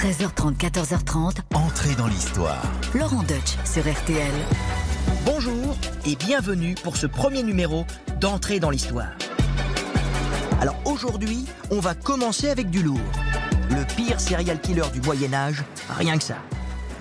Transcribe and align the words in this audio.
13h30, 0.00 0.56
14h30. 0.56 1.40
Entrez 1.52 1.94
dans 1.94 2.06
l'histoire. 2.06 2.62
Laurent 2.94 3.22
Deutsch 3.22 3.58
sur 3.66 3.82
RTL. 3.82 4.32
Bonjour 5.26 5.76
et 6.06 6.16
bienvenue 6.16 6.74
pour 6.82 6.96
ce 6.96 7.06
premier 7.06 7.42
numéro 7.42 7.84
d'Entrée 8.18 8.60
dans 8.60 8.70
l'histoire. 8.70 9.10
Alors 10.58 10.76
aujourd'hui, 10.86 11.44
on 11.70 11.80
va 11.80 11.94
commencer 11.94 12.48
avec 12.48 12.70
du 12.70 12.82
lourd. 12.82 12.98
Le 13.68 13.84
pire 13.94 14.18
serial 14.18 14.58
killer 14.62 14.88
du 14.90 15.02
Moyen 15.02 15.34
Âge, 15.34 15.62
rien 15.90 16.16
que 16.16 16.24
ça. 16.24 16.38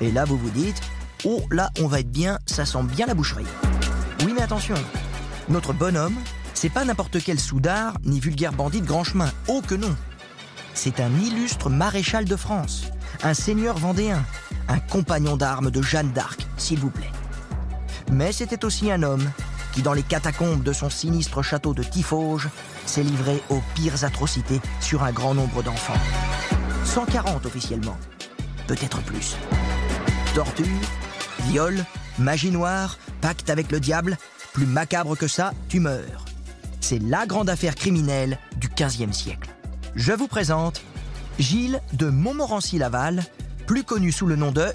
Et 0.02 0.12
là, 0.12 0.26
vous 0.26 0.38
vous 0.38 0.50
dites, 0.50 0.82
oh 1.24 1.42
là, 1.52 1.70
on 1.80 1.88
va 1.88 2.02
être 2.02 2.12
bien, 2.12 2.38
ça 2.48 2.66
sent 2.66 2.84
bien 2.84 3.06
la 3.06 3.14
boucherie. 3.14 3.48
Oui, 4.26 4.34
mais 4.36 4.42
attention, 4.42 4.76
notre 5.48 5.72
bonhomme, 5.72 6.18
c'est 6.54 6.68
pas 6.70 6.84
n'importe 6.84 7.24
quel 7.24 7.40
soudard 7.40 7.94
ni 8.04 8.20
vulgaire 8.20 8.52
bandit 8.52 8.82
de 8.82 8.88
grand 8.88 9.06
chemin. 9.06 9.32
Oh 9.48 9.62
que 9.66 9.76
non 9.76 9.96
C'est 10.74 11.00
un 11.00 11.12
illustre 11.20 11.70
maréchal 11.70 12.26
de 12.26 12.36
France, 12.36 12.84
un 13.24 13.34
seigneur 13.34 13.78
vendéen, 13.78 14.24
un 14.68 14.80
compagnon 14.80 15.36
d'armes 15.38 15.72
de 15.72 15.82
Jeanne 15.82 16.12
d'Arc, 16.12 16.48
s'il 16.58 16.80
vous 16.80 16.92
plaît. 16.92 17.12
Mais 18.12 18.32
c'était 18.32 18.66
aussi 18.66 18.92
un 18.92 19.04
homme 19.04 19.30
qui, 19.74 19.82
dans 19.82 19.94
les 19.94 20.04
catacombes 20.04 20.64
de 20.64 20.74
son 20.74 20.90
sinistre 20.90 21.42
château 21.42 21.74
de 21.74 21.84
Tifauge, 21.84 22.50
s'est 22.86 23.04
livré 23.04 23.42
aux 23.50 23.62
pires 23.76 24.04
atrocités 24.04 24.62
sur 24.80 25.04
un 25.04 25.12
grand 25.12 25.34
nombre 25.34 25.64
d'enfants. 25.64 25.94
140 26.86 27.46
officiellement, 27.46 27.98
peut-être 28.68 29.02
plus. 29.02 29.36
Torture, 30.34 30.66
viol, 31.48 31.86
magie 32.18 32.52
noire, 32.52 32.98
pacte 33.22 33.50
avec 33.50 33.72
le 33.72 33.80
diable, 33.80 34.18
plus 34.54 34.66
macabre 34.66 35.16
que 35.16 35.28
ça, 35.28 35.54
tu 35.68 35.80
meurs. 35.80 36.26
C'est 36.82 37.00
la 37.00 37.26
grande 37.26 37.50
affaire 37.50 37.76
criminelle 37.76 38.40
du 38.58 38.70
XVe 38.70 39.14
siècle. 39.14 39.50
Je 39.96 40.14
vous 40.14 40.28
présente 40.28 40.82
Gilles 41.40 41.82
de 41.94 42.10
Montmorency-Laval, 42.10 43.24
plus 43.66 43.84
connu 43.84 44.12
sous 44.12 44.28
le 44.28 44.36
nom 44.36 44.52
de 44.52 44.68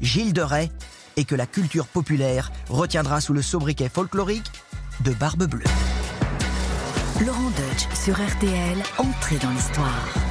Gilles 0.00 0.32
de 0.32 0.42
Rais, 0.42 0.70
et 1.16 1.24
que 1.24 1.34
la 1.34 1.46
culture 1.46 1.86
populaire 1.86 2.52
retiendra 2.68 3.20
sous 3.20 3.32
le 3.32 3.42
sobriquet 3.42 3.88
folklorique 3.88 4.50
de 5.00 5.12
Barbe 5.12 5.44
Bleue. 5.44 5.64
Laurent 7.24 7.50
Deutsch 7.50 7.88
sur 7.94 8.14
RTL. 8.14 8.82
Entrée 8.98 9.38
dans 9.38 9.50
l'histoire. 9.50 10.25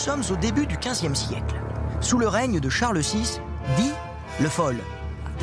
Sommes 0.00 0.22
au 0.32 0.36
début 0.36 0.66
du 0.66 0.78
XVe 0.78 1.14
siècle, 1.14 1.56
sous 2.00 2.16
le 2.16 2.26
règne 2.26 2.58
de 2.58 2.70
Charles 2.70 3.00
VI, 3.00 3.38
dit 3.76 3.92
le 4.40 4.48
Fol. 4.48 4.78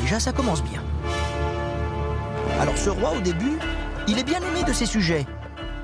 Déjà, 0.00 0.18
ça 0.18 0.32
commence 0.32 0.64
bien. 0.64 0.82
Alors 2.60 2.76
ce 2.76 2.90
roi, 2.90 3.12
au 3.16 3.20
début, 3.20 3.56
il 4.08 4.18
est 4.18 4.24
bien 4.24 4.40
aimé 4.40 4.64
de 4.66 4.72
ses 4.72 4.86
sujets, 4.86 5.26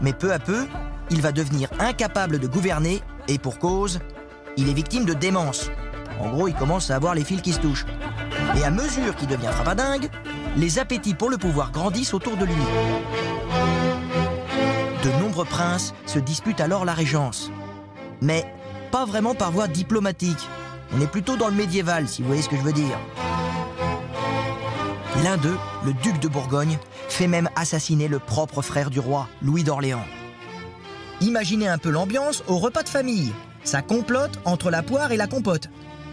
mais 0.00 0.12
peu 0.12 0.32
à 0.32 0.40
peu, 0.40 0.66
il 1.10 1.22
va 1.22 1.30
devenir 1.30 1.68
incapable 1.78 2.40
de 2.40 2.48
gouverner, 2.48 3.00
et 3.28 3.38
pour 3.38 3.60
cause, 3.60 4.00
il 4.56 4.68
est 4.68 4.74
victime 4.74 5.04
de 5.04 5.14
démence. 5.14 5.70
En 6.18 6.30
gros, 6.30 6.48
il 6.48 6.54
commence 6.54 6.90
à 6.90 6.96
avoir 6.96 7.14
les 7.14 7.22
fils 7.22 7.42
qui 7.42 7.52
se 7.52 7.60
touchent. 7.60 7.86
Et 8.56 8.64
à 8.64 8.70
mesure 8.70 9.14
qu'il 9.14 9.28
devient 9.28 9.52
frappadingue, 9.52 10.10
les 10.56 10.80
appétits 10.80 11.14
pour 11.14 11.30
le 11.30 11.38
pouvoir 11.38 11.70
grandissent 11.70 12.12
autour 12.12 12.36
de 12.36 12.44
lui. 12.44 12.54
De 15.04 15.10
nombreux 15.20 15.44
princes 15.44 15.94
se 16.06 16.18
disputent 16.18 16.60
alors 16.60 16.84
la 16.84 16.92
régence. 16.92 17.52
Mais 18.20 18.44
pas 18.94 19.06
vraiment 19.06 19.34
par 19.34 19.50
voie 19.50 19.66
diplomatique. 19.66 20.48
On 20.94 21.00
est 21.00 21.08
plutôt 21.08 21.36
dans 21.36 21.48
le 21.48 21.54
médiéval, 21.54 22.06
si 22.06 22.22
vous 22.22 22.28
voyez 22.28 22.42
ce 22.42 22.48
que 22.48 22.56
je 22.56 22.62
veux 22.62 22.72
dire. 22.72 22.96
L'un 25.24 25.36
d'eux, 25.36 25.56
le 25.84 25.92
duc 25.94 26.20
de 26.20 26.28
Bourgogne, 26.28 26.78
fait 27.08 27.26
même 27.26 27.50
assassiner 27.56 28.06
le 28.06 28.20
propre 28.20 28.62
frère 28.62 28.90
du 28.90 29.00
roi, 29.00 29.26
Louis 29.42 29.64
d'Orléans. 29.64 30.04
Imaginez 31.20 31.66
un 31.66 31.78
peu 31.78 31.90
l'ambiance 31.90 32.44
au 32.46 32.56
repas 32.58 32.84
de 32.84 32.88
famille. 32.88 33.32
Ça 33.64 33.82
complote 33.82 34.38
entre 34.44 34.70
la 34.70 34.84
poire 34.84 35.10
et 35.10 35.16
la 35.16 35.26
compote. 35.26 35.70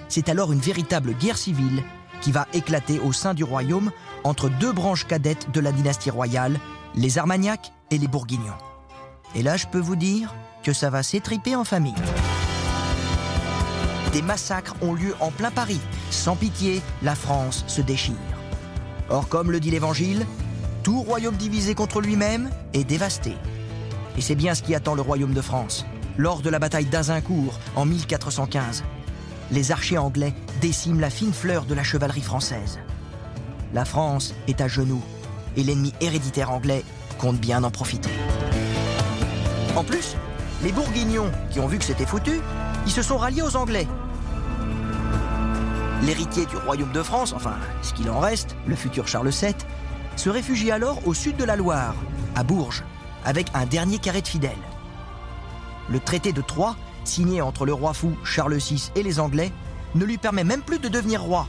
C'est 0.09 0.27
alors 0.27 0.51
une 0.51 0.59
véritable 0.59 1.13
guerre 1.13 1.37
civile 1.37 1.83
qui 2.19 2.31
va 2.31 2.47
éclater 2.51 2.99
au 2.99 3.13
sein 3.13 3.35
du 3.35 3.43
royaume 3.43 3.91
entre 4.23 4.49
deux 4.49 4.71
branches 4.71 5.05
cadettes 5.05 5.51
de 5.51 5.59
la 5.59 5.71
dynastie 5.71 6.09
royale, 6.09 6.57
les 6.95 7.19
Armagnacs 7.19 7.73
et 7.91 7.99
les 7.99 8.07
Bourguignons. 8.07 8.57
Et 9.35 9.43
là, 9.43 9.55
je 9.55 9.67
peux 9.67 9.79
vous 9.79 9.95
dire 9.95 10.33
que 10.63 10.73
ça 10.73 10.89
va 10.89 11.03
s'étriper 11.03 11.55
en 11.55 11.63
famille. 11.63 11.93
Des 14.13 14.21
massacres 14.21 14.75
ont 14.81 14.93
lieu 14.93 15.15
en 15.21 15.31
plein 15.31 15.51
Paris. 15.51 15.79
Sans 16.09 16.35
pitié, 16.35 16.81
la 17.01 17.15
France 17.15 17.63
se 17.67 17.81
déchire. 17.81 18.15
Or, 19.09 19.29
comme 19.29 19.51
le 19.51 19.59
dit 19.59 19.71
l'Évangile, 19.71 20.25
tout 20.83 21.01
royaume 21.01 21.35
divisé 21.35 21.75
contre 21.75 22.01
lui-même 22.01 22.49
est 22.73 22.83
dévasté. 22.83 23.37
Et 24.17 24.21
c'est 24.21 24.35
bien 24.35 24.53
ce 24.53 24.63
qui 24.63 24.75
attend 24.75 24.95
le 24.95 25.01
royaume 25.01 25.33
de 25.33 25.41
France. 25.41 25.85
Lors 26.17 26.41
de 26.41 26.49
la 26.49 26.59
bataille 26.59 26.85
d'Azincourt 26.85 27.57
en 27.75 27.85
1415, 27.85 28.83
les 29.51 29.71
archers 29.71 29.97
anglais 29.97 30.33
déciment 30.59 30.99
la 30.99 31.09
fine 31.09 31.33
fleur 31.33 31.63
de 31.63 31.73
la 31.73 31.83
chevalerie 31.83 32.21
française. 32.21 32.79
La 33.73 33.85
France 33.85 34.33
est 34.47 34.59
à 34.59 34.67
genoux 34.67 35.03
et 35.55 35.63
l'ennemi 35.63 35.93
héréditaire 36.01 36.51
anglais 36.51 36.83
compte 37.17 37.39
bien 37.39 37.63
en 37.63 37.71
profiter. 37.71 38.09
En 39.77 39.83
plus, 39.85 40.15
les 40.63 40.73
Bourguignons, 40.73 41.31
qui 41.49 41.59
ont 41.61 41.67
vu 41.67 41.77
que 41.77 41.85
c'était 41.85 42.05
foutu, 42.05 42.41
ils 42.85 42.91
se 42.91 43.01
sont 43.01 43.17
ralliés 43.17 43.41
aux 43.41 43.55
Anglais. 43.55 43.87
L'héritier 46.03 46.47
du 46.47 46.57
royaume 46.57 46.91
de 46.91 47.03
France, 47.03 47.31
enfin, 47.33 47.55
ce 47.83 47.93
qu'il 47.93 48.09
en 48.09 48.19
reste, 48.19 48.55
le 48.65 48.75
futur 48.75 49.07
Charles 49.07 49.29
VII, 49.29 49.53
se 50.15 50.29
réfugie 50.29 50.71
alors 50.71 51.05
au 51.07 51.13
sud 51.13 51.37
de 51.37 51.43
la 51.43 51.55
Loire, 51.55 51.93
à 52.35 52.43
Bourges, 52.43 52.83
avec 53.23 53.47
un 53.53 53.67
dernier 53.67 53.99
carré 53.99 54.23
de 54.23 54.27
fidèles. 54.27 54.51
Le 55.89 55.99
traité 55.99 56.33
de 56.33 56.41
Troyes, 56.41 56.75
signé 57.03 57.41
entre 57.41 57.65
le 57.65 57.73
roi 57.73 57.93
fou 57.93 58.13
Charles 58.23 58.55
VI 58.57 58.91
et 58.95 59.03
les 59.03 59.19
Anglais, 59.19 59.51
ne 59.93 60.03
lui 60.03 60.17
permet 60.17 60.43
même 60.43 60.63
plus 60.63 60.79
de 60.79 60.87
devenir 60.87 61.21
roi. 61.21 61.47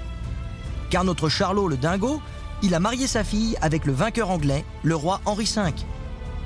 Car 0.91 1.05
notre 1.05 1.31
Charlot 1.31 1.69
le 1.69 1.79
dingo, 1.79 2.21
il 2.63 2.75
a 2.75 2.81
marié 2.81 3.07
sa 3.07 3.25
fille 3.25 3.57
avec 3.63 3.87
le 3.87 3.93
vainqueur 3.95 4.31
anglais, 4.31 4.67
le 4.83 4.95
roi 4.95 5.23
Henri 5.25 5.51
V. 5.57 5.73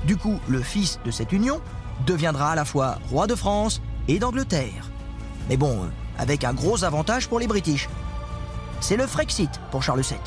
Du 0.04 0.16
coup, 0.16 0.38
le 0.46 0.62
fils 0.62 1.00
de 1.04 1.10
cette 1.10 1.32
union 1.32 1.60
deviendra 2.06 2.52
à 2.52 2.54
la 2.54 2.64
fois 2.64 2.98
roi 3.10 3.26
de 3.26 3.34
France 3.34 3.82
et 4.06 4.20
d'Angleterre. 4.20 4.90
Mais 5.48 5.56
bon, 5.56 5.82
euh, 5.82 5.88
avec 6.18 6.44
un 6.44 6.54
gros 6.54 6.84
avantage 6.84 7.28
pour 7.28 7.38
les 7.38 7.46
British. 7.46 7.88
C'est 8.80 8.96
le 8.96 9.06
Frexit 9.06 9.50
pour 9.70 9.82
Charles 9.82 10.02
VII. 10.02 10.18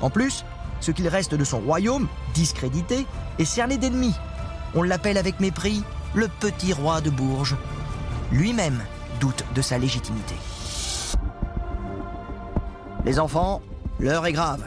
En 0.00 0.10
plus, 0.10 0.44
ce 0.80 0.90
qu'il 0.90 1.08
reste 1.08 1.34
de 1.34 1.44
son 1.44 1.60
royaume, 1.60 2.08
discrédité, 2.34 3.06
est 3.38 3.44
cerné 3.44 3.78
d'ennemis. 3.78 4.14
On 4.74 4.82
l'appelle 4.82 5.18
avec 5.18 5.40
mépris 5.40 5.82
le 6.14 6.28
petit 6.28 6.72
roi 6.72 7.00
de 7.00 7.10
Bourges. 7.10 7.56
Lui-même 8.32 8.80
doute 9.20 9.44
de 9.54 9.62
sa 9.62 9.78
légitimité. 9.78 10.34
Les 13.04 13.18
enfants, 13.18 13.62
l'heure 13.98 14.26
est 14.26 14.32
grave. 14.32 14.62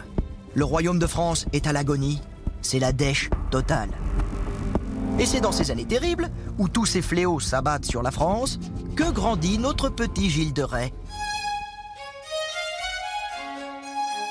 Le 0.54 0.66
royaume 0.66 1.00
de 1.00 1.08
France 1.08 1.46
est 1.54 1.68
à 1.68 1.74
l'agonie. 1.74 2.22
C'est 2.62 2.80
la 2.80 2.92
dèche 2.92 3.30
totale. 3.50 3.90
Et 5.20 5.26
c'est 5.26 5.42
dans 5.42 5.52
ces 5.52 5.72
années 5.72 5.86
terribles, 5.86 6.30
où 6.58 6.68
tous 6.68 6.86
ces 6.86 7.02
fléaux 7.02 7.40
s'abattent 7.40 7.86
sur 7.86 8.02
la 8.02 8.12
France, 8.12 8.60
que 8.96 9.10
grandit 9.12 9.58
notre 9.58 9.90
petit 9.90 10.30
Gilles 10.30 10.54
de 10.54 10.64
Rais? 10.64 10.94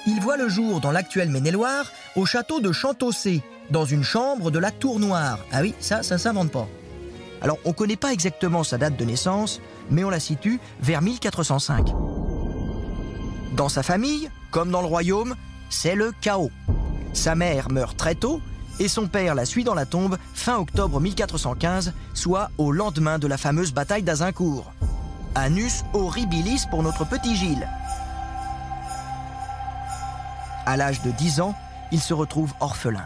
Il 0.06 0.20
voit 0.20 0.36
le 0.36 0.48
jour 0.48 0.80
dans 0.80 0.90
l'actuel 0.90 1.28
Maine-et-Loire, 1.30 1.84
au 2.16 2.26
château 2.26 2.60
de 2.60 2.72
Chantossé, 2.72 3.42
dans 3.70 3.84
une 3.84 4.02
chambre 4.02 4.50
de 4.50 4.58
la 4.58 4.70
Tour 4.70 4.98
Noire. 4.98 5.38
Ah 5.52 5.60
oui, 5.60 5.74
ça, 5.78 6.02
ça 6.02 6.18
s'invente 6.18 6.50
pas. 6.50 6.68
Alors, 7.42 7.58
on 7.64 7.70
ne 7.70 7.74
connaît 7.74 7.96
pas 7.96 8.12
exactement 8.12 8.64
sa 8.64 8.78
date 8.78 8.96
de 8.96 9.04
naissance, 9.04 9.60
mais 9.90 10.04
on 10.04 10.10
la 10.10 10.20
situe 10.20 10.60
vers 10.80 11.02
1405. 11.02 11.88
Dans 13.56 13.68
sa 13.68 13.82
famille, 13.82 14.30
comme 14.50 14.70
dans 14.70 14.80
le 14.80 14.86
royaume, 14.86 15.34
c'est 15.68 15.94
le 15.94 16.12
chaos. 16.20 16.50
Sa 17.12 17.34
mère 17.34 17.70
meurt 17.70 17.96
très 17.96 18.14
tôt 18.14 18.40
et 18.80 18.88
son 18.88 19.06
père 19.06 19.36
la 19.36 19.44
suit 19.44 19.62
dans 19.62 19.74
la 19.74 19.86
tombe 19.86 20.16
fin 20.34 20.56
octobre 20.56 20.98
1415, 20.98 21.92
soit 22.14 22.50
au 22.58 22.72
lendemain 22.72 23.18
de 23.18 23.28
la 23.28 23.36
fameuse 23.36 23.72
bataille 23.72 24.02
d'Azincourt. 24.02 24.72
Anus 25.36 25.84
horribilis 25.92 26.64
pour 26.70 26.82
notre 26.82 27.06
petit 27.06 27.36
Gilles. 27.36 27.68
À 30.66 30.76
l'âge 30.76 31.02
de 31.02 31.10
10 31.10 31.40
ans, 31.40 31.54
il 31.92 32.00
se 32.00 32.14
retrouve 32.14 32.52
orphelin. 32.60 33.04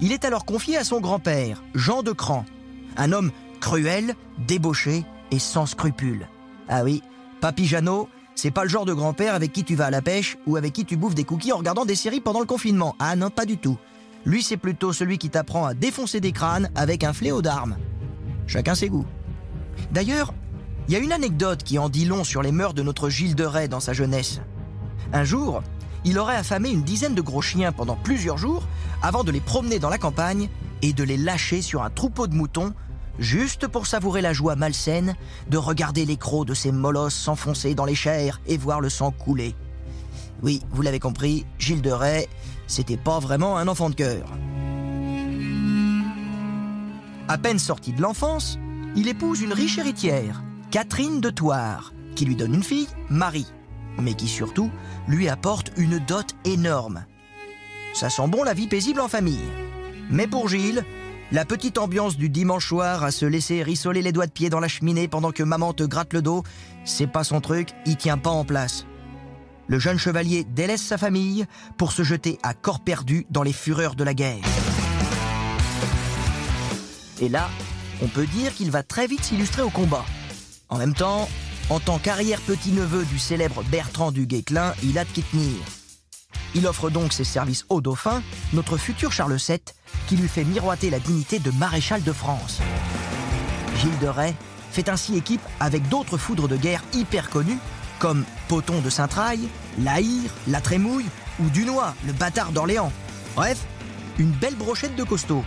Il 0.00 0.12
est 0.12 0.24
alors 0.24 0.44
confié 0.44 0.78
à 0.78 0.84
son 0.84 1.00
grand-père, 1.00 1.62
Jean 1.74 2.02
de 2.02 2.12
Cran, 2.12 2.44
un 2.96 3.12
homme 3.12 3.30
cruel, 3.60 4.14
débauché 4.38 5.04
et 5.30 5.38
sans 5.38 5.66
scrupules. 5.66 6.26
Ah 6.68 6.84
oui, 6.84 7.02
Papy 7.40 7.66
Jeannot, 7.66 8.08
c'est 8.34 8.50
pas 8.50 8.62
le 8.62 8.70
genre 8.70 8.86
de 8.86 8.94
grand-père 8.94 9.34
avec 9.34 9.52
qui 9.52 9.64
tu 9.64 9.74
vas 9.74 9.86
à 9.86 9.90
la 9.90 10.00
pêche 10.00 10.38
ou 10.46 10.56
avec 10.56 10.72
qui 10.72 10.86
tu 10.86 10.96
bouffes 10.96 11.14
des 11.14 11.24
cookies 11.24 11.52
en 11.52 11.58
regardant 11.58 11.84
des 11.84 11.94
séries 11.94 12.20
pendant 12.20 12.40
le 12.40 12.46
confinement. 12.46 12.96
Ah 12.98 13.14
non, 13.14 13.28
pas 13.28 13.44
du 13.44 13.58
tout. 13.58 13.76
Lui, 14.24 14.42
c'est 14.42 14.56
plutôt 14.56 14.92
celui 14.92 15.18
qui 15.18 15.30
t'apprend 15.30 15.66
à 15.66 15.74
défoncer 15.74 16.20
des 16.20 16.32
crânes 16.32 16.70
avec 16.74 17.04
un 17.04 17.12
fléau 17.12 17.42
d'armes. 17.42 17.76
Chacun 18.46 18.74
ses 18.74 18.88
goûts. 18.88 19.06
D'ailleurs, 19.92 20.34
Il 20.90 20.94
y 20.94 20.96
a 20.96 20.98
une 20.98 21.12
anecdote 21.12 21.62
qui 21.62 21.78
en 21.78 21.88
dit 21.88 22.04
long 22.04 22.24
sur 22.24 22.42
les 22.42 22.50
mœurs 22.50 22.74
de 22.74 22.82
notre 22.82 23.08
Gilles 23.10 23.36
de 23.36 23.44
Rais 23.44 23.68
dans 23.68 23.78
sa 23.78 23.92
jeunesse. 23.92 24.40
Un 25.12 25.22
jour, 25.22 25.62
il 26.04 26.18
aurait 26.18 26.34
affamé 26.34 26.70
une 26.70 26.82
dizaine 26.82 27.14
de 27.14 27.22
gros 27.22 27.42
chiens 27.42 27.70
pendant 27.70 27.94
plusieurs 27.94 28.38
jours 28.38 28.66
avant 29.00 29.22
de 29.22 29.30
les 29.30 29.38
promener 29.38 29.78
dans 29.78 29.88
la 29.88 29.98
campagne 29.98 30.48
et 30.82 30.92
de 30.92 31.04
les 31.04 31.16
lâcher 31.16 31.62
sur 31.62 31.84
un 31.84 31.90
troupeau 31.90 32.26
de 32.26 32.34
moutons 32.34 32.72
juste 33.20 33.68
pour 33.68 33.86
savourer 33.86 34.20
la 34.20 34.32
joie 34.32 34.56
malsaine 34.56 35.14
de 35.48 35.58
regarder 35.58 36.04
les 36.04 36.16
crocs 36.16 36.48
de 36.48 36.54
ces 36.54 36.72
molosses 36.72 37.14
s'enfoncer 37.14 37.76
dans 37.76 37.84
les 37.84 37.94
chairs 37.94 38.40
et 38.48 38.56
voir 38.56 38.80
le 38.80 38.88
sang 38.88 39.12
couler. 39.12 39.54
Oui, 40.42 40.60
vous 40.70 40.82
l'avez 40.82 40.98
compris, 40.98 41.46
Gilles 41.58 41.82
de 41.82 41.90
Rais, 41.92 42.28
c'était 42.70 42.96
pas 42.96 43.18
vraiment 43.18 43.58
un 43.58 43.66
enfant 43.66 43.90
de 43.90 43.96
cœur. 43.96 44.26
À 47.28 47.36
peine 47.36 47.58
sorti 47.58 47.92
de 47.92 48.00
l'enfance, 48.00 48.58
il 48.94 49.08
épouse 49.08 49.40
une 49.40 49.52
riche 49.52 49.78
héritière, 49.78 50.42
Catherine 50.70 51.20
de 51.20 51.30
Thouars, 51.30 51.92
qui 52.14 52.24
lui 52.24 52.36
donne 52.36 52.54
une 52.54 52.62
fille, 52.62 52.88
Marie, 53.08 53.52
mais 53.98 54.14
qui 54.14 54.28
surtout 54.28 54.70
lui 55.08 55.28
apporte 55.28 55.72
une 55.76 55.98
dot 55.98 56.36
énorme. 56.44 57.04
Ça 57.92 58.08
sent 58.08 58.28
bon 58.28 58.44
la 58.44 58.54
vie 58.54 58.68
paisible 58.68 59.00
en 59.00 59.08
famille. 59.08 59.50
Mais 60.08 60.28
pour 60.28 60.48
Gilles, 60.48 60.84
la 61.32 61.44
petite 61.44 61.76
ambiance 61.76 62.16
du 62.16 62.28
dimanche 62.28 62.68
soir 62.68 63.02
à 63.02 63.10
se 63.10 63.26
laisser 63.26 63.64
rissoler 63.64 64.00
les 64.00 64.12
doigts 64.12 64.26
de 64.26 64.32
pied 64.32 64.48
dans 64.48 64.60
la 64.60 64.68
cheminée 64.68 65.08
pendant 65.08 65.32
que 65.32 65.42
maman 65.42 65.72
te 65.72 65.82
gratte 65.82 66.12
le 66.12 66.22
dos, 66.22 66.44
c'est 66.84 67.08
pas 67.08 67.24
son 67.24 67.40
truc, 67.40 67.70
il 67.84 67.96
tient 67.96 68.18
pas 68.18 68.30
en 68.30 68.44
place. 68.44 68.86
Le 69.70 69.78
jeune 69.78 69.98
chevalier 69.98 70.42
délaisse 70.42 70.82
sa 70.82 70.98
famille 70.98 71.46
pour 71.78 71.92
se 71.92 72.02
jeter 72.02 72.40
à 72.42 72.54
corps 72.54 72.80
perdu 72.80 73.24
dans 73.30 73.44
les 73.44 73.52
fureurs 73.52 73.94
de 73.94 74.02
la 74.02 74.14
guerre. 74.14 74.42
Et 77.20 77.28
là, 77.28 77.48
on 78.02 78.08
peut 78.08 78.26
dire 78.26 78.52
qu'il 78.52 78.72
va 78.72 78.82
très 78.82 79.06
vite 79.06 79.22
s'illustrer 79.22 79.62
au 79.62 79.70
combat. 79.70 80.04
En 80.70 80.76
même 80.76 80.92
temps, 80.92 81.28
en 81.68 81.78
tant 81.78 82.00
qu'arrière-petit-neveu 82.00 83.04
du 83.04 83.20
célèbre 83.20 83.62
Bertrand 83.70 84.10
du 84.10 84.26
Guesclin, 84.26 84.74
il 84.82 84.98
a 84.98 85.04
de 85.04 85.10
qui 85.10 85.22
tenir. 85.22 85.54
Il 86.56 86.66
offre 86.66 86.90
donc 86.90 87.12
ses 87.12 87.22
services 87.22 87.64
au 87.68 87.80
dauphin, 87.80 88.24
notre 88.52 88.76
futur 88.76 89.12
Charles 89.12 89.36
VII, 89.36 89.60
qui 90.08 90.16
lui 90.16 90.26
fait 90.26 90.42
miroiter 90.42 90.90
la 90.90 90.98
dignité 90.98 91.38
de 91.38 91.52
maréchal 91.52 92.02
de 92.02 92.12
France. 92.12 92.58
Gilles 93.76 94.00
de 94.00 94.08
Rais 94.08 94.34
fait 94.72 94.88
ainsi 94.88 95.16
équipe 95.16 95.42
avec 95.60 95.88
d'autres 95.88 96.18
foudres 96.18 96.48
de 96.48 96.56
guerre 96.56 96.82
hyper 96.92 97.30
connus, 97.30 97.58
comme 98.00 98.24
Poton 98.48 98.80
de 98.80 98.90
Saint-Traille, 98.90 99.48
Laïr, 99.78 100.30
La 100.48 100.60
Trémouille 100.60 101.06
ou 101.38 101.48
Dunois, 101.50 101.94
le 102.06 102.12
bâtard 102.12 102.50
d'Orléans. 102.50 102.90
Bref, 103.36 103.58
une 104.18 104.30
belle 104.30 104.56
brochette 104.56 104.96
de 104.96 105.04
costauds. 105.04 105.44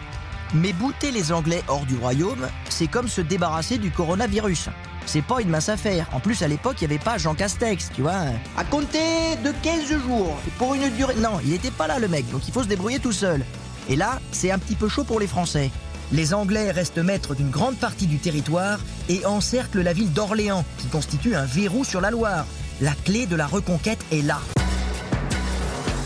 Mais 0.53 0.71
bouter 0.71 1.11
les 1.11 1.31
Anglais 1.33 1.63
hors 1.67 1.85
du 1.85 1.97
royaume, 1.97 2.47
c'est 2.69 2.87
comme 2.87 3.07
se 3.07 3.21
débarrasser 3.21 3.79
du 3.79 3.91
coronavirus. 3.91 4.69
C'est 5.05 5.23
pas 5.23 5.41
une 5.41 5.49
mince 5.49 5.67
affaire. 5.67 6.07
En 6.13 6.19
plus, 6.19 6.43
à 6.43 6.47
l'époque, 6.47 6.77
il 6.79 6.87
n'y 6.87 6.93
avait 6.93 7.03
pas 7.03 7.17
Jean 7.17 7.33
Castex, 7.33 7.89
tu 7.93 8.03
vois. 8.03 8.21
À 8.55 8.63
compter 8.63 9.35
de 9.43 9.51
15 9.63 9.87
jours, 9.87 10.37
pour 10.57 10.75
une 10.75 10.89
durée... 10.91 11.15
Non, 11.15 11.39
il 11.43 11.51
n'était 11.51 11.71
pas 11.71 11.87
là, 11.87 11.99
le 11.99 12.07
mec, 12.07 12.29
donc 12.31 12.47
il 12.47 12.53
faut 12.53 12.63
se 12.63 12.67
débrouiller 12.67 12.99
tout 12.99 13.11
seul. 13.11 13.43
Et 13.89 13.95
là, 13.95 14.19
c'est 14.31 14.51
un 14.51 14.59
petit 14.59 14.75
peu 14.75 14.87
chaud 14.87 15.03
pour 15.03 15.19
les 15.19 15.27
Français. 15.27 15.71
Les 16.11 16.33
Anglais 16.33 16.71
restent 16.71 16.97
maîtres 16.97 17.35
d'une 17.35 17.49
grande 17.49 17.77
partie 17.77 18.07
du 18.07 18.17
territoire 18.17 18.79
et 19.09 19.25
encerclent 19.25 19.81
la 19.81 19.93
ville 19.93 20.11
d'Orléans, 20.11 20.65
qui 20.77 20.87
constitue 20.87 21.35
un 21.35 21.45
verrou 21.45 21.83
sur 21.83 22.01
la 22.01 22.11
Loire. 22.11 22.45
La 22.81 22.93
clé 23.05 23.25
de 23.25 23.35
la 23.35 23.47
reconquête 23.47 24.03
est 24.11 24.21
là. 24.21 24.39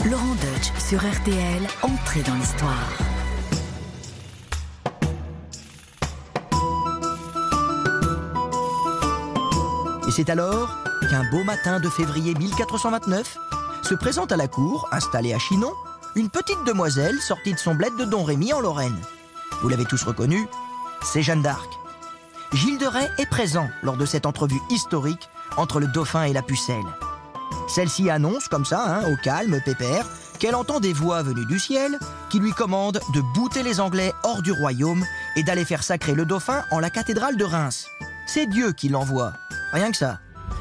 Laurent 0.06 0.36
Deutsch 0.36 0.72
sur 0.78 1.00
RTL, 1.00 1.68
entrée 1.82 2.22
dans 2.22 2.36
l'histoire. 2.36 2.98
Et 10.08 10.12
c'est 10.12 10.30
alors 10.30 10.70
qu'un 11.10 11.30
beau 11.30 11.44
matin 11.44 11.82
de 11.82 11.90
février 11.90 12.34
1429 12.36 13.38
se 13.84 13.96
présente 13.96 14.32
à 14.32 14.38
la 14.38 14.48
cour, 14.48 14.88
installée 14.92 15.34
à 15.34 15.40
Chinon, 15.40 15.74
une 16.16 16.30
petite 16.30 16.64
demoiselle 16.66 17.20
sortie 17.20 17.54
de 17.54 17.60
son 17.60 17.76
bled 17.76 17.96
de 17.98 18.06
Don 18.06 18.24
Rémy 18.24 18.54
en 18.54 18.62
Lorraine. 18.62 18.98
Vous 19.62 19.70
l'avez 19.70 19.86
tous 19.86 20.04
reconnu, 20.04 20.48
c'est 21.04 21.24
Jeanne 21.24 21.42
d'Arc. 21.42 21.70
Gilles 22.54 22.78
de 22.78 22.86
Rais 22.86 23.10
est 23.18 23.30
présent 23.30 23.68
lors 23.82 23.98
de 23.98 24.06
cette 24.06 24.26
entrevue 24.26 24.62
historique 24.70 25.30
entre 25.58 25.80
le 25.80 25.88
dauphin 25.88 26.24
et 26.24 26.34
la 26.34 26.42
pucelle. 26.42 26.86
Celle-ci 27.68 28.10
annonce 28.10 28.48
comme 28.48 28.66
ça, 28.66 28.84
hein, 28.86 29.12
au 29.12 29.16
calme, 29.18 29.60
pépère, 29.66 30.06
qu'elle 30.40 30.56
entend 30.56 30.80
des 30.80 30.94
voix 30.94 31.24
venues 31.24 31.46
du 31.46 31.60
ciel 31.60 32.00
qui 32.30 32.40
lui 32.40 32.52
commandent 32.52 33.02
de 33.14 33.22
bouter 33.34 33.64
les 33.64 33.80
Anglais 33.80 34.14
hors 34.24 34.42
du 34.42 34.52
royaume 34.52 35.04
et 35.36 35.44
d'aller 35.44 35.66
faire 35.66 35.84
sacrer 35.84 36.14
le 36.14 36.26
dauphin 36.26 36.64
en 36.72 36.80
la 36.80 36.90
cathédrale 36.90 37.36
de 37.36 37.44
Reims. 37.44 37.88
C'est 38.28 38.46
Dieu 38.46 38.72
qui 38.74 38.90
l'envoie, 38.90 39.34
Rien 39.74 39.92
que 39.92 39.98
ça. 39.98 40.20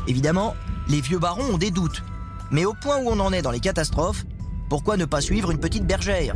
Évidemment, 0.09 0.57
les 0.89 1.01
vieux 1.01 1.19
barons 1.19 1.55
ont 1.55 1.59
des 1.59 1.71
doutes. 1.71 2.03
Mais 2.51 2.65
au 2.65 2.75
point 2.75 2.97
où 2.97 3.09
on 3.09 3.21
en 3.21 3.33
est 3.33 3.43
dans 3.43 3.51
les 3.51 3.61
catastrophes, 3.61 4.25
pourquoi 4.69 4.97
ne 4.97 5.05
pas 5.05 5.21
suivre 5.21 5.51
une 5.51 5.61
petite 5.61 5.87
bergère? 5.87 6.35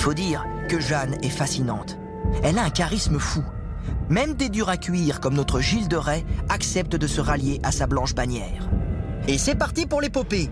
Il 0.00 0.04
faut 0.04 0.14
dire 0.14 0.46
que 0.70 0.80
Jeanne 0.80 1.18
est 1.22 1.28
fascinante. 1.28 1.98
Elle 2.42 2.56
a 2.56 2.64
un 2.64 2.70
charisme 2.70 3.18
fou. 3.18 3.44
Même 4.08 4.32
des 4.32 4.48
durs 4.48 4.70
à 4.70 4.78
cuire 4.78 5.20
comme 5.20 5.34
notre 5.34 5.60
Gilles 5.60 5.88
de 5.88 5.96
Rais 5.96 6.24
acceptent 6.48 6.96
de 6.96 7.06
se 7.06 7.20
rallier 7.20 7.60
à 7.64 7.70
sa 7.70 7.86
blanche 7.86 8.14
bannière. 8.14 8.70
Et 9.28 9.36
c'est 9.36 9.56
parti 9.56 9.84
pour 9.84 10.00
l'épopée. 10.00 10.48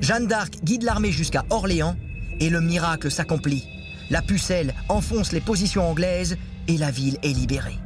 Jeanne 0.00 0.28
d'Arc 0.28 0.60
guide 0.62 0.84
l'armée 0.84 1.10
jusqu'à 1.10 1.44
Orléans 1.50 1.96
et 2.38 2.50
le 2.50 2.60
miracle 2.60 3.10
s'accomplit. 3.10 3.64
La 4.10 4.22
pucelle 4.22 4.72
enfonce 4.88 5.32
les 5.32 5.40
positions 5.40 5.90
anglaises 5.90 6.36
et 6.68 6.78
la 6.78 6.92
ville 6.92 7.18
est 7.24 7.32
libérée. 7.32 7.80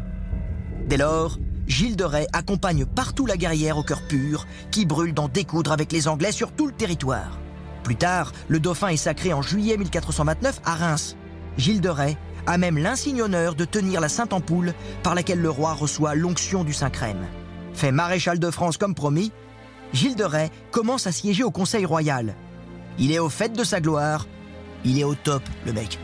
Dès 0.88 0.99
lors, 0.99 1.38
Gilles 1.66 1.96
de 1.96 2.05
Rais 2.05 2.26
accompagne 2.34 2.84
partout 2.84 3.25
la 3.25 3.38
guerrière 3.38 3.78
au 3.78 3.82
cœur 3.82 4.02
pur, 4.06 4.46
qui 4.70 4.84
brûle 4.84 5.14
d'en 5.14 5.28
découdre 5.28 5.72
avec 5.72 5.90
les 5.90 6.06
Anglais 6.06 6.32
sur 6.32 6.52
tout 6.52 6.66
le 6.66 6.75
territoire. 6.75 7.38
Plus 7.82 7.96
tard, 7.96 8.32
le 8.48 8.60
dauphin 8.60 8.88
est 8.88 8.96
sacré 8.96 9.32
en 9.32 9.42
juillet 9.42 9.76
1429 9.76 10.60
à 10.64 10.75
Reims. 10.75 11.16
Gilles 11.56 11.80
de 11.80 11.88
Rais 11.88 12.16
a 12.46 12.58
même 12.58 12.78
l'insigne 12.78 13.22
honneur 13.22 13.54
de 13.54 13.64
tenir 13.64 14.00
la 14.00 14.08
sainte 14.08 14.32
ampoule 14.32 14.75
par 15.02 15.14
laquelle 15.14 15.40
le 15.40 15.50
roi 15.50 15.75
reçoit 15.75 16.14
l'onction 16.14 16.64
du 16.64 16.72
Saint-Crème. 16.72 17.26
Fait 17.75 17.92
maréchal 17.92 18.38
de 18.38 18.50
France 18.50 18.76
comme 18.76 18.94
promis, 18.94 19.32
Gilles 19.92 20.16
de 20.16 20.25
Rais 20.25 20.50
commence 20.70 21.06
à 21.06 21.12
siéger 21.12 21.44
au 21.44 21.50
Conseil 21.50 21.84
royal. 21.84 22.34
Il 22.98 23.12
est 23.12 23.19
au 23.19 23.28
fait 23.28 23.52
de 23.52 23.64
sa 23.64 23.81
gloire, 23.81 24.26
il 24.84 24.98
est 24.98 25.04
au 25.04 25.14
top, 25.14 25.42
le 25.66 25.72
mec. 25.72 25.98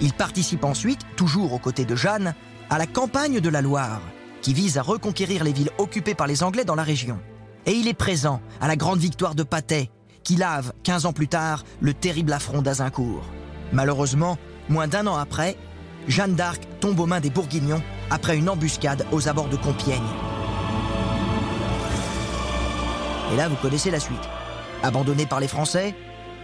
Il 0.00 0.12
participe 0.12 0.64
ensuite, 0.64 1.00
toujours 1.16 1.52
aux 1.52 1.58
côtés 1.58 1.84
de 1.84 1.96
Jeanne, 1.96 2.34
à 2.70 2.78
la 2.78 2.86
campagne 2.86 3.40
de 3.40 3.48
la 3.48 3.62
Loire, 3.62 4.00
qui 4.42 4.52
vise 4.52 4.78
à 4.78 4.82
reconquérir 4.82 5.44
les 5.44 5.52
villes 5.52 5.70
occupées 5.78 6.14
par 6.14 6.26
les 6.26 6.42
Anglais 6.42 6.64
dans 6.64 6.74
la 6.74 6.82
région. 6.82 7.18
Et 7.66 7.72
il 7.72 7.88
est 7.88 7.94
présent 7.94 8.40
à 8.60 8.68
la 8.68 8.76
grande 8.76 8.98
victoire 8.98 9.34
de 9.34 9.42
Patay, 9.42 9.90
qui 10.24 10.36
lave, 10.36 10.72
15 10.82 11.06
ans 11.06 11.12
plus 11.12 11.28
tard, 11.28 11.62
le 11.80 11.94
terrible 11.94 12.32
affront 12.32 12.62
d'Azincourt. 12.62 13.24
Malheureusement, 13.72 14.38
moins 14.68 14.88
d'un 14.88 15.06
an 15.06 15.16
après, 15.16 15.56
Jeanne 16.08 16.34
d'Arc 16.34 16.62
tombe 16.80 16.98
aux 16.98 17.06
mains 17.06 17.20
des 17.20 17.30
Bourguignons 17.30 17.82
après 18.10 18.36
une 18.36 18.48
embuscade 18.48 19.06
aux 19.12 19.28
abords 19.28 19.48
de 19.48 19.56
Compiègne. 19.56 20.02
Et 23.32 23.36
là, 23.36 23.48
vous 23.48 23.56
connaissez 23.56 23.90
la 23.90 24.00
suite. 24.00 24.18
Abandonnée 24.82 25.26
par 25.26 25.40
les 25.40 25.48
Français, 25.48 25.94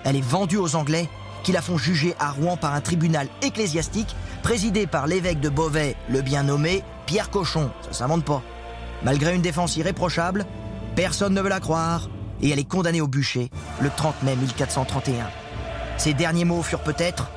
elle 0.04 0.16
est 0.16 0.25
vendue 0.25 0.56
aux 0.56 0.76
Anglais 0.76 1.08
qui 1.42 1.52
la 1.52 1.62
font 1.62 1.78
juger 1.78 2.14
à 2.18 2.30
Rouen 2.30 2.56
par 2.56 2.75
un 2.75 2.80
tribunal 2.80 3.28
ecclésiastique 3.42 4.14
présidé 4.42 4.87
par 4.87 5.06
l'évêque 5.06 5.40
de 5.40 5.49
Beauvais, 5.49 5.96
le 6.08 6.20
bien 6.20 6.42
nommé 6.42 6.82
Pierre 7.06 7.30
Cochon. 7.30 7.70
Ça 7.82 7.92
s'invente 7.92 8.25
pas. 8.25 8.42
Malgré 9.02 9.34
une 9.34 9.42
défense 9.42 9.76
irréprochable, 9.76 10.44
personne 10.96 11.34
ne 11.34 11.40
veut 11.40 11.49
la 11.49 11.60
croire 11.60 12.08
et 12.42 12.50
elle 12.50 12.59
est 12.59 12.68
condamnée 12.68 13.00
au 13.00 13.09
bûcher 13.09 13.50
le 13.80 13.90
30 13.90 14.23
mai 14.23 14.37
1431. 14.37 15.28
Ses 15.97 16.14
derniers 16.14 16.44
mots 16.44 16.62
furent 16.62 16.82
peut-être 16.82 17.30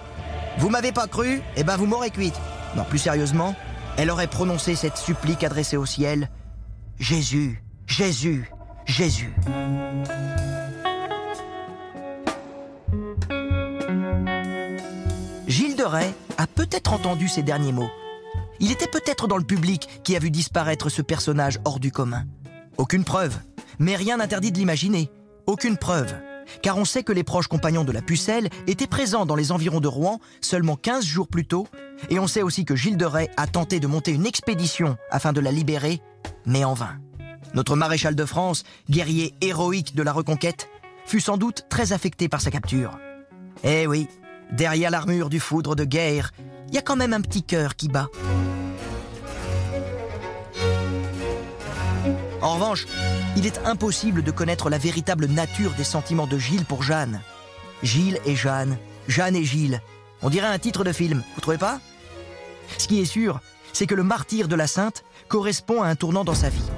Vous 0.58 0.70
m'avez 0.70 0.92
pas 0.92 1.08
cru 1.08 1.42
Eh 1.58 1.64
ben 1.64 1.78
vous 1.78 1.86
m'aurez 1.86 2.10
cuite. 2.10 2.40
Non, 2.76 2.84
plus 2.84 3.00
sérieusement, 3.00 3.56
elle 3.98 4.10
aurait 4.10 4.28
prononcé 4.28 4.76
cette 4.76 4.98
supplique 4.98 5.44
adressée 5.44 5.78
au 5.78 5.86
ciel 5.86 6.30
Jésus, 7.00 7.64
Jésus, 7.88 8.50
Jésus. 8.86 9.34
Gilles 15.48 15.76
de 15.76 15.84
Rais 15.84 16.14
a 16.38 16.48
peut-être 16.48 16.94
entendu 16.94 17.28
ces 17.28 17.44
derniers 17.44 17.72
mots. 17.72 17.90
Il 18.60 18.72
était 18.72 18.88
peut-être 18.88 19.28
dans 19.28 19.38
le 19.38 19.44
public 19.44 20.02
qui 20.04 20.16
a 20.16 20.20
vu 20.20 20.32
disparaître 20.32 20.90
ce 20.90 21.02
personnage 21.02 21.60
hors 21.66 21.80
du 21.80 21.92
commun. 21.92 22.26
Aucune 22.78 23.04
preuve, 23.04 23.38
mais 23.80 23.96
rien 23.96 24.18
n'interdit 24.18 24.52
de 24.52 24.58
l'imaginer. 24.58 25.10
Aucune 25.46 25.78
preuve, 25.78 26.14
car 26.62 26.78
on 26.78 26.86
sait 26.86 27.04
que 27.04 27.12
les 27.12 27.24
proches 27.24 27.48
compagnons 27.48 27.84
de 27.84 27.92
la 27.92 28.02
pucelle 28.02 28.50
étaient 28.68 28.88
présents 28.88 29.26
dans 29.26 29.36
les 29.36 29.52
environs 29.52 29.80
de 29.80 29.88
Rouen 29.88 30.20
seulement 30.42 30.76
15 30.76 31.06
jours 31.06 31.28
plus 31.28 31.46
tôt, 31.46 31.68
et 32.10 32.20
on 32.20 32.28
sait 32.28 32.42
aussi 32.42 32.66
que 32.66 32.76
Gilles 32.76 32.98
de 32.98 33.06
Rais 33.06 33.30
a 33.38 33.48
tenté 33.48 33.80
de 33.80 33.88
monter 33.88 34.12
une 34.12 34.26
expédition 34.26 34.98
afin 35.10 35.34
de 35.34 35.42
la 35.42 35.52
libérer, 35.52 36.02
mais 36.46 36.64
en 36.64 36.74
vain. 36.74 36.98
Notre 37.54 37.76
maréchal 37.76 38.16
de 38.16 38.26
France, 38.26 38.64
guerrier 38.90 39.34
héroïque 39.42 39.96
de 39.96 40.04
la 40.04 40.12
reconquête, 40.12 40.70
fut 41.06 41.22
sans 41.22 41.38
doute 41.38 41.66
très 41.70 41.94
affecté 41.94 42.30
par 42.30 42.42
sa 42.42 42.52
capture. 42.52 42.98
Eh 43.64 43.86
oui, 43.88 44.08
Derrière 44.54 44.92
l'armure 44.92 45.30
du 45.30 45.40
foudre 45.40 45.76
de 45.76 45.84
guerre, 45.84 46.32
il 46.70 46.76
y 46.76 46.78
a 46.78 46.82
quand 46.82 46.96
même 46.96 47.14
un 47.14 47.22
petit 47.22 47.42
cœur 47.42 47.76
qui 47.76 47.88
bat. 47.88 48.08
En 52.44 52.56
revanche, 52.56 52.86
il 53.38 53.46
est 53.46 53.58
impossible 53.66 54.22
de 54.22 54.30
connaître 54.30 54.70
la 54.70 54.78
véritable 54.78 55.28
nature 55.28 55.72
des 55.76 55.86
sentiments 55.86 56.28
de 56.28 56.38
Gilles 56.38 56.66
pour 56.66 56.84
Jeanne. 56.84 57.22
Gilles 57.84 58.20
et 58.26 58.36
Jeanne, 58.36 58.78
Jeanne 59.08 59.38
et 59.38 59.46
Gilles. 59.46 59.82
On 60.22 60.30
dirait 60.30 60.48
un 60.48 60.60
titre 60.60 60.84
de 60.84 60.92
film, 60.92 61.24
vous 61.36 61.42
trouvez 61.42 61.58
pas? 61.58 61.80
Ce 62.78 62.90
qui 62.90 63.00
est 63.00 63.06
sûr, 63.06 63.40
c'est 63.72 63.88
que 63.88 63.96
le 63.96 64.04
martyr 64.04 64.50
de 64.50 64.56
la 64.58 64.68
Sainte 64.68 65.06
correspond 65.30 65.82
à 65.84 65.88
un 65.88 65.96
tournant 65.96 66.26
dans 66.26 66.36
sa 66.36 66.50
vie. 66.50 66.70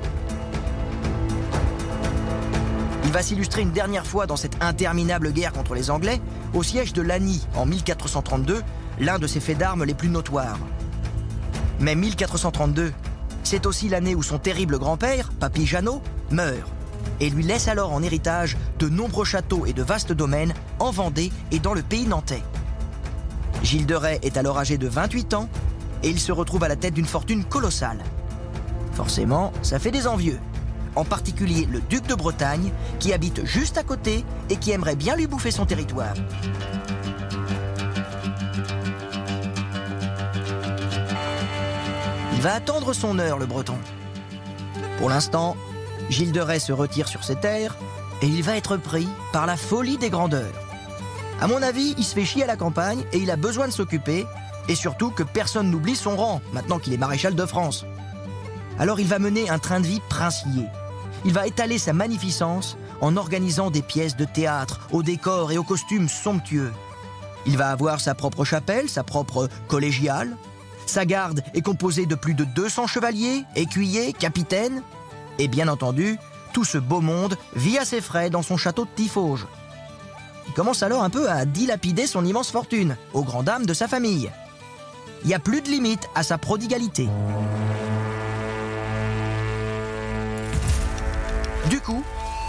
Il 3.06 3.12
va 3.12 3.24
s'illustrer 3.24 3.64
une 3.64 3.72
dernière 3.72 4.06
fois 4.06 4.28
dans 4.28 4.38
cette 4.38 4.62
interminable 4.62 5.32
guerre 5.32 5.52
contre 5.52 5.74
les 5.74 5.90
Anglais 5.90 6.22
au 6.54 6.62
siège 6.62 6.94
de 6.94 7.02
Lagny 7.02 7.42
en 7.56 7.66
1432, 7.66 8.62
l'un 9.00 9.18
de 9.18 9.26
ses 9.26 9.40
faits 9.40 9.58
d'armes 9.58 9.84
les 9.84 9.96
plus 9.96 10.10
notoires. 10.10 10.60
Mais 11.80 11.96
1432, 11.96 12.94
c'est 13.44 13.66
aussi 13.68 13.90
l'année 13.90 14.16
où 14.16 14.24
son 14.24 14.40
terrible 14.40 14.80
grand-père, 14.80 15.25
Papy 15.40 15.66
Jeannot, 15.66 16.02
meurt 16.32 16.72
et 17.20 17.30
lui 17.30 17.44
laisse 17.44 17.68
alors 17.68 17.94
en 17.94 18.02
héritage 18.02 18.58
de 18.80 18.90
nombreux 18.90 19.26
châteaux 19.26 19.66
et 19.66 19.74
de 19.74 19.84
vastes 19.84 20.12
domaines 20.12 20.54
en 20.80 20.92
Vendée 20.92 21.32
et 21.52 21.60
dans 21.60 21.74
le 21.74 21.82
pays 21.82 22.08
nantais. 22.08 22.44
Gilles 23.64 23.86
de 23.86 23.96
Rais 23.96 24.20
est 24.22 24.38
alors 24.38 24.58
âgé 24.58 24.78
de 24.78 24.88
28 24.88 25.34
ans 25.34 25.50
et 26.04 26.10
il 26.10 26.20
se 26.20 26.32
retrouve 26.32 26.64
à 26.64 26.68
la 26.68 26.76
tête 26.76 26.94
d'une 26.94 27.06
fortune 27.06 27.46
colossale. 27.46 28.04
Forcément, 28.94 29.54
ça 29.62 29.80
fait 29.80 29.92
des 29.92 30.08
envieux. 30.08 30.40
En 30.96 31.04
particulier 31.04 31.68
le 31.70 31.82
duc 31.82 32.08
de 32.08 32.16
Bretagne, 32.16 32.72
qui 33.00 33.14
habite 33.14 33.46
juste 33.46 33.78
à 33.78 33.84
côté 33.84 34.24
et 34.50 34.58
qui 34.58 34.72
aimerait 34.72 34.96
bien 34.96 35.16
lui 35.16 35.28
bouffer 35.28 35.52
son 35.52 35.66
territoire. 35.66 36.14
va 42.46 42.54
attendre 42.54 42.94
son 42.94 43.18
heure, 43.18 43.40
le 43.40 43.48
breton. 43.48 43.74
Pour 44.98 45.10
l'instant, 45.10 45.56
Gilles 46.10 46.32
de 46.32 46.40
Rais 46.40 46.60
se 46.60 46.72
retire 46.72 47.08
sur 47.08 47.24
ses 47.24 47.36
terres 47.36 47.76
et 48.22 48.28
il 48.28 48.44
va 48.44 48.56
être 48.56 48.78
pris 48.78 49.08
par 49.34 49.46
la 49.46 49.58
folie 49.58 49.98
des 49.98 50.10
grandeurs. 50.10 50.54
À 51.42 51.48
mon 51.48 51.62
avis, 51.62 51.94
il 51.98 52.04
se 52.04 52.14
fait 52.14 52.26
chier 52.26 52.44
à 52.44 52.48
la 52.48 52.56
campagne 52.56 53.04
et 53.12 53.18
il 53.18 53.30
a 53.30 53.36
besoin 53.36 53.68
de 53.68 53.74
s'occuper, 53.74 54.26
et 54.70 54.76
surtout 54.76 55.12
que 55.12 55.24
personne 55.24 55.70
n'oublie 55.70 55.96
son 55.96 56.16
rang, 56.16 56.42
maintenant 56.54 56.80
qu'il 56.80 56.94
est 56.94 56.98
maréchal 56.98 57.36
de 57.36 57.46
France. 57.46 57.86
Alors 58.80 59.00
il 59.00 59.08
va 59.08 59.20
mener 59.20 59.50
un 59.50 59.60
train 59.60 59.80
de 59.80 59.86
vie 59.86 60.02
princier. 60.10 60.66
Il 61.26 61.34
va 61.34 61.48
étaler 61.48 61.78
sa 61.78 61.94
magnificence 61.94 62.78
en 63.02 63.18
organisant 63.18 63.70
des 63.70 63.82
pièces 63.82 64.16
de 64.16 64.26
théâtre, 64.26 64.88
aux 64.92 65.04
décors 65.04 65.52
et 65.52 65.58
aux 65.58 65.64
costumes 65.64 66.10
somptueux. 66.10 66.72
Il 67.46 67.58
va 67.58 67.70
avoir 67.70 68.00
sa 68.00 68.16
propre 68.16 68.46
chapelle, 68.46 68.90
sa 68.90 69.04
propre 69.04 69.50
collégiale, 69.68 70.36
sa 70.86 71.06
garde 71.06 71.44
est 71.54 71.62
composée 71.62 72.06
de 72.06 72.16
plus 72.16 72.34
de 72.34 72.44
200 72.44 72.88
chevaliers, 72.88 73.44
écuyers, 73.56 74.14
capitaines. 74.14 74.82
Et 75.40 75.48
bien 75.48 75.68
entendu, 75.68 76.18
tout 76.54 76.64
ce 76.64 76.78
beau 76.78 77.02
monde 77.02 77.38
vit 77.56 77.78
à 77.78 77.86
ses 77.86 78.02
frais 78.02 78.30
dans 78.30 78.42
son 78.42 78.58
château 78.58 78.86
de 78.86 78.90
Tifauge. 78.96 79.48
Il 80.48 80.54
commence 80.54 80.84
alors 80.84 81.04
un 81.04 81.10
peu 81.10 81.30
à 81.30 81.46
dilapider 81.46 82.08
son 82.08 82.24
immense 82.24 82.52
fortune, 82.52 82.96
aux 83.14 83.24
grandes 83.24 83.46
dames 83.46 83.66
de 83.66 83.74
sa 83.74 83.88
famille. 83.88 84.30
Il 85.24 85.28
n'y 85.28 85.34
a 85.34 85.40
plus 85.40 85.62
de 85.62 85.70
limite 85.70 86.08
à 86.14 86.24
sa 86.24 86.38
prodigalité. 86.38 87.10
Du 91.70 91.80
coup, 91.80 92.04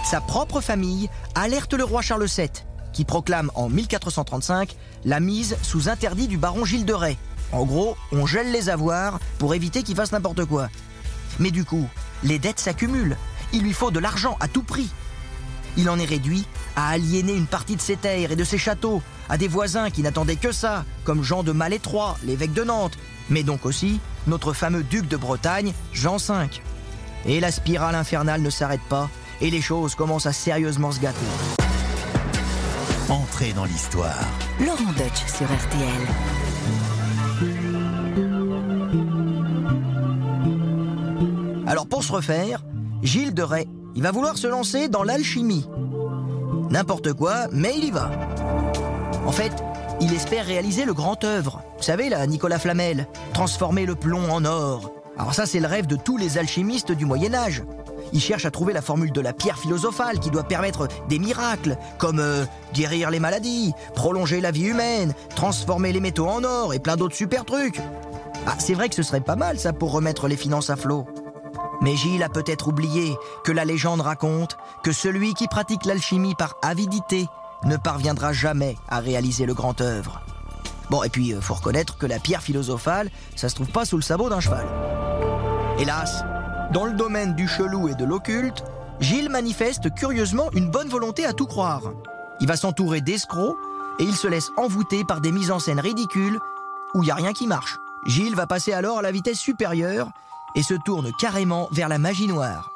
sa 0.04 0.20
propre 0.20 0.60
famille 0.60 1.08
alerte 1.34 1.72
le 1.72 1.84
roi 1.84 2.02
Charles 2.02 2.26
VII, 2.26 2.50
qui 2.92 3.04
proclame 3.04 3.50
en 3.54 3.68
1435 3.70 4.76
la 5.04 5.20
mise 5.20 5.56
sous 5.62 5.88
interdit 5.88 6.28
du 6.28 6.36
baron 6.36 6.64
Gilles 6.64 6.84
de 6.84 6.92
Rais, 6.92 7.16
en 7.52 7.64
gros, 7.64 7.96
on 8.12 8.26
gèle 8.26 8.52
les 8.52 8.68
avoirs 8.68 9.18
pour 9.38 9.54
éviter 9.54 9.82
qu'il 9.82 9.96
fasse 9.96 10.12
n'importe 10.12 10.44
quoi. 10.44 10.68
Mais 11.38 11.50
du 11.50 11.64
coup, 11.64 11.88
les 12.22 12.38
dettes 12.38 12.60
s'accumulent. 12.60 13.16
Il 13.52 13.62
lui 13.62 13.72
faut 13.72 13.90
de 13.90 13.98
l'argent 13.98 14.36
à 14.40 14.48
tout 14.48 14.62
prix. 14.62 14.90
Il 15.76 15.90
en 15.90 15.98
est 15.98 16.06
réduit 16.06 16.46
à 16.74 16.88
aliéner 16.88 17.34
une 17.34 17.46
partie 17.46 17.76
de 17.76 17.80
ses 17.80 17.96
terres 17.96 18.32
et 18.32 18.36
de 18.36 18.44
ses 18.44 18.58
châteaux 18.58 19.02
à 19.28 19.36
des 19.36 19.48
voisins 19.48 19.90
qui 19.90 20.02
n'attendaient 20.02 20.36
que 20.36 20.52
ça, 20.52 20.84
comme 21.04 21.22
Jean 21.22 21.42
de 21.42 21.52
Malétroit, 21.52 22.16
l'évêque 22.24 22.52
de 22.52 22.64
Nantes, 22.64 22.98
mais 23.28 23.42
donc 23.42 23.66
aussi 23.66 24.00
notre 24.26 24.52
fameux 24.52 24.82
duc 24.82 25.06
de 25.08 25.16
Bretagne, 25.16 25.72
Jean 25.92 26.16
V. 26.16 26.48
Et 27.26 27.40
la 27.40 27.50
spirale 27.50 27.94
infernale 27.94 28.40
ne 28.40 28.50
s'arrête 28.50 28.82
pas, 28.88 29.10
et 29.40 29.50
les 29.50 29.60
choses 29.60 29.94
commencent 29.94 30.26
à 30.26 30.32
sérieusement 30.32 30.92
se 30.92 31.00
gâter. 31.00 31.18
Entrez 33.08 33.52
dans 33.52 33.64
l'histoire. 33.64 34.24
Laurent 34.58 34.92
Deutsch 34.96 35.26
sur 35.26 35.46
RTL. 35.46 36.55
Alors 41.76 41.88
pour 41.88 42.02
se 42.02 42.10
refaire, 42.10 42.64
Gilles 43.02 43.34
de 43.34 43.42
Rais, 43.42 43.66
il 43.94 44.02
va 44.02 44.10
vouloir 44.10 44.38
se 44.38 44.46
lancer 44.46 44.88
dans 44.88 45.02
l'alchimie. 45.02 45.68
N'importe 46.70 47.12
quoi, 47.12 47.48
mais 47.52 47.74
il 47.76 47.84
y 47.84 47.90
va. 47.90 48.10
En 49.26 49.30
fait, 49.30 49.52
il 50.00 50.14
espère 50.14 50.46
réaliser 50.46 50.86
le 50.86 50.94
grand 50.94 51.22
œuvre. 51.22 51.62
Vous 51.76 51.82
savez 51.82 52.08
là, 52.08 52.26
Nicolas 52.26 52.58
Flamel, 52.58 53.06
transformer 53.34 53.84
le 53.84 53.94
plomb 53.94 54.30
en 54.30 54.46
or. 54.46 54.90
Alors 55.18 55.34
ça, 55.34 55.44
c'est 55.44 55.60
le 55.60 55.66
rêve 55.66 55.86
de 55.86 55.96
tous 55.96 56.16
les 56.16 56.38
alchimistes 56.38 56.92
du 56.92 57.04
Moyen 57.04 57.34
Âge. 57.34 57.62
Ils 58.14 58.22
cherchent 58.22 58.46
à 58.46 58.50
trouver 58.50 58.72
la 58.72 58.80
formule 58.80 59.12
de 59.12 59.20
la 59.20 59.34
pierre 59.34 59.58
philosophale 59.58 60.18
qui 60.18 60.30
doit 60.30 60.44
permettre 60.44 60.88
des 61.10 61.18
miracles, 61.18 61.76
comme 61.98 62.20
euh, 62.20 62.46
guérir 62.72 63.10
les 63.10 63.20
maladies, 63.20 63.74
prolonger 63.94 64.40
la 64.40 64.50
vie 64.50 64.64
humaine, 64.64 65.12
transformer 65.34 65.92
les 65.92 66.00
métaux 66.00 66.26
en 66.26 66.42
or 66.42 66.72
et 66.72 66.78
plein 66.78 66.96
d'autres 66.96 67.16
super 67.16 67.44
trucs. 67.44 67.82
Ah, 68.46 68.54
c'est 68.58 68.72
vrai 68.72 68.88
que 68.88 68.94
ce 68.94 69.02
serait 69.02 69.20
pas 69.20 69.36
mal 69.36 69.58
ça 69.58 69.74
pour 69.74 69.92
remettre 69.92 70.26
les 70.26 70.38
finances 70.38 70.70
à 70.70 70.76
flot. 70.76 71.06
Mais 71.80 71.96
Gilles 71.96 72.22
a 72.22 72.28
peut-être 72.28 72.68
oublié 72.68 73.16
que 73.44 73.52
la 73.52 73.64
légende 73.64 74.00
raconte 74.00 74.56
que 74.82 74.92
celui 74.92 75.34
qui 75.34 75.48
pratique 75.48 75.84
l'alchimie 75.84 76.34
par 76.34 76.54
avidité 76.62 77.26
ne 77.64 77.76
parviendra 77.76 78.32
jamais 78.32 78.76
à 78.88 79.00
réaliser 79.00 79.46
le 79.46 79.54
grand 79.54 79.80
œuvre. 79.80 80.20
Bon, 80.90 81.02
et 81.02 81.08
puis, 81.08 81.32
euh, 81.32 81.40
faut 81.40 81.54
reconnaître 81.54 81.98
que 81.98 82.06
la 82.06 82.18
pierre 82.18 82.42
philosophale, 82.42 83.10
ça 83.34 83.48
se 83.48 83.54
trouve 83.54 83.70
pas 83.70 83.84
sous 83.84 83.96
le 83.96 84.02
sabot 84.02 84.28
d'un 84.28 84.40
cheval. 84.40 84.66
Hélas, 85.78 86.24
dans 86.72 86.84
le 86.84 86.92
domaine 86.92 87.34
du 87.34 87.48
chelou 87.48 87.88
et 87.88 87.94
de 87.94 88.04
l'occulte, 88.04 88.64
Gilles 89.00 89.28
manifeste 89.28 89.92
curieusement 89.94 90.50
une 90.52 90.70
bonne 90.70 90.88
volonté 90.88 91.26
à 91.26 91.32
tout 91.32 91.46
croire. 91.46 91.82
Il 92.40 92.46
va 92.46 92.56
s'entourer 92.56 93.00
d'escrocs 93.00 93.56
et 93.98 94.04
il 94.04 94.14
se 94.14 94.28
laisse 94.28 94.50
envoûter 94.56 95.04
par 95.04 95.20
des 95.20 95.32
mises 95.32 95.50
en 95.50 95.58
scène 95.58 95.80
ridicules 95.80 96.38
où 96.94 97.02
il 97.02 97.06
n'y 97.06 97.10
a 97.10 97.16
rien 97.16 97.32
qui 97.32 97.46
marche. 97.46 97.78
Gilles 98.06 98.34
va 98.34 98.46
passer 98.46 98.72
alors 98.72 98.98
à 98.98 99.02
la 99.02 99.10
vitesse 99.10 99.38
supérieure 99.38 100.10
et 100.56 100.62
se 100.62 100.74
tourne 100.74 101.12
carrément 101.18 101.68
vers 101.70 101.88
la 101.88 101.98
magie 101.98 102.26
noire. 102.26 102.72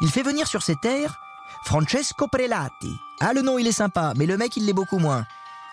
Il 0.00 0.10
fait 0.10 0.22
venir 0.22 0.46
sur 0.46 0.62
ses 0.62 0.76
terres 0.76 1.18
Francesco 1.64 2.26
Prelati. 2.26 2.98
Ah, 3.20 3.32
le 3.32 3.42
nom 3.42 3.58
il 3.58 3.66
est 3.66 3.72
sympa, 3.72 4.12
mais 4.16 4.26
le 4.26 4.36
mec 4.36 4.56
il 4.56 4.66
l'est 4.66 4.72
beaucoup 4.72 4.98
moins. 4.98 5.24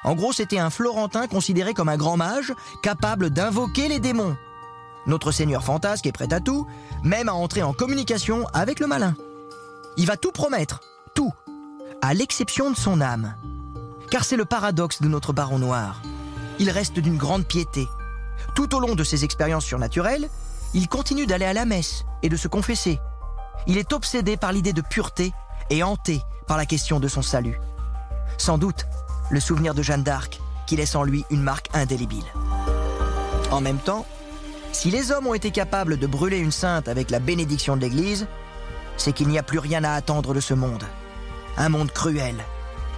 En 0.03 0.15
gros, 0.15 0.31
c'était 0.31 0.59
un 0.59 0.69
Florentin 0.69 1.27
considéré 1.27 1.73
comme 1.73 1.89
un 1.89 1.97
grand 1.97 2.15
mage, 2.15 2.53
capable 2.81 3.31
d'invoquer 3.31 3.89
les 3.89 3.99
démons. 3.99 4.37
Notre 5.07 5.31
seigneur 5.31 5.63
fantasque 5.63 6.05
est 6.05 6.11
prêt 6.11 6.31
à 6.31 6.39
tout, 6.39 6.67
même 7.03 7.27
à 7.27 7.33
entrer 7.33 7.63
en 7.63 7.73
communication 7.73 8.47
avec 8.53 8.79
le 8.79 8.87
malin. 8.87 9.15
Il 9.97 10.05
va 10.05 10.15
tout 10.15 10.31
promettre, 10.31 10.81
tout, 11.15 11.33
à 12.01 12.13
l'exception 12.13 12.71
de 12.71 12.77
son 12.77 13.01
âme. 13.01 13.35
Car 14.09 14.23
c'est 14.23 14.37
le 14.37 14.45
paradoxe 14.45 15.01
de 15.01 15.07
notre 15.07 15.33
baron 15.33 15.59
noir. 15.59 16.01
Il 16.59 16.69
reste 16.69 16.99
d'une 16.99 17.17
grande 17.17 17.45
piété. 17.45 17.87
Tout 18.55 18.75
au 18.75 18.79
long 18.79 18.95
de 18.95 19.03
ses 19.03 19.23
expériences 19.23 19.65
surnaturelles, 19.65 20.29
il 20.73 20.87
continue 20.87 21.25
d'aller 21.25 21.45
à 21.45 21.53
la 21.53 21.65
messe 21.65 22.05
et 22.21 22.29
de 22.29 22.37
se 22.37 22.47
confesser. 22.47 22.99
Il 23.67 23.77
est 23.77 23.93
obsédé 23.93 24.37
par 24.37 24.51
l'idée 24.51 24.73
de 24.73 24.81
pureté 24.81 25.33
et 25.69 25.83
hanté 25.83 26.21
par 26.47 26.57
la 26.57 26.65
question 26.65 26.99
de 26.99 27.07
son 27.07 27.21
salut. 27.21 27.59
Sans 28.37 28.57
doute 28.57 28.85
le 29.29 29.39
souvenir 29.39 29.73
de 29.73 29.81
Jeanne 29.81 30.03
d'Arc 30.03 30.39
qui 30.67 30.75
laisse 30.75 30.95
en 30.95 31.03
lui 31.03 31.25
une 31.29 31.41
marque 31.41 31.69
indélébile. 31.73 32.25
En 33.51 33.61
même 33.61 33.79
temps, 33.79 34.05
si 34.71 34.91
les 34.91 35.11
hommes 35.11 35.27
ont 35.27 35.33
été 35.33 35.49
capables 35.49 35.97
de 35.97 36.07
brûler 36.07 36.37
une 36.37 36.51
sainte 36.51 36.87
avec 36.87 37.09
la 37.09 37.19
bénédiction 37.19 37.75
de 37.75 37.81
l'Église, 37.81 38.27
c'est 38.97 39.13
qu'il 39.13 39.27
n'y 39.27 39.39
a 39.39 39.43
plus 39.43 39.59
rien 39.59 39.83
à 39.83 39.93
attendre 39.93 40.33
de 40.33 40.39
ce 40.39 40.53
monde. 40.53 40.83
Un 41.57 41.69
monde 41.69 41.91
cruel. 41.91 42.35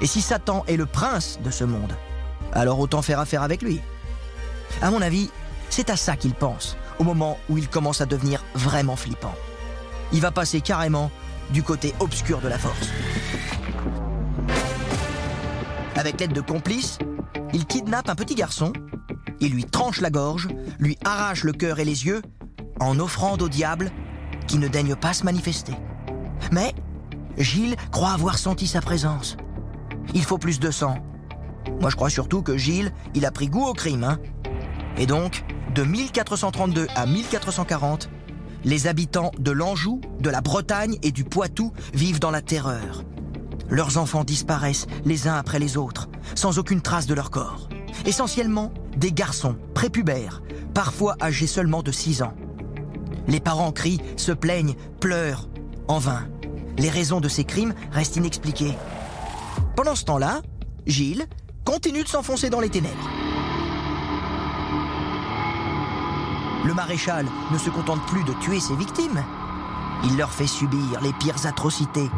Et 0.02 0.08
si 0.08 0.22
Satan 0.22 0.66
est 0.68 0.76
le 0.76 0.86
prince 0.86 1.40
de 1.42 1.52
ce 1.52 1.64
monde, 1.64 1.96
alors 2.52 2.80
autant 2.80 3.02
faire 3.02 3.20
affaire 3.20 3.44
avec 3.44 3.62
lui. 3.62 3.80
À 4.82 4.92
mon 4.92 5.02
avis, 5.02 5.30
c'est 5.70 5.90
à 5.90 5.96
ça 5.96 6.18
qu'il 6.18 6.34
pense 6.34 6.76
au 7.02 7.04
moment 7.04 7.40
où 7.50 7.58
il 7.58 7.68
commence 7.68 8.00
à 8.00 8.06
devenir 8.06 8.44
vraiment 8.54 8.96
flippant. 8.96 9.34
Il 10.14 10.22
va 10.22 10.30
passer 10.30 10.62
carrément 10.62 11.10
du 11.50 11.64
côté 11.64 11.96
obscur 12.00 12.42
de 12.42 12.48
la 12.48 12.60
force. 12.60 12.90
Avec 15.96 16.20
l'aide 16.20 16.34
de 16.34 16.42
complices, 16.42 17.00
il 17.54 17.66
kidnappe 17.66 18.08
un 18.08 18.14
petit 18.14 18.36
garçon, 18.36 18.72
il 19.40 19.52
lui 19.52 19.66
tranche 19.66 20.00
la 20.00 20.12
gorge, 20.12 20.48
lui 20.78 20.96
arrache 21.04 21.44
le 21.44 21.54
cœur 21.54 21.80
et 21.80 21.86
les 21.86 22.06
yeux, 22.06 22.22
en 22.80 23.00
offrande 23.00 23.42
au 23.42 23.50
diable 23.50 23.92
qui 24.46 24.60
ne 24.60 24.68
daigne 24.68 24.96
pas 24.96 25.14
se 25.14 25.24
manifester. 25.24 25.74
Mais 26.52 26.72
Gilles 27.40 27.78
croit 27.92 28.12
avoir 28.12 28.38
senti 28.38 28.68
sa 28.68 28.80
présence. 28.80 29.38
Il 30.14 30.24
faut 30.24 30.38
plus 30.38 30.60
de 30.60 30.70
sang. 30.70 31.00
Moi 31.80 31.90
je 31.90 31.96
crois 31.96 32.12
surtout 32.12 32.44
que 32.44 32.58
Gilles, 32.58 32.94
il 33.16 33.26
a 33.26 33.32
pris 33.32 33.48
goût 33.48 33.66
au 33.66 33.74
crime. 33.74 34.04
Hein. 34.04 34.20
Et 34.98 35.08
donc, 35.08 35.44
de 35.74 35.84
1432 35.84 36.88
à 36.96 37.06
1440, 37.06 38.10
les 38.64 38.88
habitants 38.88 39.32
de 39.40 39.52
l'Anjou, 39.52 40.02
de 40.20 40.30
la 40.30 40.42
Bretagne 40.42 40.98
et 41.02 41.12
du 41.12 41.24
Poitou 41.24 41.72
vivent 41.94 42.20
dans 42.20 42.32
la 42.32 42.42
terreur. 42.42 43.04
Leurs 43.70 43.98
enfants 43.98 44.24
disparaissent 44.24 44.88
les 45.06 45.28
uns 45.28 45.36
après 45.36 45.60
les 45.60 45.78
autres, 45.78 46.10
sans 46.36 46.60
aucune 46.60 46.82
trace 46.82 47.08
de 47.08 47.14
leur 47.14 47.32
corps. 47.32 47.70
Essentiellement 48.06 48.74
des 48.98 49.12
garçons 49.12 49.56
prépubères, 49.74 50.42
parfois 50.74 51.16
âgés 51.22 51.48
seulement 51.48 51.84
de 51.84 51.92
6 51.92 52.22
ans. 52.22 52.34
Les 53.28 53.40
parents 53.40 53.72
crient, 53.72 54.02
se 54.18 54.32
plaignent, 54.32 54.76
pleurent, 55.00 55.48
en 55.88 56.00
vain. 56.00 56.28
Les 56.78 56.90
raisons 56.90 57.22
de 57.22 57.30
ces 57.30 57.46
crimes 57.46 57.74
restent 57.92 58.18
inexpliquées. 58.18 58.76
Pendant 59.76 59.96
ce 59.96 60.04
temps-là, 60.06 60.42
Gilles 60.86 61.26
continue 61.64 62.04
de 62.04 62.10
s'enfoncer 62.10 62.50
dans 62.50 62.60
les 62.60 62.70
ténèbres. 62.70 63.10
Le 66.64 66.74
maréchal 66.74 67.26
ne 67.52 67.58
se 67.58 67.70
contente 67.70 68.06
plus 68.06 68.24
de 68.24 68.34
tuer 68.34 68.60
ses 68.60 68.76
victimes. 68.76 69.24
Il 70.04 70.18
leur 70.18 70.32
fait 70.32 70.48
subir 70.48 71.02
les 71.02 71.14
pires 71.14 71.46
atrocités, 71.46 72.10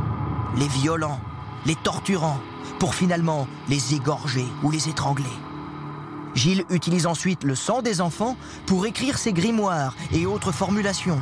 les 0.58 0.68
violents, 0.68 1.20
les 1.66 1.76
torturant, 1.76 2.40
pour 2.80 2.96
finalement 2.96 3.48
les 3.70 3.94
égorger 3.94 4.46
ou 4.64 4.72
les 4.72 4.90
étrangler. 4.90 5.26
Gilles 6.36 6.66
utilise 6.70 7.06
ensuite 7.06 7.44
le 7.44 7.56
sang 7.56 7.82
des 7.82 8.02
enfants 8.02 8.36
pour 8.66 8.86
écrire 8.86 9.18
ses 9.18 9.34
grimoires 9.34 9.96
et 10.12 10.26
autres 10.26 10.52
formulations. 10.52 11.22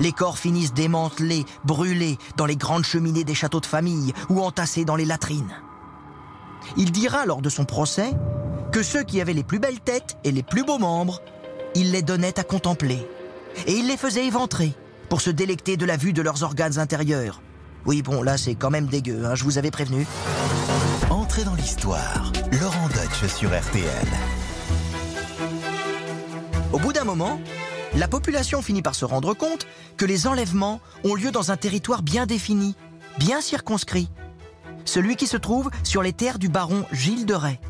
Les 0.00 0.12
corps 0.12 0.38
finissent 0.38 0.74
démantelés, 0.74 1.46
brûlés 1.64 2.18
dans 2.36 2.46
les 2.46 2.56
grandes 2.56 2.84
cheminées 2.84 3.24
des 3.24 3.34
châteaux 3.34 3.60
de 3.60 3.66
famille 3.66 4.12
ou 4.28 4.42
entassés 4.42 4.84
dans 4.84 4.96
les 4.96 5.04
latrines. 5.04 5.54
Il 6.76 6.92
dira 6.92 7.24
lors 7.24 7.40
de 7.40 7.48
son 7.48 7.64
procès 7.64 8.12
que 8.72 8.82
ceux 8.82 9.02
qui 9.02 9.20
avaient 9.20 9.32
les 9.32 9.44
plus 9.44 9.58
belles 9.58 9.80
têtes 9.80 10.18
et 10.24 10.32
les 10.32 10.42
plus 10.42 10.64
beaux 10.64 10.78
membres, 10.78 11.22
il 11.78 11.92
les 11.92 12.02
donnait 12.02 12.40
à 12.40 12.42
contempler. 12.42 13.06
Et 13.66 13.72
il 13.72 13.86
les 13.86 13.96
faisait 13.96 14.26
éventrer 14.26 14.72
pour 15.08 15.20
se 15.20 15.30
délecter 15.30 15.76
de 15.76 15.86
la 15.86 15.96
vue 15.96 16.12
de 16.12 16.22
leurs 16.22 16.42
organes 16.42 16.78
intérieurs. 16.78 17.40
Oui, 17.86 18.02
bon, 18.02 18.20
là 18.22 18.36
c'est 18.36 18.56
quand 18.56 18.70
même 18.70 18.86
dégueu, 18.86 19.24
hein, 19.24 19.36
je 19.36 19.44
vous 19.44 19.58
avais 19.58 19.70
prévenu. 19.70 20.04
Entrez 21.08 21.44
dans 21.44 21.54
l'histoire. 21.54 22.32
Laurent 22.60 22.88
Deutsch 22.88 23.32
sur 23.32 23.50
RTL. 23.50 24.08
Au 26.72 26.80
bout 26.80 26.92
d'un 26.92 27.04
moment, 27.04 27.40
la 27.94 28.08
population 28.08 28.60
finit 28.60 28.82
par 28.82 28.96
se 28.96 29.04
rendre 29.04 29.32
compte 29.32 29.66
que 29.96 30.04
les 30.04 30.26
enlèvements 30.26 30.80
ont 31.04 31.14
lieu 31.14 31.30
dans 31.30 31.52
un 31.52 31.56
territoire 31.56 32.02
bien 32.02 32.26
défini, 32.26 32.74
bien 33.18 33.40
circonscrit. 33.40 34.10
Celui 34.84 35.14
qui 35.14 35.28
se 35.28 35.36
trouve 35.36 35.70
sur 35.84 36.02
les 36.02 36.12
terres 36.12 36.40
du 36.40 36.48
baron 36.48 36.84
Gilles 36.92 37.26
de 37.26 37.34
Rais. 37.34 37.60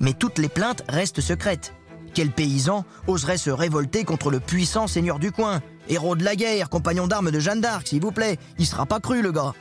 Mais 0.00 0.12
toutes 0.12 0.38
les 0.38 0.50
plaintes 0.50 0.84
restent 0.88 1.22
secrètes. 1.22 1.72
Quel 2.18 2.32
paysan 2.32 2.84
oserait 3.06 3.38
se 3.38 3.48
révolter 3.48 4.02
contre 4.02 4.32
le 4.32 4.40
puissant 4.40 4.88
seigneur 4.88 5.20
du 5.20 5.30
coin? 5.30 5.60
Héros 5.88 6.16
de 6.16 6.24
la 6.24 6.34
guerre, 6.34 6.68
compagnon 6.68 7.06
d'armes 7.06 7.30
de 7.30 7.38
Jeanne 7.38 7.60
d'Arc, 7.60 7.86
s'il 7.86 8.02
vous 8.02 8.10
plaît. 8.10 8.38
Il 8.58 8.66
sera 8.66 8.86
pas 8.86 8.98
cru, 8.98 9.22
le 9.22 9.30
gars. 9.30 9.52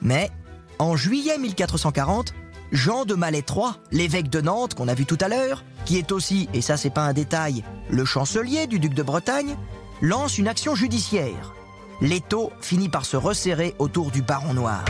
Mais, 0.00 0.30
en 0.78 0.94
juillet 0.94 1.36
1440, 1.38 2.34
Jean 2.70 3.04
de 3.04 3.16
Malais 3.16 3.44
l'évêque 3.90 4.30
de 4.30 4.40
Nantes 4.40 4.74
qu'on 4.74 4.86
a 4.86 4.94
vu 4.94 5.06
tout 5.06 5.18
à 5.20 5.26
l'heure, 5.26 5.64
qui 5.86 5.98
est 5.98 6.12
aussi, 6.12 6.48
et 6.54 6.62
ça 6.62 6.76
c'est 6.76 6.88
pas 6.88 7.02
un 7.02 7.12
détail, 7.12 7.64
le 7.90 8.04
chancelier 8.04 8.68
du 8.68 8.78
duc 8.78 8.94
de 8.94 9.02
Bretagne, 9.02 9.56
lance 10.00 10.38
une 10.38 10.46
action 10.46 10.76
judiciaire. 10.76 11.52
L'étau 12.00 12.52
finit 12.60 12.88
par 12.88 13.06
se 13.06 13.16
resserrer 13.16 13.74
autour 13.80 14.12
du 14.12 14.22
baron 14.22 14.54
noir. 14.54 14.84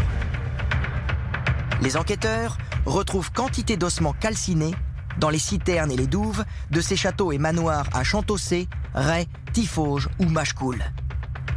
Les 1.81 1.97
enquêteurs 1.97 2.59
retrouvent 2.85 3.33
quantité 3.33 3.79
d'ossements 3.79 4.13
calcinés 4.13 4.75
dans 5.19 5.31
les 5.31 5.39
citernes 5.39 5.91
et 5.91 5.97
les 5.97 6.07
douves 6.07 6.45
de 6.71 6.81
ces 6.81 6.97
châteaux 6.97 7.33
et 7.33 7.39
manoirs 7.39 7.87
à 7.93 8.05
Chantossé, 8.05 8.69
Ray, 8.95 9.27
Tifauge 9.53 10.09
ou 10.19 10.25
Machecoul. 10.25 10.83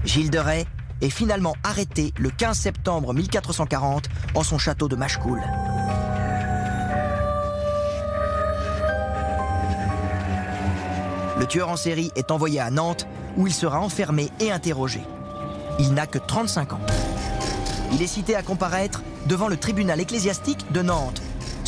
Gilles 0.04 0.32
de 0.32 0.40
Ray 0.40 0.66
est 1.02 1.10
finalement 1.10 1.56
arrêté 1.64 2.14
le 2.18 2.30
15 2.30 2.58
septembre 2.58 3.14
1440 3.14 4.08
en 4.36 4.44
son 4.44 4.58
château 4.58 4.88
de 4.88 4.96
Machecoul. 4.96 5.42
Le 11.40 11.48
tueur 11.48 11.70
en 11.70 11.76
série 11.76 12.12
est 12.16 12.30
envoyé 12.30 12.60
à 12.60 12.70
Nantes 12.70 13.08
où 13.36 13.48
il 13.48 13.54
sera 13.54 13.80
enfermé 13.80 14.30
et 14.40 14.52
interrogé. 14.52 15.02
Il 15.80 15.94
n'a 15.94 16.06
que 16.06 16.20
35 16.20 16.74
ans. 16.74 16.82
Il 17.94 18.02
est 18.02 18.08
cité 18.08 18.36
à 18.36 18.44
comparaître 18.44 19.02
devant 19.26 19.48
le 19.48 19.58
tribunal 19.58 20.00
ecclésiastique 20.00 20.72
de 20.72 20.82
Nantes 20.82 21.22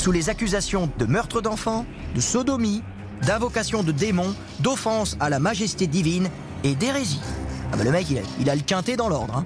sous 0.03 0.11
les 0.11 0.29
accusations 0.29 0.89
de 0.99 1.05
meurtre 1.05 1.39
d'enfants, 1.39 1.85
de 2.13 2.19
sodomie, 2.19 2.83
d'invocation 3.25 3.83
de 3.83 3.93
démons, 3.93 4.35
d'offense 4.59 5.15
à 5.21 5.29
la 5.29 5.39
majesté 5.39 5.87
divine 5.87 6.29
et 6.65 6.75
d'hérésie. 6.75 7.21
Ah 7.71 7.77
bah 7.77 7.85
le 7.85 7.91
mec, 7.91 8.07
il 8.09 8.17
a, 8.17 8.21
il 8.41 8.49
a 8.49 8.55
le 8.55 8.63
quintet 8.63 8.97
dans 8.97 9.07
l'ordre. 9.07 9.33
hein. 9.37 9.45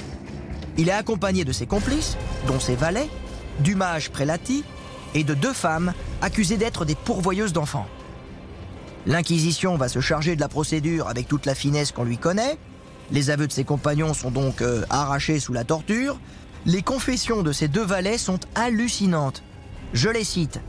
Il 0.76 0.90
est 0.90 0.94
accompagné 0.94 1.46
de 1.46 1.52
ses 1.52 1.68
complices, 1.68 2.18
dont 2.48 2.60
ses 2.60 2.74
valets, 2.76 3.08
du 3.60 3.76
mage 3.76 4.10
prélati 4.10 4.64
et 5.14 5.24
de 5.24 5.36
deux 5.36 5.54
femmes 5.54 5.94
accusées 6.24 6.58
d'être 6.58 6.86
des 6.86 6.96
pourvoyeuses 6.96 7.54
d'enfants. 7.54 7.86
L'Inquisition 9.06 9.78
va 9.78 9.88
se 9.90 10.00
charger 10.00 10.36
de 10.36 10.42
la 10.42 10.50
procédure 10.50 11.08
avec 11.08 11.28
toute 11.28 11.46
la 11.46 11.54
finesse 11.54 11.92
qu'on 11.92 12.04
lui 12.04 12.18
connaît. 12.18 12.58
Les 13.12 13.30
aveux 13.30 13.46
de 13.46 13.54
ses 13.54 13.64
compagnons 13.64 14.16
sont 14.16 14.32
donc 14.32 14.64
euh, 14.64 14.86
arrachés 14.90 15.40
sous 15.40 15.54
la 15.54 15.66
torture. 15.66 16.20
Les 16.66 16.82
confessions 16.82 17.44
de 17.44 17.52
ces 17.52 17.68
deux 17.68 17.86
valets 17.86 18.18
sont 18.18 18.40
hallucinantes. 18.56 19.44
Je 19.94 20.10
les 20.10 20.24
cite. 20.24 20.60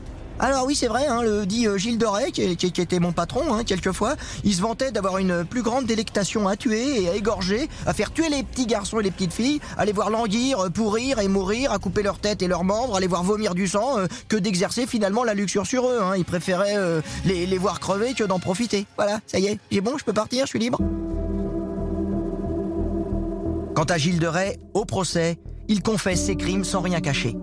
Alors 0.41 0.67
oui, 0.67 0.77
c'est 0.77 0.87
vrai, 0.87 1.05
hein, 1.09 1.23
le 1.23 1.47
dit 1.47 1.67
euh, 1.67 1.79
Gilles 1.79 1.99
de 1.99 2.07
Rais, 2.07 2.31
qui, 2.31 2.57
qui- 2.57 2.81
était 2.81 3.01
mon 3.01 3.11
patron, 3.11 3.53
hein, 3.53 3.65
quelquefois, 3.65 4.15
il 4.45 4.55
se 4.55 4.61
vantait 4.63 4.93
d'avoir 4.93 5.19
une 5.19 5.45
plus 5.45 5.63
grande 5.63 5.85
délectation 5.85 6.47
à 6.47 6.55
tuer 6.55 7.03
et 7.03 7.09
à 7.09 7.17
égorger, 7.17 7.69
à 7.87 7.93
faire 7.93 8.13
tuer 8.13 8.29
les 8.29 8.45
petits 8.45 8.67
garçons 8.67 9.01
et 9.01 9.03
les 9.03 9.11
petites 9.11 9.33
filles, 9.33 9.59
à 9.77 9.85
les 9.85 9.91
voir 9.91 10.11
languir, 10.11 10.61
euh, 10.61 10.71
pourrir 10.71 11.19
et 11.19 11.27
mourir, 11.27 11.73
à 11.73 11.81
couper 11.81 12.05
leur 12.05 12.21
tête 12.21 12.41
et 12.41 12.47
leurs 12.47 12.63
membres, 12.63 12.95
à 12.95 13.01
les 13.01 13.09
voir 13.09 13.25
vomir 13.25 13.57
du 13.57 13.67
sang, 13.67 13.99
euh, 13.99 14.07
que 14.29 14.37
d'exercer 14.37 14.87
finalement 14.87 15.25
la 15.25 15.35
luxure 15.35 15.67
sur 15.67 15.89
eux. 15.89 15.99
Hein. 16.01 16.13
Il 16.17 16.25
préférait 16.25 16.77
les, 17.25 17.45
les 17.47 17.59
voir 17.59 17.81
crever 17.81 18.15
que 18.15 18.23
d'en 18.23 18.39
profiter. 18.39 18.87
Voilà, 18.97 19.19
ça 19.27 19.41
y 19.41 19.47
est, 19.47 19.59
j'ai 19.73 19.81
bon, 19.81 19.99
je 19.99 20.05
peux 20.05 20.13
partir, 20.13 20.45
je 20.47 20.51
suis 20.51 20.61
libre. 20.61 20.79
Quant 23.75 23.85
à 23.85 23.99
Gilles 23.99 24.21
de 24.21 24.27
Rais, 24.29 24.61
au 24.73 24.85
procès, 24.85 25.39
il 25.67 25.83
confesse 25.83 26.25
ses 26.27 26.37
crimes 26.37 26.63
sans 26.65 26.81
rien 26.81 27.01
cacher. 27.01 27.37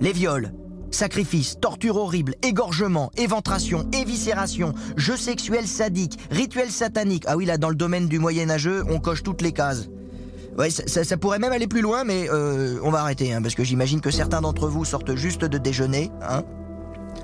Les 0.00 0.12
viols, 0.12 0.52
sacrifices, 0.90 1.58
tortures 1.60 1.96
horribles, 1.96 2.34
égorgements, 2.42 3.10
éventration, 3.16 3.88
éviscération, 3.92 4.74
jeux 4.96 5.16
sexuels 5.16 5.66
sadiques, 5.66 6.18
rituels 6.30 6.70
sataniques. 6.70 7.24
Ah 7.26 7.36
oui, 7.36 7.46
là, 7.46 7.58
dans 7.58 7.68
le 7.68 7.74
domaine 7.74 8.08
du 8.08 8.18
moyenâgeux, 8.18 8.84
on 8.88 9.00
coche 9.00 9.22
toutes 9.22 9.42
les 9.42 9.52
cases. 9.52 9.88
Ouais, 10.58 10.70
ça, 10.70 11.16
pourrait 11.16 11.38
même 11.38 11.52
aller 11.52 11.68
plus 11.68 11.80
loin, 11.80 12.04
mais 12.04 12.28
euh, 12.28 12.78
on 12.82 12.90
va 12.90 13.00
arrêter, 13.00 13.32
hein, 13.32 13.40
parce 13.40 13.54
que 13.54 13.64
j'imagine 13.64 14.00
que 14.00 14.10
certains 14.10 14.40
d'entre 14.40 14.68
vous 14.68 14.84
sortent 14.84 15.14
juste 15.14 15.44
de 15.44 15.58
déjeuner. 15.58 16.10
Hein. 16.22 16.42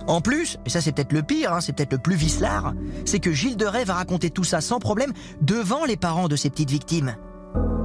En 0.06 0.20
plus, 0.20 0.58
et 0.64 0.70
ça 0.70 0.80
c'est 0.80 0.92
peut-être 0.92 1.12
le 1.12 1.22
pire, 1.22 1.52
hein, 1.52 1.60
c'est 1.60 1.72
peut-être 1.72 1.92
le 1.92 1.98
plus 1.98 2.14
vicelard, 2.14 2.74
c'est 3.04 3.18
que 3.18 3.32
Gilles 3.32 3.56
de 3.56 3.66
Rais 3.66 3.84
va 3.84 3.94
raconter 3.94 4.30
tout 4.30 4.44
ça 4.44 4.60
sans 4.60 4.78
problème 4.78 5.12
devant 5.40 5.84
les 5.84 5.96
parents 5.96 6.28
de 6.28 6.36
ses 6.36 6.48
petites 6.48 6.70
victimes. 6.70 7.16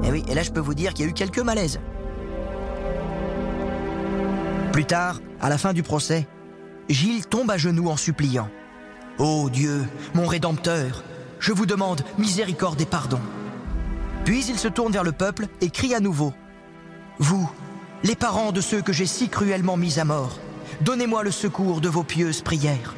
Et 0.03 0.11
oui, 0.11 0.23
et 0.27 0.35
là 0.35 0.43
je 0.43 0.51
peux 0.51 0.59
vous 0.59 0.75
dire 0.75 0.93
qu'il 0.93 1.05
y 1.05 1.07
a 1.07 1.11
eu 1.11 1.13
quelques 1.13 1.39
malaises. 1.39 1.79
Plus 4.71 4.85
tard, 4.85 5.19
à 5.41 5.49
la 5.49 5.57
fin 5.57 5.73
du 5.73 5.83
procès, 5.83 6.27
Gilles 6.87 7.25
tombe 7.25 7.51
à 7.51 7.57
genoux 7.57 7.89
en 7.89 7.97
suppliant. 7.97 8.49
Ô 9.17 9.49
Dieu, 9.49 9.83
mon 10.13 10.27
Rédempteur, 10.27 11.03
je 11.39 11.51
vous 11.51 11.65
demande 11.65 12.01
miséricorde 12.17 12.79
et 12.79 12.85
pardon. 12.85 13.19
Puis 14.23 14.45
il 14.45 14.59
se 14.59 14.67
tourne 14.67 14.93
vers 14.93 15.03
le 15.03 15.11
peuple 15.11 15.47
et 15.61 15.69
crie 15.69 15.95
à 15.95 15.99
nouveau. 15.99 16.33
Vous, 17.17 17.49
les 18.03 18.15
parents 18.15 18.51
de 18.51 18.61
ceux 18.61 18.81
que 18.81 18.93
j'ai 18.93 19.05
si 19.05 19.29
cruellement 19.29 19.77
mis 19.77 19.99
à 19.99 20.05
mort, 20.05 20.39
donnez-moi 20.81 21.23
le 21.23 21.31
secours 21.31 21.81
de 21.81 21.89
vos 21.89 22.03
pieuses 22.03 22.41
prières. 22.41 22.95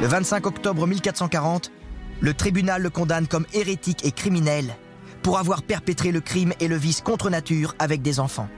Le 0.00 0.06
25 0.06 0.46
octobre 0.46 0.86
1440, 0.86 1.72
le 2.20 2.34
tribunal 2.34 2.82
le 2.82 2.90
condamne 2.90 3.26
comme 3.26 3.46
hérétique 3.52 4.04
et 4.04 4.12
criminel 4.12 4.76
pour 5.22 5.38
avoir 5.38 5.62
perpétré 5.62 6.12
le 6.12 6.20
crime 6.20 6.52
et 6.60 6.68
le 6.68 6.76
vice 6.76 7.00
contre 7.00 7.30
nature 7.30 7.74
avec 7.78 8.02
des 8.02 8.20
enfants. 8.20 8.48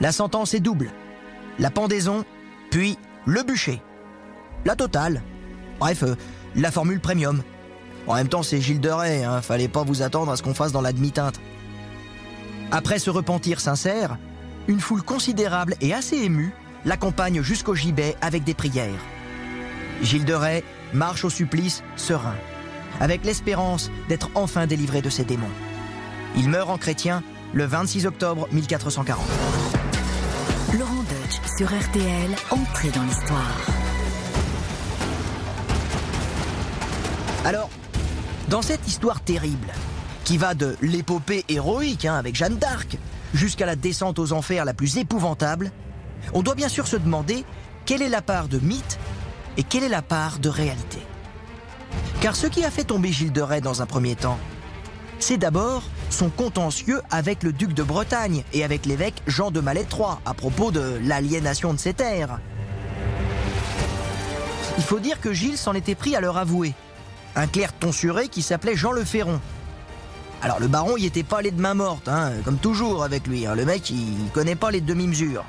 La 0.00 0.12
sentence 0.12 0.54
est 0.54 0.60
double. 0.60 0.90
La 1.58 1.70
pendaison, 1.70 2.24
puis 2.70 2.98
le 3.26 3.42
bûcher. 3.42 3.80
La 4.64 4.76
totale. 4.76 5.22
Bref, 5.78 6.02
euh, 6.02 6.14
la 6.56 6.70
formule 6.70 7.00
premium. 7.00 7.42
En 8.06 8.14
même 8.14 8.28
temps, 8.28 8.42
c'est 8.42 8.60
Gilles 8.60 8.80
de 8.80 8.90
Rais, 8.90 9.24
hein, 9.24 9.40
fallait 9.40 9.68
pas 9.68 9.82
vous 9.82 10.02
attendre 10.02 10.32
à 10.32 10.36
ce 10.36 10.42
qu'on 10.42 10.54
fasse 10.54 10.72
dans 10.72 10.80
la 10.82 10.92
demi-teinte. 10.92 11.40
Après 12.70 12.98
ce 12.98 13.10
repentir 13.10 13.60
sincère, 13.60 14.18
une 14.68 14.80
foule 14.80 15.02
considérable 15.02 15.74
et 15.80 15.94
assez 15.94 16.16
émue 16.16 16.52
l'accompagne 16.84 17.42
jusqu'au 17.42 17.74
gibet 17.74 18.16
avec 18.20 18.44
des 18.44 18.54
prières. 18.54 18.88
Gilles 20.02 20.24
de 20.24 20.34
Rais 20.34 20.64
marche 20.92 21.24
au 21.24 21.30
supplice 21.30 21.82
serein, 21.96 22.34
avec 23.00 23.24
l'espérance 23.24 23.90
d'être 24.08 24.30
enfin 24.34 24.66
délivré 24.66 25.02
de 25.02 25.10
ses 25.10 25.24
démons. 25.24 25.46
Il 26.36 26.48
meurt 26.48 26.68
en 26.68 26.78
chrétien 26.78 27.22
le 27.52 27.64
26 27.64 28.06
octobre 28.06 28.48
1440. 28.52 29.24
Laurent 30.76 31.03
Sur 31.56 31.68
RTL, 31.68 32.30
entrée 32.50 32.90
dans 32.90 33.02
l'histoire. 33.02 33.60
Alors, 37.44 37.70
dans 38.48 38.62
cette 38.62 38.86
histoire 38.86 39.20
terrible, 39.20 39.72
qui 40.24 40.36
va 40.36 40.54
de 40.54 40.76
l'épopée 40.82 41.44
héroïque 41.48 42.04
hein, 42.04 42.16
avec 42.16 42.34
Jeanne 42.34 42.56
d'Arc 42.56 42.98
jusqu'à 43.32 43.66
la 43.66 43.76
descente 43.76 44.18
aux 44.18 44.32
enfers 44.32 44.64
la 44.64 44.74
plus 44.74 44.98
épouvantable, 44.98 45.72
on 46.32 46.42
doit 46.42 46.54
bien 46.54 46.68
sûr 46.68 46.86
se 46.86 46.96
demander 46.96 47.44
quelle 47.86 48.02
est 48.02 48.08
la 48.08 48.22
part 48.22 48.48
de 48.48 48.58
mythe 48.58 48.98
et 49.56 49.62
quelle 49.62 49.84
est 49.84 49.88
la 49.88 50.02
part 50.02 50.38
de 50.38 50.48
réalité. 50.48 50.98
Car 52.20 52.36
ce 52.36 52.46
qui 52.46 52.64
a 52.64 52.70
fait 52.70 52.84
tomber 52.84 53.12
Gilles 53.12 53.32
de 53.32 53.42
Rais 53.42 53.60
dans 53.60 53.82
un 53.82 53.86
premier 53.86 54.16
temps, 54.16 54.38
c'est 55.18 55.38
d'abord 55.38 55.82
son 56.10 56.30
contentieux 56.30 57.00
avec 57.10 57.42
le 57.42 57.52
duc 57.52 57.72
de 57.72 57.82
Bretagne 57.82 58.44
et 58.52 58.64
avec 58.64 58.86
l'évêque 58.86 59.22
Jean 59.26 59.50
de 59.50 59.60
Mallet 59.60 59.86
III 59.90 60.18
à 60.24 60.34
propos 60.34 60.70
de 60.70 60.98
l'aliénation 61.02 61.72
de 61.72 61.78
ses 61.78 61.94
terres. 61.94 62.38
Il 64.76 64.84
faut 64.84 64.98
dire 64.98 65.20
que 65.20 65.32
Gilles 65.32 65.58
s'en 65.58 65.74
était 65.74 65.94
pris 65.94 66.16
à 66.16 66.20
leur 66.20 66.36
avouer, 66.36 66.74
un 67.36 67.46
clerc 67.46 67.72
tonsuré 67.72 68.28
qui 68.28 68.42
s'appelait 68.42 68.76
Jean 68.76 68.92
le 68.92 69.04
Ferron. 69.04 69.40
Alors 70.42 70.60
le 70.60 70.68
baron 70.68 70.96
il 70.98 71.06
était 71.06 71.22
pas 71.22 71.38
allé 71.38 71.50
de 71.50 71.60
main 71.60 71.74
morte, 71.74 72.08
hein, 72.08 72.32
comme 72.44 72.58
toujours 72.58 73.02
avec 73.02 73.26
lui. 73.26 73.46
Hein. 73.46 73.54
Le 73.54 73.64
mec 73.64 73.88
il 73.90 74.28
connaît 74.32 74.56
pas 74.56 74.70
les 74.70 74.80
demi-mesures. 74.80 75.44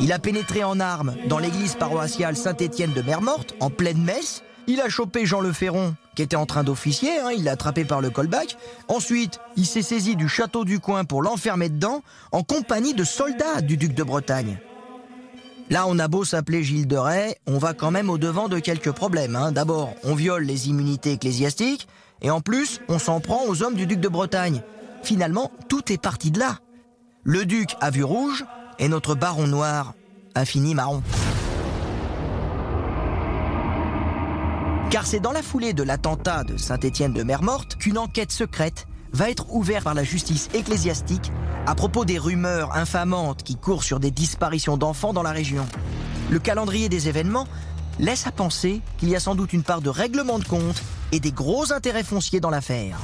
Il 0.00 0.12
a 0.12 0.18
pénétré 0.18 0.62
en 0.62 0.78
armes 0.78 1.14
dans 1.26 1.38
l'église 1.38 1.74
paroissiale 1.74 2.36
Saint-Étienne 2.36 2.92
de 2.92 3.00
Mermorte, 3.00 3.54
en 3.60 3.70
pleine 3.70 4.02
messe. 4.02 4.42
Il 4.66 4.80
a 4.80 4.88
chopé 4.88 5.24
Jean 5.24 5.40
Le 5.40 5.52
Ferron, 5.52 5.94
qui 6.14 6.22
était 6.22 6.36
en 6.36 6.44
train 6.44 6.64
d'officier, 6.64 7.18
hein, 7.18 7.30
il 7.34 7.44
l'a 7.44 7.52
attrapé 7.52 7.84
par 7.84 8.00
le 8.00 8.10
colbac. 8.10 8.56
Ensuite, 8.88 9.40
il 9.56 9.64
s'est 9.64 9.82
saisi 9.82 10.16
du 10.16 10.28
château 10.28 10.64
du 10.64 10.80
coin 10.80 11.04
pour 11.04 11.22
l'enfermer 11.22 11.68
dedans, 11.68 12.02
en 12.32 12.42
compagnie 12.42 12.92
de 12.92 13.04
soldats 13.04 13.62
du 13.62 13.76
duc 13.76 13.94
de 13.94 14.02
Bretagne. 14.02 14.58
Là, 15.70 15.86
on 15.88 15.98
a 15.98 16.08
beau 16.08 16.24
s'appeler 16.24 16.62
Gilles 16.62 16.86
de 16.86 16.96
Rais, 16.96 17.38
on 17.46 17.58
va 17.58 17.72
quand 17.72 17.90
même 17.90 18.10
au-devant 18.10 18.48
de 18.48 18.58
quelques 18.58 18.92
problèmes. 18.92 19.34
Hein. 19.34 19.52
D'abord, 19.52 19.94
on 20.04 20.14
viole 20.14 20.44
les 20.44 20.68
immunités 20.68 21.12
ecclésiastiques, 21.12 21.88
et 22.22 22.30
en 22.30 22.40
plus, 22.40 22.80
on 22.88 22.98
s'en 22.98 23.20
prend 23.20 23.44
aux 23.46 23.62
hommes 23.62 23.74
du 23.74 23.86
duc 23.86 24.00
de 24.00 24.08
Bretagne. 24.08 24.62
Finalement, 25.02 25.50
tout 25.68 25.92
est 25.92 26.00
parti 26.00 26.30
de 26.30 26.38
là. 26.38 26.58
Le 27.24 27.44
duc 27.46 27.76
a 27.80 27.90
vu 27.90 28.04
rouge, 28.04 28.44
et 28.78 28.88
notre 28.88 29.14
baron 29.14 29.46
noir 29.46 29.94
a 30.34 30.44
fini 30.44 30.74
marron. 30.74 31.02
Car 34.90 35.06
c'est 35.06 35.20
dans 35.20 35.32
la 35.32 35.42
foulée 35.42 35.72
de 35.72 35.82
l'attentat 35.82 36.44
de 36.44 36.56
Saint-Étienne 36.56 37.12
de 37.12 37.22
Mermorte 37.22 37.76
qu'une 37.76 37.98
enquête 37.98 38.30
secrète 38.30 38.86
va 39.12 39.30
être 39.30 39.52
ouverte 39.52 39.84
par 39.84 39.94
la 39.94 40.04
justice 40.04 40.48
ecclésiastique 40.54 41.32
à 41.66 41.74
propos 41.74 42.04
des 42.04 42.18
rumeurs 42.18 42.76
infamantes 42.76 43.42
qui 43.42 43.56
courent 43.56 43.82
sur 43.82 43.98
des 43.98 44.10
disparitions 44.10 44.76
d'enfants 44.76 45.12
dans 45.12 45.22
la 45.22 45.32
région. 45.32 45.66
Le 46.30 46.38
calendrier 46.38 46.88
des 46.88 47.08
événements 47.08 47.46
laisse 47.98 48.26
à 48.26 48.32
penser 48.32 48.80
qu'il 48.98 49.08
y 49.08 49.16
a 49.16 49.20
sans 49.20 49.34
doute 49.34 49.52
une 49.52 49.62
part 49.62 49.80
de 49.80 49.90
règlement 49.90 50.38
de 50.38 50.44
compte 50.44 50.82
et 51.12 51.20
des 51.20 51.32
gros 51.32 51.72
intérêts 51.72 52.04
fonciers 52.04 52.40
dans 52.40 52.50
l'affaire. 52.50 52.98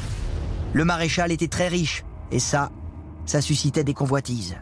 Le 0.72 0.84
maréchal 0.84 1.32
était 1.32 1.48
très 1.48 1.68
riche, 1.68 2.04
et 2.30 2.38
ça, 2.38 2.70
ça 3.26 3.40
suscitait 3.40 3.84
des 3.84 3.94
convoitises. 3.94 4.56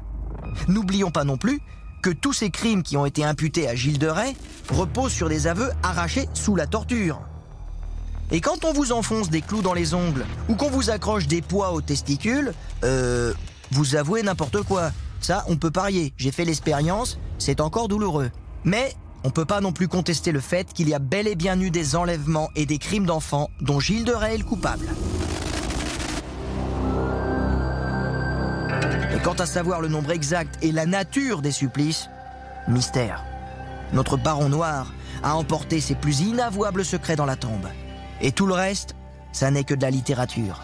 N'oublions 0.69 1.11
pas 1.11 1.25
non 1.25 1.37
plus 1.37 1.61
que 2.03 2.11
tous 2.11 2.33
ces 2.33 2.51
crimes 2.51 2.83
qui 2.83 2.97
ont 2.97 3.07
été 3.07 3.25
imputés 3.25 3.69
à 3.69 3.75
Gilles 3.75 3.99
de 3.99 4.07
Rais 4.07 4.35
reposent 4.71 5.13
sur 5.13 5.29
des 5.29 5.47
aveux 5.47 5.71
arrachés 5.83 6.29
sous 6.35 6.57
la 6.57 6.67
torture. 6.67 7.21
Et 8.31 8.41
quand 8.41 8.65
on 8.65 8.73
vous 8.73 8.93
enfonce 8.93 9.29
des 9.29 9.43
clous 9.43 9.63
dans 9.63 9.75
les 9.75 9.93
ongles 9.95 10.25
ou 10.49 10.55
qu'on 10.55 10.71
vous 10.71 10.91
accroche 10.91 11.27
des 11.27 11.43
poids 11.43 11.73
aux 11.73 11.81
testicules, 11.81 12.53
euh, 12.85 13.35
vous 13.73 13.97
avouez 13.97 14.23
n'importe 14.23 14.63
quoi. 14.63 14.93
Ça, 15.21 15.45
on 15.49 15.57
peut 15.57 15.71
parier. 15.71 16.15
J'ai 16.17 16.31
fait 16.31 16.45
l'expérience, 16.45 17.19
c'est 17.39 17.61
encore 17.61 17.89
douloureux. 17.89 18.31
Mais 18.65 18.95
on 19.25 19.31
peut 19.31 19.45
pas 19.45 19.61
non 19.61 19.73
plus 19.73 19.89
contester 19.89 20.33
le 20.33 20.41
fait 20.41 20.73
qu'il 20.73 20.89
y 20.89 20.95
a 20.95 20.99
bel 20.99 21.27
et 21.27 21.35
bien 21.35 21.61
eu 21.61 21.71
des 21.71 21.97
enlèvements 21.97 22.51
et 22.57 22.67
des 22.67 22.79
crimes 22.79 23.05
d'enfants 23.05 23.51
dont 23.61 23.81
Gilles 23.81 24.05
de 24.05 24.13
Rais 24.13 24.35
est 24.35 24.39
le 24.39 24.45
coupable. 24.45 24.87
Quant 29.23 29.35
à 29.35 29.45
savoir 29.45 29.83
le 29.83 29.89
nombre 29.89 30.13
exact 30.13 30.57
et 30.63 30.73
la 30.73 30.87
nature 30.87 31.43
des 31.43 31.53
supplices, 31.53 32.09
mystère. 32.69 33.23
Notre 33.93 34.17
baron 34.17 34.49
noir 34.49 34.95
a 35.23 35.37
emporté 35.37 35.83
ses 35.83 35.95
plus 35.95 36.21
inavouables 36.21 36.87
secrets 36.87 37.17
dans 37.17 37.27
la 37.27 37.37
tombe. 37.37 37.69
Et 38.23 38.33
tout 38.33 38.47
le 38.47 38.55
reste, 38.55 38.95
ça 39.33 39.51
n'est 39.51 39.65
que 39.65 39.75
de 39.75 39.83
la 39.83 39.91
littérature. 39.91 40.63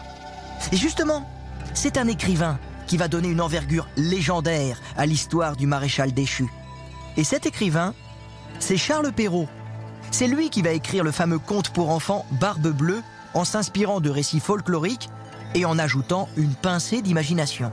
Et 0.71 0.77
justement, 0.77 1.29
c'est 1.75 1.97
un 1.97 2.07
écrivain 2.07 2.57
qui 2.87 2.97
va 2.97 3.07
donner 3.07 3.27
une 3.27 3.41
envergure 3.41 3.87
légendaire 3.95 4.81
à 4.97 5.05
l'histoire 5.05 5.55
du 5.55 5.67
maréchal 5.67 6.11
déchu. 6.11 6.47
Et 7.15 7.23
cet 7.23 7.45
écrivain, 7.45 7.93
c'est 8.57 8.77
Charles 8.77 9.11
Perrault. 9.11 9.47
C'est 10.09 10.27
lui 10.27 10.49
qui 10.49 10.63
va 10.63 10.71
écrire 10.71 11.03
le 11.03 11.11
fameux 11.11 11.39
conte 11.39 11.69
pour 11.69 11.91
enfants 11.91 12.25
Barbe 12.31 12.69
Bleue 12.69 13.03
en 13.35 13.45
s'inspirant 13.45 13.99
de 13.99 14.09
récits 14.09 14.39
folkloriques 14.39 15.09
et 15.53 15.65
en 15.65 15.77
ajoutant 15.77 16.27
une 16.37 16.55
pincée 16.55 17.03
d'imagination 17.03 17.71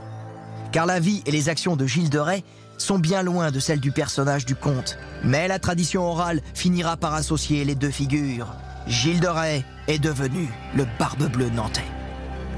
car 0.75 0.85
la 0.85 0.99
vie 0.99 1.23
et 1.25 1.31
les 1.31 1.47
actions 1.47 1.77
de 1.77 1.87
Gilles 1.87 2.09
de 2.09 2.19
Rais 2.19 2.43
sont 2.77 2.99
bien 2.99 3.23
loin 3.23 3.49
de 3.49 3.61
celles 3.61 3.79
du 3.79 3.93
personnage 3.93 4.45
du 4.45 4.55
conte. 4.55 4.97
Mais 5.23 5.47
la 5.47 5.57
tradition 5.57 6.03
orale 6.03 6.41
finira 6.53 6.97
par 6.97 7.13
associer 7.13 7.63
les 7.63 7.75
deux 7.75 7.89
figures. 7.89 8.53
Gilles 8.85 9.21
de 9.21 9.27
Rais 9.27 9.63
est 9.87 9.99
devenu 9.99 10.49
le 10.75 10.85
Barbe 10.99 11.31
Bleue 11.31 11.49
nantais. 11.49 11.85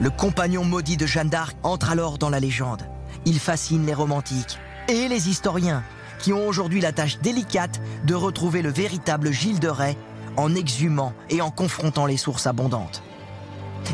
Le 0.02 0.10
compagnon 0.10 0.66
maudit 0.66 0.98
de 0.98 1.06
Jeanne 1.06 1.30
d'Arc 1.30 1.56
entre 1.62 1.92
alors 1.92 2.18
dans 2.18 2.32
la 2.32 2.40
légende. 2.40 2.82
Il 3.26 3.38
fascine 3.38 3.86
les 3.86 3.94
romantiques 3.94 4.58
et 4.90 5.08
les 5.08 5.30
historiens 5.30 5.84
qui 6.18 6.34
ont 6.34 6.48
aujourd'hui 6.48 6.82
la 6.82 6.94
tâche 6.94 7.20
délicate 7.20 7.80
de 8.08 8.16
retrouver 8.16 8.64
le 8.64 8.72
véritable 8.72 9.32
Gilles 9.32 9.60
de 9.60 9.70
Rais 9.70 9.96
en 10.38 10.56
exhumant 10.56 11.14
et 11.30 11.40
en 11.44 11.52
confrontant 11.52 12.08
les 12.08 12.18
sources 12.18 12.48
abondantes. 12.48 13.04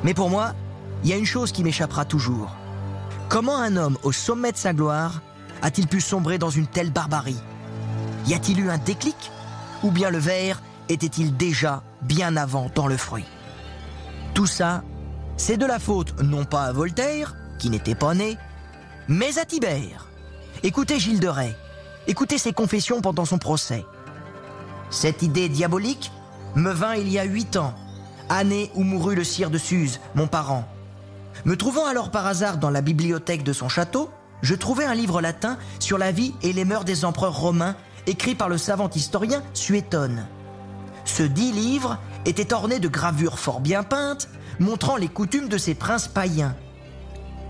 Mais 0.05 0.13
pour 0.13 0.29
moi, 0.29 0.53
il 1.03 1.09
y 1.09 1.13
a 1.13 1.17
une 1.17 1.25
chose 1.25 1.51
qui 1.51 1.65
m'échappera 1.65 2.05
toujours. 2.05 2.55
Comment 3.29 3.57
un 3.57 3.77
homme 3.77 3.97
au 4.03 4.11
sommet 4.11 4.51
de 4.51 4.57
sa 4.57 4.73
gloire 4.73 5.21
a-t-il 5.61 5.87
pu 5.87 6.01
sombrer 6.01 6.37
dans 6.37 6.49
une 6.49 6.67
telle 6.67 6.91
barbarie? 6.91 7.41
Y 8.27 8.33
a-t-il 8.33 8.59
eu 8.59 8.69
un 8.69 8.77
déclic? 8.77 9.31
Ou 9.83 9.91
bien 9.91 10.09
le 10.09 10.17
verre 10.17 10.61
était-il 10.89 11.35
déjà 11.35 11.83
bien 12.01 12.37
avant 12.37 12.69
dans 12.75 12.87
le 12.87 12.97
fruit? 12.97 13.25
Tout 14.33 14.45
ça, 14.45 14.83
c'est 15.37 15.57
de 15.57 15.65
la 15.65 15.79
faute 15.79 16.21
non 16.21 16.45
pas 16.45 16.65
à 16.65 16.71
Voltaire, 16.71 17.35
qui 17.59 17.69
n'était 17.69 17.95
pas 17.95 18.13
né, 18.13 18.37
mais 19.07 19.37
à 19.39 19.45
Tibère. 19.45 20.07
Écoutez 20.63 20.99
Gilles 20.99 21.19
de 21.19 21.27
Rais, 21.27 21.57
écoutez 22.07 22.37
ses 22.37 22.53
confessions 22.53 23.01
pendant 23.01 23.25
son 23.25 23.37
procès. 23.37 23.85
Cette 24.89 25.23
idée 25.23 25.49
diabolique 25.49 26.11
me 26.55 26.71
vint 26.71 26.95
il 26.95 27.09
y 27.09 27.19
a 27.19 27.23
huit 27.23 27.57
ans, 27.57 27.73
année 28.29 28.71
où 28.75 28.83
mourut 28.83 29.15
le 29.15 29.23
sire 29.23 29.49
de 29.49 29.57
Suse, 29.57 29.99
mon 30.15 30.27
parent. 30.27 30.67
Me 31.45 31.57
trouvant 31.57 31.85
alors 31.85 32.11
par 32.11 32.25
hasard 32.25 32.57
dans 32.57 32.69
la 32.69 32.81
bibliothèque 32.81 33.43
de 33.43 33.53
son 33.53 33.69
château, 33.69 34.09
je 34.41 34.55
trouvais 34.55 34.85
un 34.85 34.93
livre 34.93 35.21
latin 35.21 35.57
sur 35.79 35.97
la 35.97 36.11
vie 36.11 36.33
et 36.41 36.53
les 36.53 36.65
mœurs 36.65 36.85
des 36.85 37.05
empereurs 37.05 37.37
romains, 37.37 37.75
écrit 38.07 38.35
par 38.35 38.49
le 38.49 38.57
savant 38.57 38.89
historien 38.89 39.41
Suétone. 39.53 40.27
Ce 41.05 41.23
dit 41.23 41.51
livre 41.51 41.97
était 42.25 42.53
orné 42.53 42.79
de 42.79 42.87
gravures 42.87 43.39
fort 43.39 43.61
bien 43.61 43.83
peintes, 43.83 44.29
montrant 44.59 44.97
les 44.97 45.07
coutumes 45.07 45.49
de 45.49 45.57
ces 45.57 45.75
princes 45.75 46.07
païens. 46.07 46.55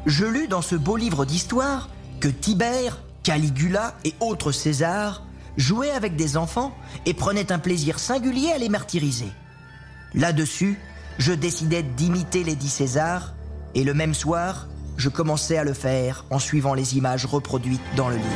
Je 0.06 0.26
lus 0.26 0.48
dans 0.48 0.62
ce 0.62 0.76
beau 0.76 0.98
livre 0.98 1.26
d'histoire 1.26 1.90
que 2.20 2.28
Tibère, 2.28 3.00
Caligula 3.24 3.96
et 4.04 4.14
autres 4.20 4.52
Césars 4.52 5.24
jouaient 5.58 5.92
avec 5.92 6.16
des 6.16 6.36
enfants 6.36 6.76
et 7.06 7.14
prenaient 7.14 7.52
un 7.52 7.60
plaisir 7.60 8.00
singulier 8.00 8.52
à 8.52 8.58
les 8.58 8.70
martyriser. 8.70 9.32
Là-dessus, 10.14 10.80
je 11.20 11.34
décidai 11.34 11.84
d'imiter 11.84 12.44
les 12.44 12.56
dix 12.56 12.70
Césars 12.70 13.34
et 13.76 13.84
le 13.84 13.94
même 13.94 14.14
soir, 14.14 14.68
je 14.98 15.10
commençais 15.10 15.58
à 15.58 15.64
le 15.64 15.74
faire 15.74 16.26
en 16.30 16.40
suivant 16.40 16.74
les 16.74 16.98
images 16.98 17.26
reproduites 17.26 17.82
dans 17.96 18.10
le 18.10 18.16
livre. 18.16 18.30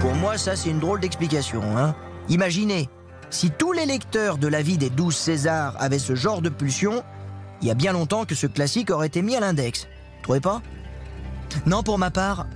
Pour 0.00 0.14
moi, 0.14 0.38
ça 0.38 0.56
c'est 0.56 0.70
une 0.70 0.80
drôle 0.80 1.00
d'explication. 1.00 1.62
Hein 1.76 1.94
Imaginez, 2.28 2.88
si 3.30 3.50
tous 3.50 3.72
les 3.72 3.86
lecteurs 3.86 4.38
de 4.38 4.48
la 4.48 4.62
vie 4.62 4.78
des 4.78 4.90
douze 4.90 5.16
Césars 5.16 5.74
avaient 5.78 5.98
ce 5.98 6.14
genre 6.14 6.42
de 6.42 6.48
pulsion, 6.48 7.02
il 7.60 7.68
y 7.68 7.70
a 7.70 7.74
bien 7.74 7.92
longtemps 7.92 8.24
que 8.24 8.34
ce 8.34 8.46
classique 8.46 8.90
aurait 8.90 9.06
été 9.06 9.22
mis 9.22 9.36
à 9.36 9.40
l'index. 9.40 9.88
Trouvez 10.22 10.40
pas? 10.40 10.62
Non, 11.66 11.82
pour 11.82 11.98
ma 11.98 12.10
part, 12.10 12.46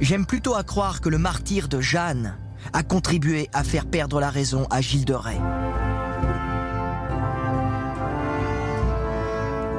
j'aime 0.00 0.26
plutôt 0.26 0.54
à 0.54 0.62
croire 0.62 1.00
que 1.00 1.08
le 1.08 1.18
martyr 1.18 1.68
de 1.68 1.80
Jeanne 1.80 2.36
a 2.72 2.82
contribué 2.82 3.48
à 3.52 3.64
faire 3.64 3.86
perdre 3.86 4.20
la 4.20 4.30
raison 4.30 4.66
à 4.70 4.80
Gilles 4.80 5.04
de 5.04 5.14
Rais. 5.14 5.40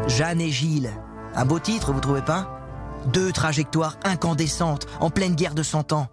Jeanne 0.07 0.41
et 0.41 0.51
Gilles. 0.51 0.91
Un 1.35 1.45
beau 1.45 1.59
titre, 1.59 1.93
vous 1.93 1.99
trouvez 1.99 2.21
pas? 2.21 2.59
Deux 3.07 3.31
trajectoires 3.31 3.97
incandescentes 4.03 4.87
en 4.99 5.09
pleine 5.09 5.35
guerre 5.35 5.55
de 5.55 5.63
cent 5.63 5.93
ans. 5.93 6.07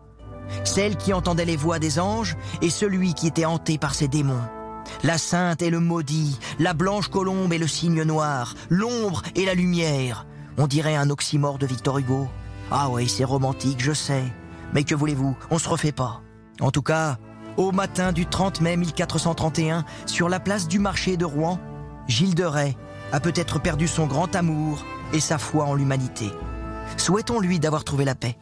Celle 0.64 0.96
qui 0.96 1.12
entendait 1.12 1.44
les 1.44 1.56
voix 1.56 1.78
des 1.78 2.00
anges 2.00 2.36
et 2.62 2.70
celui 2.70 3.14
qui 3.14 3.26
était 3.26 3.44
hanté 3.44 3.78
par 3.78 3.94
ses 3.94 4.08
démons. 4.08 4.42
La 5.04 5.18
sainte 5.18 5.62
et 5.62 5.70
le 5.70 5.80
maudit, 5.80 6.38
la 6.58 6.72
blanche 6.72 7.08
colombe 7.08 7.52
et 7.52 7.58
le 7.58 7.68
cygne 7.68 8.02
noir, 8.02 8.54
l'ombre 8.68 9.22
et 9.34 9.44
la 9.44 9.54
lumière. 9.54 10.26
On 10.58 10.66
dirait 10.66 10.96
un 10.96 11.10
oxymore 11.10 11.58
de 11.58 11.66
Victor 11.66 11.98
Hugo. 11.98 12.28
Ah 12.70 12.88
oui, 12.90 13.08
c'est 13.08 13.24
romantique, 13.24 13.82
je 13.82 13.92
sais. 13.92 14.24
Mais 14.72 14.84
que 14.84 14.94
voulez-vous, 14.94 15.36
on 15.50 15.58
se 15.58 15.68
refait 15.68 15.92
pas. 15.92 16.22
En 16.60 16.70
tout 16.70 16.82
cas, 16.82 17.18
Au 17.56 17.72
matin 17.72 18.12
du 18.12 18.26
30 18.26 18.60
mai 18.60 18.76
1431, 18.76 19.84
sur 20.06 20.28
la 20.28 20.40
place 20.40 20.68
du 20.68 20.78
marché 20.78 21.16
de 21.16 21.24
Rouen, 21.24 21.58
Gilles 22.06 22.34
de 22.34 22.44
Rais 22.44 22.76
a 23.12 23.20
peut-être 23.20 23.60
perdu 23.60 23.88
son 23.88 24.06
grand 24.06 24.34
amour 24.34 24.84
et 25.12 25.20
sa 25.20 25.38
foi 25.38 25.64
en 25.64 25.74
l'humanité. 25.74 26.30
Souhaitons-lui 26.96 27.58
d'avoir 27.58 27.84
trouvé 27.84 28.04
la 28.04 28.14
paix. 28.14 28.36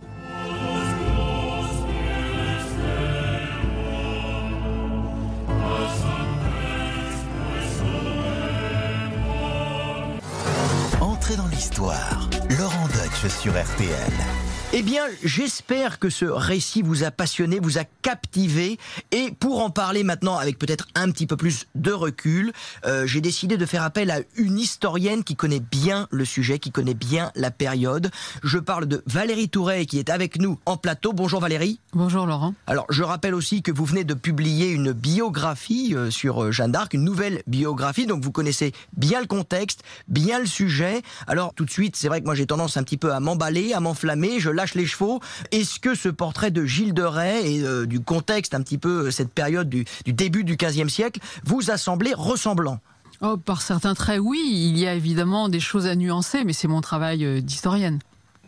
Entrez 11.00 11.36
dans 11.36 11.46
l'histoire. 11.46 12.28
Laurent 12.58 12.88
Deutsch 12.88 13.28
sur 13.28 13.52
RTL. 13.52 14.47
Eh 14.74 14.82
bien, 14.82 15.02
j'espère 15.24 15.98
que 15.98 16.10
ce 16.10 16.26
récit 16.26 16.82
vous 16.82 17.02
a 17.02 17.10
passionné, 17.10 17.58
vous 17.58 17.78
a 17.78 17.84
captivé. 18.02 18.78
Et 19.12 19.30
pour 19.30 19.62
en 19.62 19.70
parler 19.70 20.04
maintenant 20.04 20.36
avec 20.36 20.58
peut-être 20.58 20.86
un 20.94 21.10
petit 21.10 21.26
peu 21.26 21.38
plus 21.38 21.66
de 21.74 21.90
recul, 21.90 22.52
euh, 22.84 23.06
j'ai 23.06 23.22
décidé 23.22 23.56
de 23.56 23.64
faire 23.64 23.82
appel 23.82 24.10
à 24.10 24.18
une 24.36 24.58
historienne 24.58 25.24
qui 25.24 25.36
connaît 25.36 25.58
bien 25.58 26.06
le 26.10 26.26
sujet, 26.26 26.58
qui 26.58 26.70
connaît 26.70 26.92
bien 26.92 27.32
la 27.34 27.50
période. 27.50 28.10
Je 28.42 28.58
parle 28.58 28.84
de 28.84 29.02
Valérie 29.06 29.48
Touret 29.48 29.86
qui 29.86 29.98
est 29.98 30.10
avec 30.10 30.38
nous 30.38 30.58
en 30.66 30.76
plateau. 30.76 31.14
Bonjour 31.14 31.40
Valérie. 31.40 31.80
Bonjour 31.94 32.26
Laurent. 32.26 32.52
Alors, 32.66 32.84
je 32.90 33.02
rappelle 33.02 33.34
aussi 33.34 33.62
que 33.62 33.72
vous 33.72 33.86
venez 33.86 34.04
de 34.04 34.12
publier 34.12 34.68
une 34.68 34.92
biographie 34.92 35.94
euh, 35.94 36.10
sur 36.10 36.44
euh, 36.44 36.50
Jeanne 36.50 36.72
d'Arc, 36.72 36.92
une 36.92 37.04
nouvelle 37.04 37.42
biographie. 37.46 38.04
Donc, 38.04 38.22
vous 38.22 38.32
connaissez 38.32 38.74
bien 38.98 39.22
le 39.22 39.26
contexte, 39.26 39.82
bien 40.08 40.38
le 40.38 40.46
sujet. 40.46 41.00
Alors, 41.26 41.54
tout 41.54 41.64
de 41.64 41.70
suite, 41.70 41.96
c'est 41.96 42.08
vrai 42.08 42.20
que 42.20 42.26
moi 42.26 42.34
j'ai 42.34 42.46
tendance 42.46 42.76
un 42.76 42.82
petit 42.82 42.98
peu 42.98 43.14
à 43.14 43.20
m'emballer, 43.20 43.72
à 43.72 43.80
m'enflammer. 43.80 44.40
Je 44.40 44.57
lâche 44.58 44.74
les 44.74 44.86
chevaux. 44.86 45.20
Est-ce 45.52 45.78
que 45.78 45.94
ce 45.94 46.08
portrait 46.08 46.50
de 46.50 46.64
Gilles 46.64 46.92
de 46.92 47.04
Rais 47.04 47.48
et 47.48 47.62
euh, 47.62 47.86
du 47.86 48.00
contexte, 48.00 48.54
un 48.54 48.62
petit 48.62 48.76
peu 48.76 49.06
euh, 49.06 49.10
cette 49.12 49.32
période 49.32 49.68
du, 49.68 49.84
du 50.04 50.12
début 50.12 50.42
du 50.42 50.56
XVe 50.56 50.88
siècle, 50.88 51.20
vous 51.44 51.70
a 51.70 51.76
semblé 51.76 52.12
ressemblant? 52.12 52.80
Oh, 53.20 53.36
par 53.36 53.62
certains 53.62 53.94
traits, 53.94 54.20
oui. 54.20 54.40
Il 54.52 54.76
y 54.76 54.86
a 54.88 54.94
évidemment 54.94 55.48
des 55.48 55.60
choses 55.60 55.86
à 55.86 55.94
nuancer, 55.94 56.42
mais 56.44 56.52
c'est 56.52 56.68
mon 56.68 56.80
travail 56.80 57.24
euh, 57.24 57.40
d'historienne. 57.40 58.00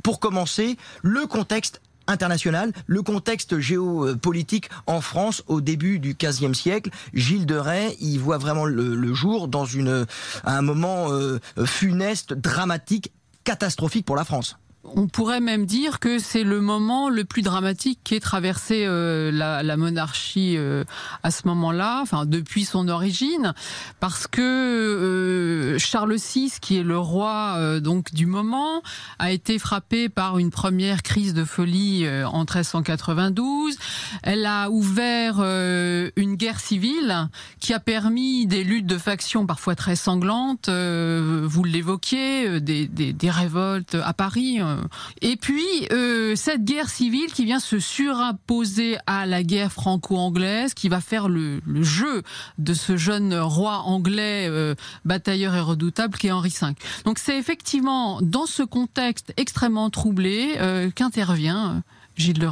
Pour 0.03 0.19
commencer, 0.19 0.77
le 1.03 1.27
contexte 1.27 1.81
international, 2.09 2.73
le 2.87 3.03
contexte 3.03 3.61
géopolitique 3.61 4.69
en 4.87 5.01
France 5.01 5.45
au 5.47 5.61
début 5.61 6.01
du 6.01 6.15
XVe 6.15 6.55
siècle. 6.55 6.91
Gilles 7.15 7.47
de 7.47 7.55
Rais, 7.55 7.97
il 8.01 8.19
voit 8.19 8.39
vraiment 8.39 8.65
le, 8.65 8.97
le 8.97 9.15
jour 9.15 9.47
dans 9.47 9.65
une, 9.65 10.07
un 10.45 10.63
moment 10.63 11.13
euh, 11.13 11.39
funeste, 11.67 12.33
dramatique, 12.33 13.13
catastrophique 13.45 14.07
pour 14.07 14.17
la 14.17 14.25
France. 14.25 14.57
On 14.83 15.09
pourrait 15.09 15.41
même 15.41 15.67
dire 15.67 16.01
que 16.01 16.19
c'est 16.19 16.43
le 16.43 16.63
moment 16.63 17.11
le 17.11 17.25
plus 17.27 17.43
dramatique 17.43 18.01
qu'ait 18.03 18.19
traversé 18.19 18.85
euh, 18.87 19.31
la, 19.31 19.63
la, 19.63 19.77
monarchie 19.77 20.57
euh, 20.57 20.85
à 21.23 21.31
ce 21.31 21.47
moment-là, 21.49 22.01
enfin 22.01 22.25
depuis 22.25 22.65
son 22.65 22.89
origine, 22.89 23.53
parce 24.01 24.27
que 24.27 24.41
euh, 24.41 25.79
Charles 25.79 26.17
VI, 26.17 26.55
qui 26.63 26.79
est 26.79 26.83
le 26.83 26.99
roi 26.99 27.57
euh, 27.59 27.81
donc 27.81 28.15
du 28.15 28.25
moment, 28.25 28.83
a 29.19 29.31
été 29.31 29.59
frappé 29.59 30.09
par 30.09 30.39
une 30.39 30.51
première 30.51 31.03
crise 31.03 31.35
de 31.35 31.45
folie 31.45 32.09
en 32.09 32.41
1392. 32.41 33.77
Elle 34.23 34.47
a 34.47 34.71
ouvert 34.71 35.41
une 35.41 36.37
guerre 36.37 36.61
civile 36.61 37.29
qui 37.61 37.75
a 37.75 37.81
permis 37.81 38.47
des 38.47 38.65
luttes 38.65 38.87
de 38.87 38.99
factions 38.99 39.45
parfois 39.45 39.75
très 39.75 39.97
sanglantes. 39.97 40.71
vous 40.71 41.65
l'évoquiez, 41.65 42.61
des, 42.61 42.87
des, 42.87 43.13
des 43.13 43.31
révoltes 43.31 43.97
à 44.03 44.15
Paris 44.15 44.61
et 45.23 45.37
puis, 45.37 45.65
euh, 45.93 46.35
cette 46.37 46.65
guerre 46.65 46.89
civile 46.89 47.33
qui 47.33 47.45
vient 47.45 47.61
se 47.61 47.79
surimposer 47.79 48.99
à 49.07 49.27
la 49.27 49.43
guerre 49.43 49.73
franco-anglaise, 49.73 50.75
qui 50.75 50.89
va 50.89 51.01
faire 51.01 51.29
le, 51.29 51.61
jeu 51.83 52.23
de 52.59 52.75
ce 52.75 52.97
jeune 52.97 53.35
roi 53.35 53.79
anglais 53.79 54.47
euh, 54.49 54.75
batailleur 55.05 55.55
et 55.55 55.61
redoutable 55.61 56.17
qui 56.19 56.29
est 56.29 56.33
Henri 56.33 56.51
V. 56.51 56.69
Donc 57.05 57.19
c'est 57.19 57.39
effectivement 57.39 58.21
dans 58.23 58.47
ce 58.47 58.63
contexte 58.63 59.33
extrêmement 59.37 59.91
troublé 59.91 60.57
euh, 60.59 60.91
qu'intervient 60.91 61.83
Gilles 62.17 62.39
de. 62.39 62.49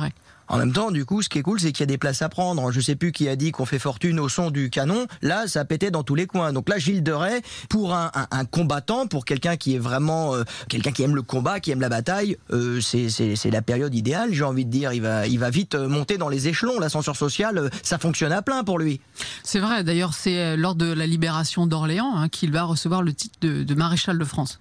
En 0.49 0.59
même 0.59 0.73
temps, 0.73 0.91
du 0.91 1.05
coup, 1.05 1.23
ce 1.23 1.29
qui 1.29 1.39
est 1.39 1.43
cool, 1.43 1.61
c'est 1.61 1.73
qu'il 1.73 1.81
y 1.81 1.85
a 1.85 1.87
des 1.87 1.99
places 1.99 2.23
à 2.23 2.29
prendre. 2.29 2.71
Je 2.73 2.81
sais 2.81 2.97
plus 2.97 3.13
qui 3.13 3.29
a 3.29 3.37
dit 3.37 3.53
qu'on 3.53 3.67
fait 3.67 3.79
fortune 3.79 4.19
au 4.19 4.29
son 4.29 4.51
du 4.51 4.71
canon. 4.71 5.07
Là, 5.23 5.47
ça 5.47 5.65
pétait 5.65 5.91
dans 5.91 6.03
tous 6.03 6.15
les 6.15 6.27
coins. 6.27 6.53
Donc 6.53 6.69
là, 6.69 6.79
Gilles 6.79 7.03
de 7.03 7.13
Rais, 7.13 7.43
pour 7.69 7.95
un, 7.95 8.11
un, 8.15 8.27
un 8.31 8.45
combattant, 8.45 9.07
pour 9.07 9.25
quelqu'un 9.25 9.57
qui 9.57 9.75
est 9.75 9.79
vraiment 9.79 10.35
euh, 10.35 10.45
quelqu'un 10.69 10.93
qui 10.93 11.03
aime 11.03 11.15
le 11.15 11.23
combat, 11.23 11.61
qui 11.61 11.71
aime 11.71 11.81
la 11.81 11.89
bataille, 11.89 12.37
euh, 12.51 12.81
c'est 12.81 13.51
la 13.51 13.63
période 13.63 13.95
idéale. 13.95 14.33
J'ai 14.33 14.45
envie 14.45 14.65
de 14.65 14.71
dire, 14.71 14.93
il 14.93 15.03
va, 15.03 15.27
il 15.27 15.39
va 15.39 15.51
vite 15.51 15.75
euh, 15.75 15.89
monter 15.89 16.19
dans 16.19 16.29
les 16.29 16.49
échelons. 16.49 16.79
L'ascenseur 16.79 17.17
social, 17.17 17.59
euh, 17.59 17.69
ça 17.83 17.99
fonctionne 17.99 18.33
à 18.33 18.43
plein 18.43 18.65
pour 18.65 18.79
lui. 18.79 19.01
C'est 19.43 19.61
vrai. 19.61 19.85
D'ailleurs, 19.85 20.15
c'est 20.15 20.57
lors 20.57 20.75
de 20.75 20.93
la 20.93 21.07
libération 21.07 21.67
d'Orléans 21.67 22.13
hein, 22.17 22.29
qu'il 22.29 22.53
va 22.53 22.63
recevoir 22.63 23.03
le 23.03 23.13
titre 23.13 23.37
de, 23.41 23.63
de 23.63 23.75
maréchal 23.75 24.19
de 24.19 24.25
France. 24.25 24.59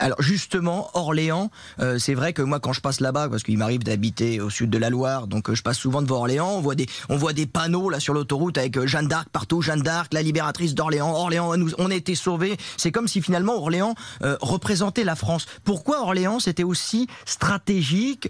Alors 0.00 0.22
justement, 0.22 0.90
Orléans, 0.94 1.50
euh, 1.78 1.98
c'est 1.98 2.14
vrai 2.14 2.32
que 2.32 2.40
moi 2.40 2.58
quand 2.58 2.72
je 2.72 2.80
passe 2.80 3.00
là-bas, 3.00 3.28
parce 3.28 3.42
qu'il 3.42 3.58
m'arrive 3.58 3.84
d'habiter 3.84 4.40
au 4.40 4.48
sud 4.48 4.70
de 4.70 4.78
la 4.78 4.88
Loire, 4.88 5.26
donc 5.26 5.50
euh, 5.50 5.54
je 5.54 5.62
passe 5.62 5.76
souvent 5.76 6.00
devant 6.00 6.16
Orléans, 6.16 6.52
on 6.56 6.60
voit 6.62 6.74
des, 6.74 6.86
on 7.10 7.18
voit 7.18 7.34
des 7.34 7.46
panneaux 7.46 7.90
là 7.90 8.00
sur 8.00 8.14
l'autoroute 8.14 8.56
avec 8.56 8.78
euh, 8.78 8.86
Jeanne 8.86 9.08
d'Arc 9.08 9.28
partout, 9.28 9.60
Jeanne 9.60 9.82
d'Arc, 9.82 10.14
la 10.14 10.22
libératrice 10.22 10.74
d'Orléans, 10.74 11.12
Orléans, 11.12 11.54
nous, 11.58 11.70
on 11.76 11.90
a 11.90 11.94
été 11.94 12.14
sauvés. 12.14 12.56
C'est 12.78 12.92
comme 12.92 13.08
si 13.08 13.20
finalement 13.20 13.56
Orléans 13.56 13.94
euh, 14.22 14.38
représentait 14.40 15.04
la 15.04 15.16
France. 15.16 15.44
Pourquoi 15.64 16.00
Orléans 16.00 16.40
c'était 16.40 16.64
aussi 16.64 17.06
stratégique, 17.26 18.28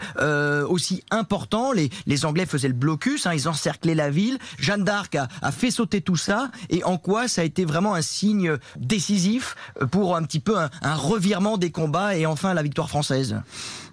aussi 0.68 1.04
important? 1.12 1.70
Les, 1.70 1.90
les 2.06 2.24
Anglais 2.24 2.46
faisaient 2.46 2.68
le 2.68 2.74
blocus, 2.74 3.26
hein, 3.26 3.32
ils 3.32 3.48
encerclaient 3.48 3.94
la 3.94 4.10
ville. 4.10 4.38
Jeanne 4.58 4.82
d'Arc 4.82 5.14
a, 5.14 5.28
a 5.40 5.52
fait 5.52 5.70
sauter 5.70 6.00
tout 6.00 6.16
ça, 6.16 6.50
et 6.68 6.82
en 6.82 6.98
quoi 6.98 7.28
ça 7.28 7.42
a 7.42 7.44
été 7.44 7.64
vraiment 7.64 7.94
un 7.94 8.02
signe 8.02 8.56
décisif 8.76 9.54
pour 9.92 10.16
un 10.16 10.24
petit 10.24 10.40
peu 10.40 10.58
un, 10.58 10.68
un 10.82 10.94
revirement 10.94 11.58
des 11.60 11.70
combats 11.70 12.16
et 12.16 12.26
enfin 12.26 12.54
la 12.54 12.62
victoire 12.62 12.88
française. 12.88 13.40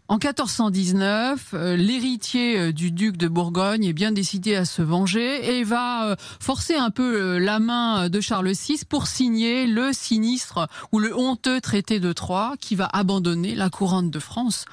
En 0.10 0.16
1419, 0.16 1.50
euh, 1.54 1.76
l'héritier 1.76 2.58
euh, 2.58 2.72
du 2.72 2.92
duc 2.92 3.18
de 3.18 3.28
Bourgogne 3.28 3.84
est 3.84 3.94
bien 3.94 4.14
décidé 4.14 4.56
à 4.56 4.64
se 4.64 4.82
venger 4.82 5.58
et 5.58 5.66
va 5.66 6.12
euh, 6.12 6.16
forcer 6.40 6.76
un 6.76 6.92
peu 6.92 7.38
la 7.38 7.60
main 7.60 8.08
de 8.08 8.22
Charles 8.22 8.54
VI 8.54 8.84
pour 8.88 9.08
signer 9.08 9.68
le 9.68 9.92
sinistre 9.92 10.70
ou 10.94 11.00
le 11.00 11.14
honteux 11.14 11.60
traité 11.60 12.00
de 12.00 12.14
Troyes 12.14 12.54
qui 12.62 12.76
va 12.76 12.90
abandonner 12.94 13.54
la 13.54 13.70
couronne 13.70 14.10
de 14.10 14.20
France 14.20 14.64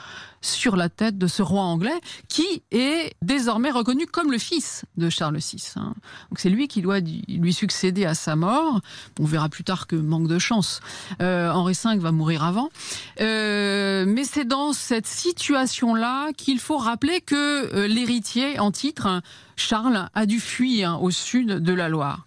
sur 0.44 0.76
la 0.76 0.88
tête 0.88 1.18
de 1.18 1.26
ce 1.26 1.42
roi 1.42 1.62
anglais 1.62 1.98
qui 2.28 2.62
est 2.70 3.14
désormais 3.22 3.70
reconnu 3.70 4.06
comme 4.06 4.30
le 4.30 4.38
fils 4.38 4.84
de 4.96 5.08
Charles 5.08 5.38
VI. 5.38 5.72
Hein. 5.76 5.94
Donc 6.30 6.38
c'est 6.38 6.50
lui 6.50 6.68
qui 6.68 6.82
doit 6.82 7.00
lui 7.00 7.52
succéder 7.52 8.04
à 8.04 8.14
sa 8.14 8.36
mort. 8.36 8.80
On 9.18 9.24
verra 9.24 9.48
plus 9.48 9.64
tard 9.64 9.86
que 9.86 9.96
manque 9.96 10.28
de 10.28 10.38
chance, 10.38 10.80
euh, 11.20 11.50
Henri 11.50 11.74
V 11.82 11.96
va 11.96 12.12
mourir 12.12 12.44
avant. 12.44 12.68
Euh, 13.20 14.04
mais 14.06 14.24
c'est 14.24 14.44
dans 14.44 14.72
cette 14.72 15.06
situation-là 15.06 16.32
qu'il 16.36 16.60
faut 16.60 16.78
rappeler 16.78 17.20
que 17.20 17.34
euh, 17.74 17.86
l'héritier 17.86 18.58
en 18.58 18.70
titre, 18.70 19.22
Charles, 19.56 20.08
a 20.14 20.26
dû 20.26 20.40
fuir 20.40 21.02
au 21.02 21.10
sud 21.10 21.48
de 21.48 21.72
la 21.72 21.88
Loire. 21.88 22.24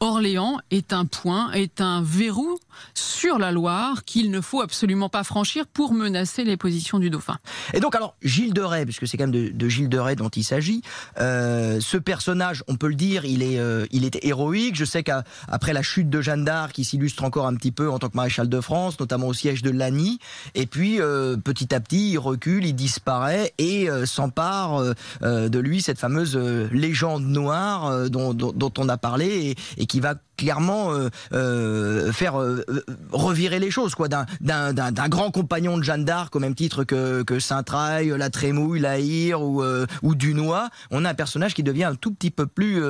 Orléans 0.00 0.58
est 0.70 0.92
un 0.92 1.06
point, 1.06 1.52
est 1.52 1.80
un 1.80 2.02
verrou 2.02 2.58
sur 2.94 3.38
la 3.38 3.52
Loire 3.52 4.04
qu'il 4.04 4.30
ne 4.30 4.40
faut 4.40 4.60
absolument 4.60 5.08
pas 5.08 5.24
franchir 5.24 5.66
pour 5.66 5.94
menacer 5.94 6.44
les 6.44 6.56
positions 6.56 6.98
du 6.98 7.10
dauphin. 7.10 7.38
Et 7.72 7.80
donc 7.80 7.94
alors 7.94 8.16
Gilles 8.22 8.52
de 8.52 8.60
Rais, 8.60 8.84
puisque 8.84 9.06
c'est 9.06 9.16
quand 9.16 9.28
même 9.28 9.52
de, 9.52 9.68
Gilles 9.68 9.88
de 9.88 9.98
Rais 9.98 10.16
dont 10.16 10.28
il 10.28 10.44
s'agit, 10.44 10.82
euh, 11.18 11.80
ce 11.80 11.96
personnage, 11.96 12.62
on 12.68 12.76
peut 12.76 12.88
le 12.88 12.94
dire, 12.94 13.24
il 13.24 13.42
est, 13.42 13.58
euh, 13.58 13.86
il 13.92 14.08
héroïque. 14.22 14.76
Je 14.76 14.84
sais 14.84 15.02
qu'après 15.02 15.72
la 15.72 15.82
chute 15.82 16.10
de 16.10 16.20
Jeanne 16.20 16.44
d'Arc, 16.44 16.76
il 16.78 16.84
s'illustre 16.84 17.24
encore 17.24 17.46
un 17.46 17.54
petit 17.54 17.72
peu 17.72 17.90
en 17.90 17.98
tant 17.98 18.08
que 18.08 18.16
maréchal 18.16 18.48
de 18.48 18.60
France, 18.60 19.00
notamment 19.00 19.28
au 19.28 19.34
siège 19.34 19.62
de 19.62 19.70
Lagny. 19.70 20.18
Et 20.54 20.66
puis 20.66 21.00
euh, 21.00 21.36
petit 21.36 21.74
à 21.74 21.80
petit, 21.80 22.10
il 22.10 22.18
recule, 22.18 22.66
il 22.66 22.74
disparaît 22.74 23.54
et 23.58 23.88
s'empare 24.04 24.94
de 25.22 25.58
lui 25.58 25.82
cette 25.82 25.98
fameuse 25.98 26.36
légende 26.36 27.24
noire 27.24 28.10
dont, 28.10 28.72
on 28.78 28.88
a 28.88 28.96
parlé 28.98 29.54
qui 29.86 30.00
va 30.00 30.14
clairement 30.36 30.92
euh, 30.92 31.08
euh, 31.32 32.12
faire 32.12 32.40
euh, 32.40 32.64
revirer 33.12 33.58
les 33.58 33.70
choses 33.70 33.94
quoi 33.94 34.08
d'un 34.08 34.26
d'un 34.40 35.08
grand 35.08 35.30
compagnon 35.30 35.78
de 35.78 35.82
Jeanne 35.82 36.04
d'Arc 36.04 36.34
au 36.34 36.40
même 36.40 36.54
titre 36.54 36.84
que 36.84 37.22
que 37.22 37.38
Saint-Traille, 37.38 38.12
la 38.16 38.30
Trémouille, 38.30 38.80
la 38.80 38.98
Hire 38.98 39.42
ou 39.42 39.62
ou 40.02 40.14
Dunois, 40.14 40.70
on 40.90 41.04
a 41.04 41.10
un 41.10 41.14
personnage 41.14 41.54
qui 41.54 41.62
devient 41.62 41.84
un 41.84 41.94
tout 41.94 42.12
petit 42.12 42.30
peu 42.30 42.46
plus 42.46 42.82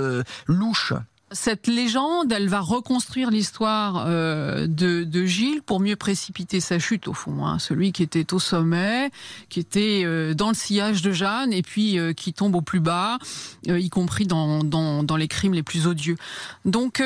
louche. 0.47 0.95
Cette 1.35 1.67
légende, 1.67 2.33
elle 2.33 2.49
va 2.49 2.61
reconstruire 2.61 3.31
l'histoire 3.31 4.05
euh, 4.07 4.69
de, 4.69 5.03
de, 5.03 5.25
Gilles 5.25 5.63
pour 5.63 5.81
mieux 5.81 5.97
précipiter 5.97 6.61
sa 6.61 6.79
chute 6.79 7.09
au 7.09 7.13
fond. 7.13 7.45
Hein. 7.45 7.59
Celui 7.59 7.91
qui 7.91 8.05
était 8.05 8.33
au 8.33 8.39
sommet, 8.39 9.11
qui 9.49 9.59
était 9.59 10.03
euh, 10.05 10.33
dans 10.35 10.49
le 10.49 10.55
sillage 10.55 11.03
de 11.03 11.11
Jeanne 11.11 11.53
et 11.53 11.63
puis 11.63 11.99
euh, 11.99 12.13
qui 12.13 12.33
tombe 12.33 12.55
au 12.55 12.61
plus 12.61 12.79
bas, 12.79 13.19
euh, 13.69 13.81
y 13.81 13.91
compris 13.91 14.27
dans, 14.27 14.63
dans, 14.63 15.03
dans, 15.03 15.17
les 15.17 15.27
crimes 15.27 15.55
les 15.55 15.65
plus 15.65 15.89
odieux. 15.89 16.17
Donc 16.65 17.03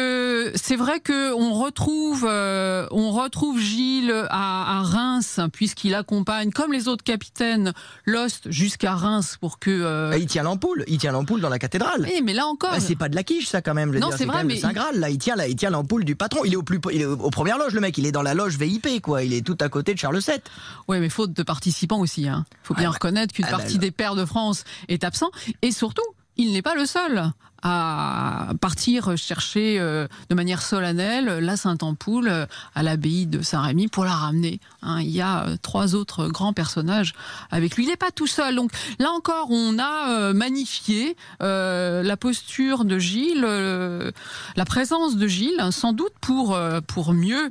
c'est 0.54 0.76
vrai 0.76 1.00
que 1.00 1.32
on 1.32 1.54
retrouve 1.54 2.24
on 2.24 3.10
retrouve 3.10 3.58
Gilles 3.60 4.12
à, 4.30 4.78
à 4.78 4.82
Reims 4.82 5.40
puisqu'il 5.52 5.94
accompagne 5.94 6.50
comme 6.50 6.72
les 6.72 6.86
autres 6.86 7.04
capitaines 7.04 7.72
Lost 8.04 8.50
jusqu'à 8.50 8.94
Reims 8.94 9.38
pour 9.40 9.58
que. 9.58 10.16
il 10.18 10.26
tient 10.26 10.42
l'ampoule, 10.42 10.84
il 10.86 10.98
tient 10.98 11.12
l'ampoule 11.12 11.40
dans 11.40 11.48
la 11.48 11.58
cathédrale. 11.58 12.02
Oui, 12.02 12.20
mais 12.22 12.34
là 12.34 12.46
encore. 12.46 12.72
Bah, 12.72 12.80
c'est 12.80 12.96
pas 12.96 13.08
de 13.08 13.14
la 13.14 13.22
quiche 13.22 13.46
ça 13.46 13.62
quand 13.62 13.74
même. 13.74 13.96
non, 13.98 14.10
c'est 14.18 14.26
vrai, 14.26 14.44
mais 14.44 14.56
Saint 14.56 14.72
Graal. 14.72 14.98
Là, 14.98 15.10
il 15.10 15.18
tient, 15.18 15.36
là, 15.36 15.48
il 15.48 15.56
tient 15.56 15.70
l'ampoule 15.70 16.04
du 16.04 16.16
patron. 16.16 16.44
Il 16.44 16.52
est 16.52 16.56
au 16.56 16.62
plus, 16.62 16.80
il 16.92 17.02
est 17.02 17.06
aux 17.06 17.30
premières 17.30 17.58
loges, 17.58 17.74
le 17.74 17.80
mec. 17.80 17.96
Il 17.98 18.06
est 18.06 18.12
dans 18.12 18.22
la 18.22 18.34
loge 18.34 18.58
VIP, 18.58 19.00
quoi. 19.00 19.22
Il 19.22 19.32
est 19.32 19.44
tout 19.44 19.58
à 19.60 19.68
côté 19.68 19.94
de 19.94 19.98
Charles 19.98 20.18
VII. 20.18 20.40
Oui, 20.88 20.98
mais 21.00 21.08
faute 21.08 21.32
de 21.32 21.42
participants 21.42 22.00
aussi. 22.00 22.28
Hein. 22.28 22.44
Faut 22.62 22.74
bien 22.74 22.90
reconnaître 22.90 23.32
qu'une 23.32 23.46
ah, 23.46 23.50
partie 23.50 23.74
bah, 23.74 23.82
des 23.82 23.90
pères 23.90 24.14
de 24.14 24.24
France 24.24 24.64
est 24.88 25.04
absent. 25.04 25.30
Et 25.62 25.72
surtout, 25.72 26.02
il 26.36 26.52
n'est 26.52 26.62
pas 26.62 26.74
le 26.74 26.86
seul 26.86 27.32
à 27.62 28.52
partir 28.60 29.16
chercher 29.16 29.78
euh, 29.80 30.06
de 30.30 30.34
manière 30.34 30.62
solennelle 30.62 31.26
la 31.44 31.56
Sainte-Ampoule 31.56 32.28
euh, 32.28 32.46
à 32.74 32.82
l'abbaye 32.82 33.26
de 33.26 33.42
Saint-Rémy 33.42 33.88
pour 33.88 34.04
la 34.04 34.12
ramener. 34.12 34.60
Hein. 34.82 35.00
il 35.00 35.10
y 35.10 35.20
a 35.20 35.46
euh, 35.46 35.56
trois 35.60 35.94
autres 35.94 36.28
grands 36.28 36.52
personnages 36.52 37.14
avec 37.50 37.76
lui. 37.76 37.84
Il 37.84 37.88
n'est 37.88 37.96
pas 37.96 38.10
tout 38.10 38.26
seul. 38.26 38.54
Donc 38.54 38.70
là 38.98 39.10
encore, 39.10 39.50
on 39.50 39.78
a 39.78 40.32
magnifié 40.32 41.16
la 41.40 42.16
posture 42.16 42.84
de 42.84 42.98
Gilles, 42.98 43.42
la 43.42 44.64
présence 44.64 45.16
de 45.16 45.26
Gilles, 45.26 45.62
sans 45.70 45.92
doute 45.92 46.12
pour, 46.20 46.58
pour 46.86 47.12
mieux 47.12 47.50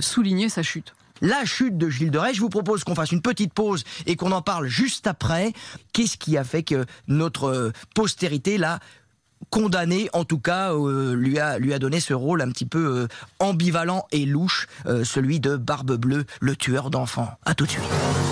souligner 0.00 0.48
sa 0.48 0.62
chute 0.62 0.94
la 1.22 1.44
chute 1.44 1.78
de 1.78 1.88
Gilles 1.88 2.10
de 2.10 2.18
Rais. 2.18 2.34
Je 2.34 2.40
vous 2.40 2.48
propose 2.48 2.84
qu'on 2.84 2.94
fasse 2.94 3.12
une 3.12 3.22
petite 3.22 3.52
pause 3.52 3.84
et 4.06 4.16
qu'on 4.16 4.32
en 4.32 4.42
parle 4.42 4.66
juste 4.66 5.06
après. 5.06 5.52
Qu'est-ce 5.92 6.16
qui 6.16 6.36
a 6.36 6.44
fait 6.44 6.62
que 6.62 6.84
notre 7.08 7.72
postérité 7.94 8.58
l'a 8.58 8.80
condamné, 9.50 10.08
en 10.12 10.24
tout 10.24 10.38
cas, 10.38 10.72
euh, 10.72 11.14
lui, 11.14 11.38
a, 11.38 11.58
lui 11.58 11.72
a 11.72 11.78
donné 11.78 12.00
ce 12.00 12.14
rôle 12.14 12.42
un 12.42 12.50
petit 12.50 12.66
peu 12.66 13.04
euh, 13.04 13.08
ambivalent 13.38 14.06
et 14.12 14.26
louche, 14.26 14.66
euh, 14.86 15.04
celui 15.04 15.40
de 15.40 15.56
Barbe 15.56 15.96
Bleue, 15.96 16.24
le 16.40 16.56
tueur 16.56 16.90
d'enfants. 16.90 17.30
À 17.44 17.54
tout 17.54 17.66
de 17.66 17.70
suite. 17.70 17.84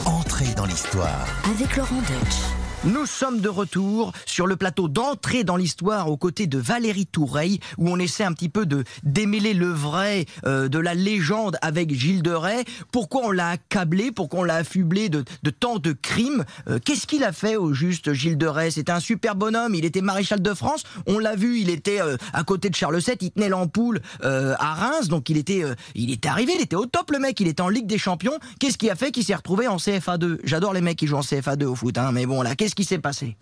Entrez 0.04 0.54
dans 0.56 0.66
l'histoire. 0.66 1.26
Avec 1.44 1.76
Laurent 1.76 2.00
Deutsch. 2.00 2.63
Nous 2.86 3.06
sommes 3.06 3.40
de 3.40 3.48
retour 3.48 4.12
sur 4.26 4.46
le 4.46 4.56
plateau 4.56 4.88
d'entrée 4.88 5.42
dans 5.42 5.56
l'histoire 5.56 6.10
aux 6.10 6.18
côtés 6.18 6.46
de 6.46 6.58
Valérie 6.58 7.06
Toureille, 7.06 7.58
où 7.78 7.88
on 7.88 7.98
essaie 7.98 8.24
un 8.24 8.34
petit 8.34 8.50
peu 8.50 8.66
de 8.66 8.84
démêler 9.04 9.54
le 9.54 9.68
vrai 9.68 10.26
euh, 10.44 10.68
de 10.68 10.78
la 10.78 10.92
légende 10.92 11.56
avec 11.62 11.94
Gilles 11.94 12.22
de 12.22 12.32
Rais. 12.32 12.62
Pourquoi 12.92 13.22
on 13.24 13.30
l'a 13.30 13.48
accablé, 13.48 14.12
pourquoi 14.12 14.40
on 14.40 14.44
l'a 14.44 14.56
affublé 14.56 15.08
de, 15.08 15.24
de, 15.42 15.50
tant 15.50 15.78
de 15.78 15.92
crimes? 15.92 16.44
Euh, 16.68 16.78
Qu'est-ce 16.78 17.06
qu'il 17.06 17.24
a 17.24 17.32
fait 17.32 17.56
au 17.56 17.72
juste 17.72 18.12
Gilles 18.12 18.36
de 18.36 18.46
Rais? 18.46 18.70
C'était 18.70 18.92
un 18.92 19.00
super 19.00 19.34
bonhomme, 19.34 19.74
il 19.74 19.86
était 19.86 20.02
maréchal 20.02 20.42
de 20.42 20.52
France, 20.52 20.82
on 21.06 21.18
l'a 21.18 21.36
vu, 21.36 21.60
il 21.60 21.70
était 21.70 22.02
euh, 22.02 22.18
à 22.34 22.44
côté 22.44 22.68
de 22.68 22.74
Charles 22.74 22.98
VII, 22.98 23.16
il 23.18 23.30
tenait 23.30 23.48
l'ampoule 23.48 24.02
à 24.22 24.74
Reims, 24.74 25.08
donc 25.08 25.30
il 25.30 25.38
était, 25.38 25.64
il 25.94 26.12
était 26.12 26.28
arrivé, 26.28 26.52
il 26.54 26.62
était 26.62 26.76
au 26.76 26.84
top 26.84 27.12
le 27.12 27.18
mec, 27.18 27.40
il 27.40 27.48
était 27.48 27.62
en 27.62 27.70
Ligue 27.70 27.86
des 27.86 27.98
Champions. 27.98 28.38
Qu'est-ce 28.60 28.76
qui 28.76 28.90
a 28.90 28.94
fait 28.94 29.10
qu'il 29.10 29.24
s'est 29.24 29.34
retrouvé 29.34 29.68
en 29.68 29.76
CFA2 29.76 30.40
J'adore 30.44 30.74
les 30.74 30.82
mecs 30.82 30.98
qui 30.98 31.06
jouent 31.06 31.16
en 31.16 31.20
CFA2 31.20 31.64
au 31.64 31.74
foot, 31.74 31.96
hein, 31.96 32.10
mais 32.12 32.26
bon 32.26 32.42
là, 32.42 32.54
qu'est-ce 32.54 32.73
ce 32.74 32.76
qui 32.76 32.84
s'est 32.84 32.98
passé 32.98 33.36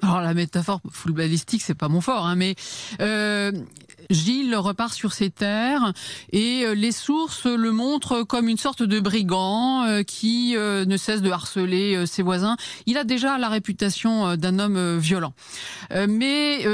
alors 0.00 0.20
la 0.20 0.34
métaphore 0.34 0.80
footballistique, 0.90 1.62
c'est 1.62 1.76
pas 1.76 1.86
mon 1.86 2.00
fort, 2.00 2.26
hein, 2.26 2.34
mais 2.34 2.56
euh, 3.00 3.52
Gilles 4.10 4.56
repart 4.56 4.92
sur 4.92 5.12
ses 5.12 5.30
terres 5.30 5.92
et 6.32 6.64
euh, 6.64 6.74
les 6.74 6.90
sources 6.90 7.46
le 7.46 7.70
montrent 7.70 8.24
comme 8.24 8.48
une 8.48 8.56
sorte 8.56 8.82
de 8.82 8.98
brigand 8.98 9.84
euh, 9.84 10.02
qui 10.02 10.56
ne 10.56 10.96
cesse 10.96 11.22
de 11.22 11.30
harceler 11.30 12.04
ses 12.06 12.24
voisins. 12.24 12.56
Il 12.86 12.98
a 12.98 13.04
déjà 13.04 13.38
la 13.38 13.48
réputation 13.48 14.34
d'un 14.34 14.58
homme 14.58 14.98
violent, 14.98 15.34
mais 16.08 16.66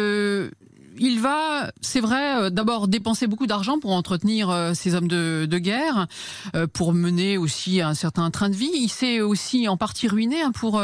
il 0.99 1.21
va, 1.21 1.71
c'est 1.81 2.01
vrai, 2.01 2.37
euh, 2.37 2.51
d'abord 2.51 2.89
dépenser 2.89 3.27
beaucoup 3.27 3.47
d'argent 3.47 3.79
pour 3.79 3.93
entretenir 3.93 4.51
euh, 4.51 4.75
ces 4.75 4.95
hommes 4.95 5.09
de, 5.09 5.47
guerre, 5.59 6.07
euh, 6.55 6.67
pour 6.67 6.93
mener 6.93 7.39
aussi 7.39 7.81
un 7.81 7.95
certain 7.95 8.31
train 8.31 8.49
de 8.49 8.55
vie. 8.55 8.71
Il 8.75 8.89
s'est 8.89 9.21
aussi 9.21 9.69
en 9.69 9.77
partie 9.77 10.09
ruiné 10.09 10.43
hein, 10.43 10.53
pour 10.53 10.81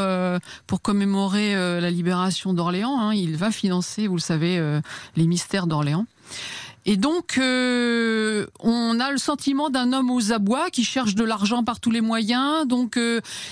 pour 0.67 0.81
commémorer 0.81 1.53
la 1.55 1.89
libération 1.89 2.53
d'Orléans. 2.53 2.99
Hein. 2.99 3.13
Il 3.13 3.37
va 3.37 3.51
financer, 3.51 4.07
vous 4.07 4.15
le 4.15 4.21
savez, 4.21 4.61
les 5.15 5.27
mystères 5.27 5.67
d'Orléans. 5.67 6.05
Et 6.85 6.97
donc, 6.97 7.39
on 7.39 8.99
a 8.99 9.11
le 9.11 9.17
sentiment 9.17 9.69
d'un 9.69 9.93
homme 9.93 10.11
aux 10.11 10.31
abois 10.33 10.69
qui 10.69 10.83
cherche 10.83 11.15
de 11.15 11.23
l'argent 11.23 11.63
par 11.63 11.79
tous 11.79 11.91
les 11.91 12.01
moyens. 12.01 12.67
Donc, 12.67 12.99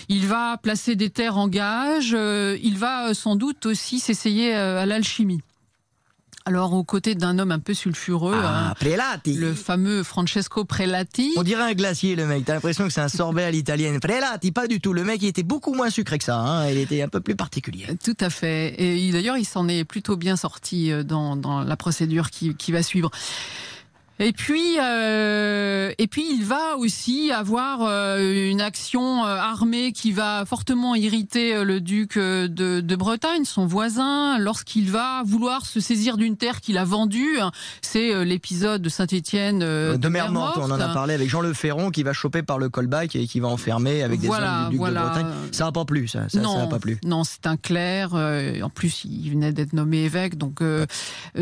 il 0.10 0.28
va 0.28 0.58
placer 0.58 0.96
des 0.96 1.10
terres 1.10 1.38
en 1.38 1.48
gage. 1.48 2.12
il 2.12 2.78
va 2.78 3.14
sans 3.14 3.36
doute 3.36 3.66
aussi 3.66 4.00
s'essayer 4.00 4.54
à 4.54 4.86
l'alchimie. 4.86 5.42
Alors, 6.46 6.74
aux 6.74 6.84
côtés 6.84 7.16
d'un 7.16 7.40
homme 7.40 7.52
un 7.52 7.60
peu 7.60 7.74
sulfureux, 7.74 8.36
ah, 8.44 8.70
hein, 8.70 8.74
Prelati. 8.78 9.36
le 9.36 9.54
fameux 9.54 10.04
Francesco 10.04 10.66
Prelati. 10.66 11.32
On 11.38 11.44
dirait 11.44 11.64
un 11.64 11.74
glacier, 11.74 12.18
le 12.18 12.26
mec. 12.26 12.44
T'as 12.44 12.56
l'impression 12.56 12.86
que 12.86 12.92
c'est 12.92 13.02
un 13.02 13.08
sorbet 13.08 13.44
à 13.44 13.52
l'italienne. 13.52 14.00
Prelati, 14.02 14.52
pas 14.52 14.68
du 14.68 14.82
tout. 14.82 14.92
Le 14.92 15.06
mec, 15.06 15.22
il 15.22 15.28
était 15.28 15.44
beaucoup 15.44 15.74
moins 15.74 15.90
sucré 15.90 16.18
que 16.18 16.26
ça. 16.26 16.38
Hein. 16.38 16.70
Il 16.70 16.78
était 16.78 17.02
un 17.02 17.08
peu 17.08 17.22
plus 17.22 17.38
particulier. 17.38 17.88
Tout 18.04 18.18
à 18.20 18.30
fait. 18.30 18.76
Et 18.78 19.12
d'ailleurs, 19.14 19.38
il 19.38 19.46
s'en 19.46 19.70
est 19.70 19.86
plutôt 19.86 20.18
bien 20.18 20.36
sorti 20.36 20.92
euh, 20.92 21.04
dans, 21.04 21.38
dans 21.38 21.62
la 21.62 21.78
procédure 21.78 22.30
qui, 22.30 22.56
qui 22.56 22.74
va 22.74 22.84
suivre. 22.84 23.10
Et 24.20 24.32
puis, 24.32 24.78
euh, 24.80 25.92
et 25.98 26.08
puis, 26.08 26.24
il 26.32 26.46
va 26.46 26.78
aussi 26.78 27.32
avoir 27.32 27.82
euh, 27.82 28.50
une 28.50 28.62
action 28.62 29.26
euh, 29.26 29.36
armée 29.36 29.92
qui 29.92 30.12
va 30.12 30.46
fortement 30.46 30.94
irriter 30.94 31.56
euh, 31.56 31.64
le 31.64 31.82
duc 31.82 32.18
de, 32.18 32.48
de 32.48 32.96
Bretagne, 32.96 33.44
son 33.44 33.66
voisin, 33.66 34.38
lorsqu'il 34.38 34.92
va 34.92 35.24
vouloir 35.26 35.66
se 35.66 35.80
saisir 35.80 36.18
d'une 36.18 36.38
terre 36.38 36.62
qu'il 36.62 36.78
a 36.78 36.84
vendue. 36.84 37.40
C'est 37.82 38.24
l'épisode 38.24 38.82
de 38.82 38.90
Saint-Étienne 38.90 39.60
de, 39.60 40.08
mer 40.08 40.32
morte. 40.32 40.58
On 40.58 40.70
en 40.70 40.80
a 40.80 40.94
parlé 40.94 41.16
avec 41.16 41.30
Jean 41.30 41.42
Le 41.42 41.54
Ferron 41.54 41.90
qui 41.90 42.04
va 42.04 42.14
choper 42.14 42.44
par 42.44 42.60
le 42.60 42.70
callback 42.70 43.16
et 43.16 43.26
qui 43.26 43.40
va 43.40 43.48
enfermer 43.48 44.04
avec 44.04 44.20
des 44.20 44.30
hommes 44.30 44.70
du 44.70 44.78
duc 44.78 44.86
de 44.86 44.94
Bretagne. 44.94 45.28
Ça 45.52 45.66
n'a 45.66 45.72
pas 45.72 45.86
plu, 45.86 46.08
ça. 46.08 46.30
ça 46.30 46.40
non, 46.40 46.68
pas 46.68 46.80
plu. 46.80 47.00
Non, 47.04 47.24
c'est 47.24 47.48
un 47.48 47.58
clerc. 47.58 48.14
en 48.14 48.70
plus, 48.70 49.06
il 49.06 49.32
venait 49.32 49.54
d'être 49.54 49.74
nommé 49.74 50.04
évêque, 50.04 50.38
donc 50.38 50.62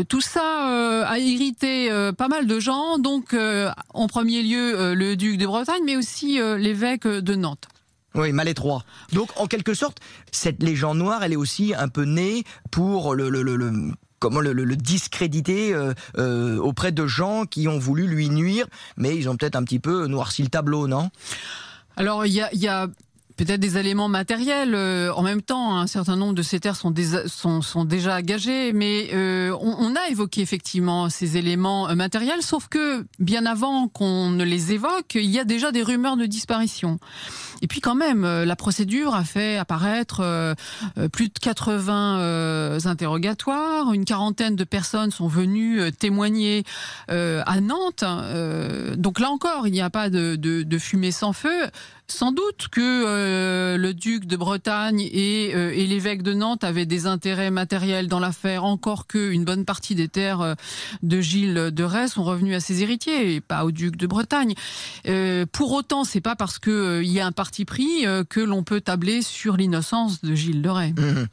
tout 0.08 0.20
ça 0.20 1.04
a 1.06 1.18
irrité 1.18 1.90
pas 2.16 2.28
mal 2.28 2.46
de 2.46 2.60
gens, 2.62 2.98
donc 2.98 3.34
euh, 3.34 3.70
en 3.92 4.06
premier 4.06 4.42
lieu 4.42 4.78
euh, 4.78 4.94
le 4.94 5.16
duc 5.16 5.36
de 5.36 5.46
Bretagne, 5.46 5.82
mais 5.84 5.96
aussi 5.96 6.40
euh, 6.40 6.56
l'évêque 6.56 7.06
de 7.06 7.34
Nantes. 7.34 7.66
Oui, 8.14 8.32
malétroit. 8.32 8.84
Donc, 9.12 9.30
en 9.36 9.46
quelque 9.46 9.74
sorte, 9.74 9.98
cette 10.30 10.62
légende 10.62 10.98
noire, 10.98 11.22
elle 11.22 11.32
est 11.32 11.36
aussi 11.36 11.74
un 11.74 11.88
peu 11.88 12.04
née 12.04 12.44
pour 12.70 13.14
le, 13.14 13.92
comment 14.18 14.40
le, 14.40 14.76
discréditer 14.76 15.74
auprès 16.14 16.92
de 16.92 17.06
gens 17.06 17.46
qui 17.46 17.68
ont 17.68 17.78
voulu 17.78 18.06
lui 18.06 18.28
nuire, 18.28 18.66
mais 18.98 19.16
ils 19.16 19.30
ont 19.30 19.36
peut-être 19.36 19.56
un 19.56 19.64
petit 19.64 19.78
peu 19.78 20.06
noirci 20.08 20.42
le 20.42 20.48
tableau, 20.48 20.88
non? 20.88 21.08
Alors, 21.96 22.26
il 22.26 22.34
y 22.34 22.68
a 22.68 22.88
peut-être 23.44 23.60
des 23.60 23.76
éléments 23.76 24.08
matériels. 24.08 24.74
Euh, 24.74 25.12
en 25.14 25.22
même 25.22 25.42
temps, 25.42 25.76
un 25.76 25.88
certain 25.88 26.14
nombre 26.14 26.34
de 26.34 26.42
ces 26.42 26.60
terres 26.60 26.76
sont, 26.76 26.94
sont, 27.26 27.60
sont 27.60 27.84
déjà 27.84 28.16
engagées, 28.16 28.72
mais 28.72 29.10
euh, 29.12 29.50
on, 29.60 29.74
on, 29.80 29.96
a 29.96 30.08
évoqué 30.10 30.42
effectivement 30.42 31.08
ces 31.08 31.36
éléments 31.36 31.88
euh, 31.88 31.94
matériels, 31.96 32.42
sauf 32.42 32.68
que 32.68 33.04
bien 33.18 33.44
avant 33.44 33.88
qu'on 33.88 34.30
ne 34.30 34.44
les 34.44 34.72
évoque, 34.72 35.16
il 35.16 35.30
y 35.30 35.40
a 35.40 35.44
déjà 35.44 35.72
des 35.72 35.82
rumeurs 35.82 36.16
de 36.16 36.26
disparition. 36.26 37.00
Et 37.62 37.66
puis 37.66 37.80
quand 37.80 37.94
même, 37.94 38.24
la 38.24 38.56
procédure 38.56 39.14
a 39.14 39.22
fait 39.22 39.56
apparaître 39.56 40.56
plus 41.12 41.28
de 41.28 41.38
80 41.40 42.78
interrogatoires, 42.86 43.92
une 43.92 44.04
quarantaine 44.04 44.56
de 44.56 44.64
personnes 44.64 45.12
sont 45.12 45.28
venues 45.28 45.92
témoigner 45.92 46.64
à 47.06 47.60
Nantes. 47.60 48.02
donc 48.96 49.20
là 49.20 49.30
encore, 49.30 49.68
il 49.68 49.72
n'y 49.72 49.80
a 49.80 49.90
pas 49.90 50.10
de, 50.10 50.34
de, 50.34 50.64
de 50.64 50.78
fumée 50.78 51.12
sans 51.12 51.32
feu. 51.32 51.70
Sans 52.12 52.30
doute 52.30 52.68
que 52.70 52.80
euh, 52.80 53.78
le 53.78 53.94
duc 53.94 54.26
de 54.26 54.36
Bretagne 54.36 55.00
et, 55.00 55.52
euh, 55.54 55.72
et 55.74 55.86
l'évêque 55.86 56.22
de 56.22 56.34
Nantes 56.34 56.62
avaient 56.62 56.84
des 56.84 57.06
intérêts 57.06 57.50
matériels 57.50 58.06
dans 58.06 58.20
l'affaire, 58.20 58.64
encore 58.64 59.06
qu'une 59.06 59.46
bonne 59.46 59.64
partie 59.64 59.94
des 59.94 60.08
terres 60.08 60.42
euh, 60.42 60.54
de 61.02 61.22
Gilles 61.22 61.70
de 61.72 61.84
Rais 61.84 62.08
sont 62.08 62.22
revenues 62.22 62.54
à 62.54 62.60
ses 62.60 62.82
héritiers 62.82 63.34
et 63.34 63.40
pas 63.40 63.64
au 63.64 63.70
duc 63.70 63.96
de 63.96 64.06
Bretagne. 64.06 64.54
pour 65.52 65.72
autant, 65.72 66.04
c'est 66.04 66.20
pas 66.20 66.36
parce 66.36 66.58
qu'il 66.58 67.02
y 67.04 67.18
a 67.18 67.26
un 67.26 67.32
parti 67.32 67.64
pris 67.64 68.04
que 68.28 68.40
l'on 68.40 68.62
peut 68.62 68.82
tabler 68.82 69.22
sur 69.22 69.56
l'innocence 69.56 70.20
de 70.20 70.34
Gilles 70.34 70.60
de 70.60 70.68
Rais. 70.68 70.92
Mmh. 70.92 71.26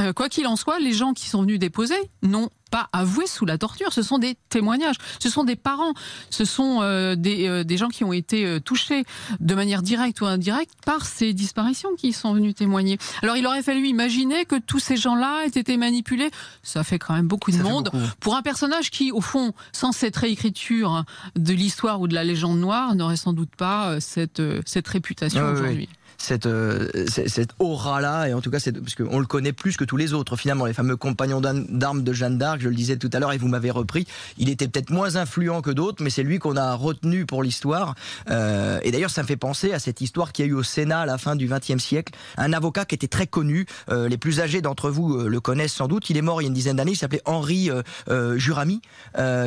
Euh, 0.00 0.12
quoi 0.12 0.28
qu'il 0.28 0.46
en 0.46 0.56
soit, 0.56 0.78
les 0.78 0.92
gens 0.92 1.12
qui 1.12 1.28
sont 1.28 1.42
venus 1.42 1.58
déposer 1.58 1.96
n'ont 2.22 2.50
pas 2.70 2.88
avoué 2.92 3.26
sous 3.26 3.46
la 3.46 3.58
torture. 3.58 3.92
Ce 3.92 4.02
sont 4.02 4.18
des 4.18 4.36
témoignages. 4.48 4.96
Ce 5.20 5.28
sont 5.28 5.44
des 5.44 5.56
parents. 5.56 5.94
Ce 6.30 6.44
sont 6.44 6.80
euh, 6.82 7.16
des, 7.16 7.48
euh, 7.48 7.64
des, 7.64 7.76
gens 7.76 7.88
qui 7.88 8.04
ont 8.04 8.12
été 8.12 8.44
euh, 8.44 8.60
touchés 8.60 9.04
de 9.40 9.54
manière 9.54 9.82
directe 9.82 10.20
ou 10.20 10.26
indirecte 10.26 10.72
par 10.84 11.06
ces 11.06 11.32
disparitions 11.32 11.90
qui 11.96 12.12
sont 12.12 12.32
venus 12.32 12.54
témoigner. 12.54 12.98
Alors 13.22 13.36
il 13.36 13.46
aurait 13.46 13.62
fallu 13.62 13.86
imaginer 13.86 14.44
que 14.44 14.56
tous 14.56 14.78
ces 14.78 14.96
gens-là 14.96 15.44
aient 15.44 15.58
été 15.58 15.76
manipulés. 15.76 16.30
Ça 16.62 16.84
fait 16.84 16.98
quand 16.98 17.14
même 17.14 17.28
beaucoup 17.28 17.50
de 17.50 17.62
monde 17.62 17.90
beaucoup. 17.92 18.04
pour 18.20 18.36
un 18.36 18.42
personnage 18.42 18.90
qui, 18.90 19.12
au 19.12 19.20
fond, 19.20 19.52
sans 19.72 19.92
cette 19.92 20.16
réécriture 20.16 21.04
de 21.36 21.52
l'histoire 21.52 22.00
ou 22.00 22.08
de 22.08 22.14
la 22.14 22.24
légende 22.24 22.58
noire, 22.58 22.94
n'aurait 22.94 23.16
sans 23.16 23.32
doute 23.32 23.54
pas 23.56 24.00
cette, 24.00 24.42
cette 24.66 24.88
réputation 24.88 25.42
ah, 25.44 25.52
aujourd'hui. 25.52 25.88
Oui 25.90 25.97
cette, 26.18 26.46
euh, 26.46 26.88
cette 27.06 27.50
aura-là, 27.58 28.28
et 28.28 28.34
en 28.34 28.40
tout 28.40 28.50
cas, 28.50 28.58
parce 28.60 28.94
qu'on 28.94 29.18
le 29.18 29.26
connaît 29.26 29.52
plus 29.52 29.76
que 29.76 29.84
tous 29.84 29.96
les 29.96 30.12
autres, 30.12 30.36
finalement, 30.36 30.66
les 30.66 30.72
fameux 30.72 30.96
compagnons 30.96 31.40
d'armes 31.40 32.02
de 32.02 32.12
Jeanne 32.12 32.38
d'Arc, 32.38 32.60
je 32.60 32.68
le 32.68 32.74
disais 32.74 32.96
tout 32.96 33.10
à 33.12 33.20
l'heure, 33.20 33.32
et 33.32 33.38
vous 33.38 33.48
m'avez 33.48 33.70
repris, 33.70 34.06
il 34.36 34.48
était 34.48 34.68
peut-être 34.68 34.90
moins 34.90 35.16
influent 35.16 35.62
que 35.62 35.70
d'autres, 35.70 36.02
mais 36.02 36.10
c'est 36.10 36.22
lui 36.22 36.38
qu'on 36.38 36.56
a 36.56 36.74
retenu 36.74 37.24
pour 37.24 37.42
l'histoire. 37.42 37.94
Euh, 38.30 38.80
et 38.82 38.90
d'ailleurs, 38.90 39.10
ça 39.10 39.22
me 39.22 39.26
fait 39.26 39.36
penser 39.36 39.72
à 39.72 39.78
cette 39.78 40.00
histoire 40.00 40.32
qu'il 40.32 40.44
y 40.44 40.48
a 40.48 40.50
eu 40.50 40.54
au 40.54 40.62
Sénat 40.62 41.00
à 41.00 41.06
la 41.06 41.18
fin 41.18 41.36
du 41.36 41.46
XXe 41.46 41.82
siècle, 41.82 42.12
un 42.36 42.52
avocat 42.52 42.84
qui 42.84 42.94
était 42.94 43.08
très 43.08 43.26
connu, 43.26 43.66
euh, 43.90 44.08
les 44.08 44.18
plus 44.18 44.40
âgés 44.40 44.60
d'entre 44.60 44.90
vous 44.90 45.14
euh, 45.14 45.28
le 45.28 45.40
connaissent 45.40 45.74
sans 45.74 45.88
doute, 45.88 46.10
il 46.10 46.16
est 46.16 46.22
mort 46.22 46.42
il 46.42 46.44
y 46.44 46.46
a 46.46 46.48
une 46.48 46.54
dizaine 46.54 46.76
d'années, 46.76 46.92
il 46.92 46.96
s'appelait 46.96 47.22
Henri 47.24 47.70
euh, 48.08 48.38
Jurami, 48.38 48.80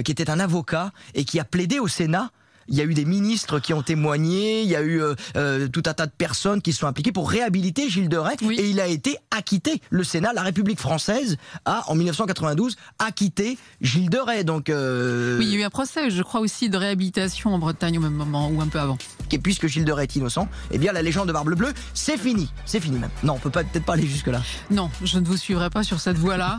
qui 0.03 0.11
était 0.11 0.29
un 0.29 0.39
avocat 0.39 0.91
et 1.13 1.25
qui 1.25 1.39
a 1.39 1.43
plaidé 1.43 1.79
au 1.79 1.87
Sénat 1.87 2.31
il 2.71 2.77
y 2.77 2.81
a 2.81 2.85
eu 2.85 2.93
des 2.93 3.05
ministres 3.05 3.59
qui 3.59 3.73
ont 3.73 3.81
témoigné, 3.81 4.61
il 4.63 4.69
y 4.69 4.75
a 4.75 4.81
eu 4.81 5.01
euh, 5.01 5.13
euh, 5.35 5.67
tout 5.67 5.83
un 5.85 5.93
tas 5.93 6.05
de 6.05 6.11
personnes 6.11 6.61
qui 6.61 6.71
se 6.71 6.79
sont 6.79 6.87
impliquées 6.87 7.11
pour 7.11 7.29
réhabiliter 7.29 7.89
Gilles 7.89 8.09
de 8.09 8.17
Rais 8.17 8.37
et 8.49 8.69
il 8.69 8.79
a 8.79 8.87
été 8.87 9.17
acquitté. 9.29 9.81
Le 9.89 10.03
Sénat, 10.03 10.31
la 10.33 10.41
République 10.41 10.79
française 10.79 11.37
a 11.65 11.83
en 11.89 11.95
1992 11.95 12.77
acquitté 12.97 13.57
Gilles 13.81 14.09
de 14.09 14.17
Rais. 14.17 14.45
Donc 14.45 14.69
euh, 14.69 15.37
oui, 15.37 15.47
il 15.47 15.53
y 15.53 15.57
a 15.57 15.59
eu 15.59 15.63
un 15.63 15.69
procès, 15.69 16.09
je 16.09 16.23
crois 16.23 16.39
aussi 16.39 16.69
de 16.69 16.77
réhabilitation 16.77 17.53
en 17.53 17.59
Bretagne 17.59 17.97
au 17.97 18.01
même 18.01 18.13
moment 18.13 18.49
ou 18.49 18.61
un 18.61 18.67
peu 18.67 18.79
avant. 18.79 18.97
Et 19.33 19.37
puisque 19.37 19.67
Gilles 19.67 19.85
de 19.85 19.91
Rais 19.91 20.03
est 20.03 20.15
innocent, 20.15 20.47
eh 20.71 20.77
bien 20.77 20.93
la 20.93 21.01
légende 21.01 21.27
de 21.27 21.33
Barbe 21.33 21.53
Bleue, 21.53 21.73
c'est 21.93 22.17
fini, 22.17 22.49
c'est 22.65 22.79
fini 22.79 22.97
même. 22.97 23.11
Non, 23.23 23.33
on 23.33 23.39
peut 23.39 23.49
peut-être 23.49 23.83
pas 23.83 23.93
aller 23.93 24.07
jusque 24.07 24.27
là. 24.27 24.41
Non, 24.69 24.89
je 25.03 25.19
ne 25.19 25.25
vous 25.25 25.37
suivrai 25.37 25.69
pas 25.69 25.83
sur 25.83 25.99
cette 25.99 26.17
voie-là. 26.17 26.57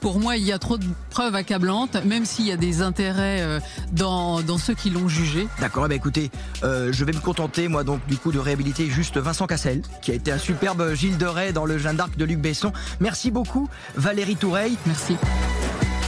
pour 0.00 0.18
moi, 0.18 0.38
il 0.38 0.44
y 0.44 0.52
a 0.52 0.58
trop 0.58 0.78
de 0.78 0.86
preuves 1.10 1.34
accablantes, 1.34 2.02
même 2.06 2.24
s'il 2.24 2.46
y 2.46 2.52
a 2.52 2.56
des 2.56 2.80
intérêts 2.80 3.60
dans, 3.92 4.40
dans 4.40 4.58
ceux 4.58 4.74
qui 4.74 4.88
l'ont 4.88 5.08
jugé 5.08 5.33
D'accord, 5.60 5.88
bah 5.88 5.94
écoutez, 5.94 6.30
euh, 6.62 6.92
je 6.92 7.04
vais 7.04 7.12
me 7.12 7.20
contenter, 7.20 7.68
moi, 7.68 7.84
donc, 7.84 8.06
du 8.06 8.16
coup, 8.16 8.32
de 8.32 8.38
réhabiliter 8.38 8.88
juste 8.88 9.18
Vincent 9.18 9.46
Cassel, 9.46 9.82
qui 10.02 10.10
a 10.10 10.14
été 10.14 10.32
un 10.32 10.38
superbe 10.38 10.94
Gilles 10.94 11.18
de 11.18 11.26
Rais 11.26 11.52
dans 11.52 11.64
le 11.64 11.78
Jeanne 11.78 11.96
d'Arc 11.96 12.16
de 12.16 12.24
Luc 12.24 12.38
Besson. 12.38 12.72
Merci 13.00 13.30
beaucoup, 13.30 13.68
Valérie 13.96 14.36
Toureille. 14.36 14.76
Merci. 14.86 15.16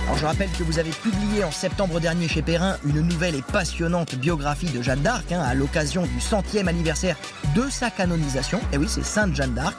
Alors 0.07 0.18
je 0.18 0.27
rappelle 0.27 0.51
que 0.53 0.62
vous 0.62 0.79
avez 0.79 0.91
publié 0.91 1.43
en 1.43 1.51
septembre 1.51 1.99
dernier 1.99 2.29
chez 2.29 2.41
Perrin 2.41 2.77
une 2.85 3.01
nouvelle 3.01 3.35
et 3.35 3.43
passionnante 3.43 4.14
biographie 4.14 4.70
de 4.70 4.81
Jeanne 4.81 5.03
d'Arc 5.03 5.33
hein, 5.33 5.41
à 5.41 5.55
l'occasion 5.55 6.03
du 6.07 6.20
centième 6.20 6.68
anniversaire 6.68 7.16
de 7.57 7.68
sa 7.68 7.91
canonisation. 7.91 8.61
Et 8.72 8.79
oui, 8.79 8.87
c'est 8.89 9.05
Sainte 9.05 9.35
Jeanne 9.35 9.55
d'Arc. 9.55 9.77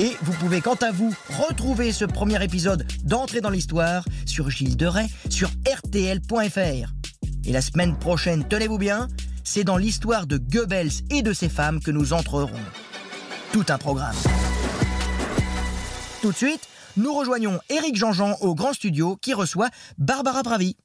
Et 0.00 0.16
vous 0.22 0.32
pouvez 0.32 0.60
quant 0.60 0.74
à 0.82 0.90
vous 0.90 1.14
retrouver 1.48 1.92
ce 1.92 2.04
premier 2.04 2.42
épisode 2.42 2.84
d'entrée 3.04 3.40
dans 3.40 3.50
l'histoire 3.50 4.04
sur 4.26 4.50
Gilles 4.50 4.76
de 4.76 4.86
Rais 4.86 5.08
sur 5.28 5.48
rtl.fr. 5.64 7.07
Et 7.44 7.52
la 7.52 7.60
semaine 7.60 7.98
prochaine, 7.98 8.46
tenez-vous 8.46 8.78
bien, 8.78 9.08
c'est 9.44 9.64
dans 9.64 9.76
l'histoire 9.76 10.26
de 10.26 10.38
Goebbels 10.38 10.90
et 11.10 11.22
de 11.22 11.32
ses 11.32 11.48
femmes 11.48 11.80
que 11.80 11.90
nous 11.90 12.12
entrerons. 12.12 12.50
Tout 13.52 13.64
un 13.68 13.78
programme. 13.78 14.16
Tout 16.20 16.32
de 16.32 16.36
suite, 16.36 16.68
nous 16.96 17.14
rejoignons 17.14 17.60
Éric 17.70 17.96
Jean-Jean 17.96 18.36
au 18.40 18.54
grand 18.54 18.72
studio 18.72 19.16
qui 19.16 19.32
reçoit 19.32 19.68
Barbara 19.98 20.42
Pravi. 20.42 20.76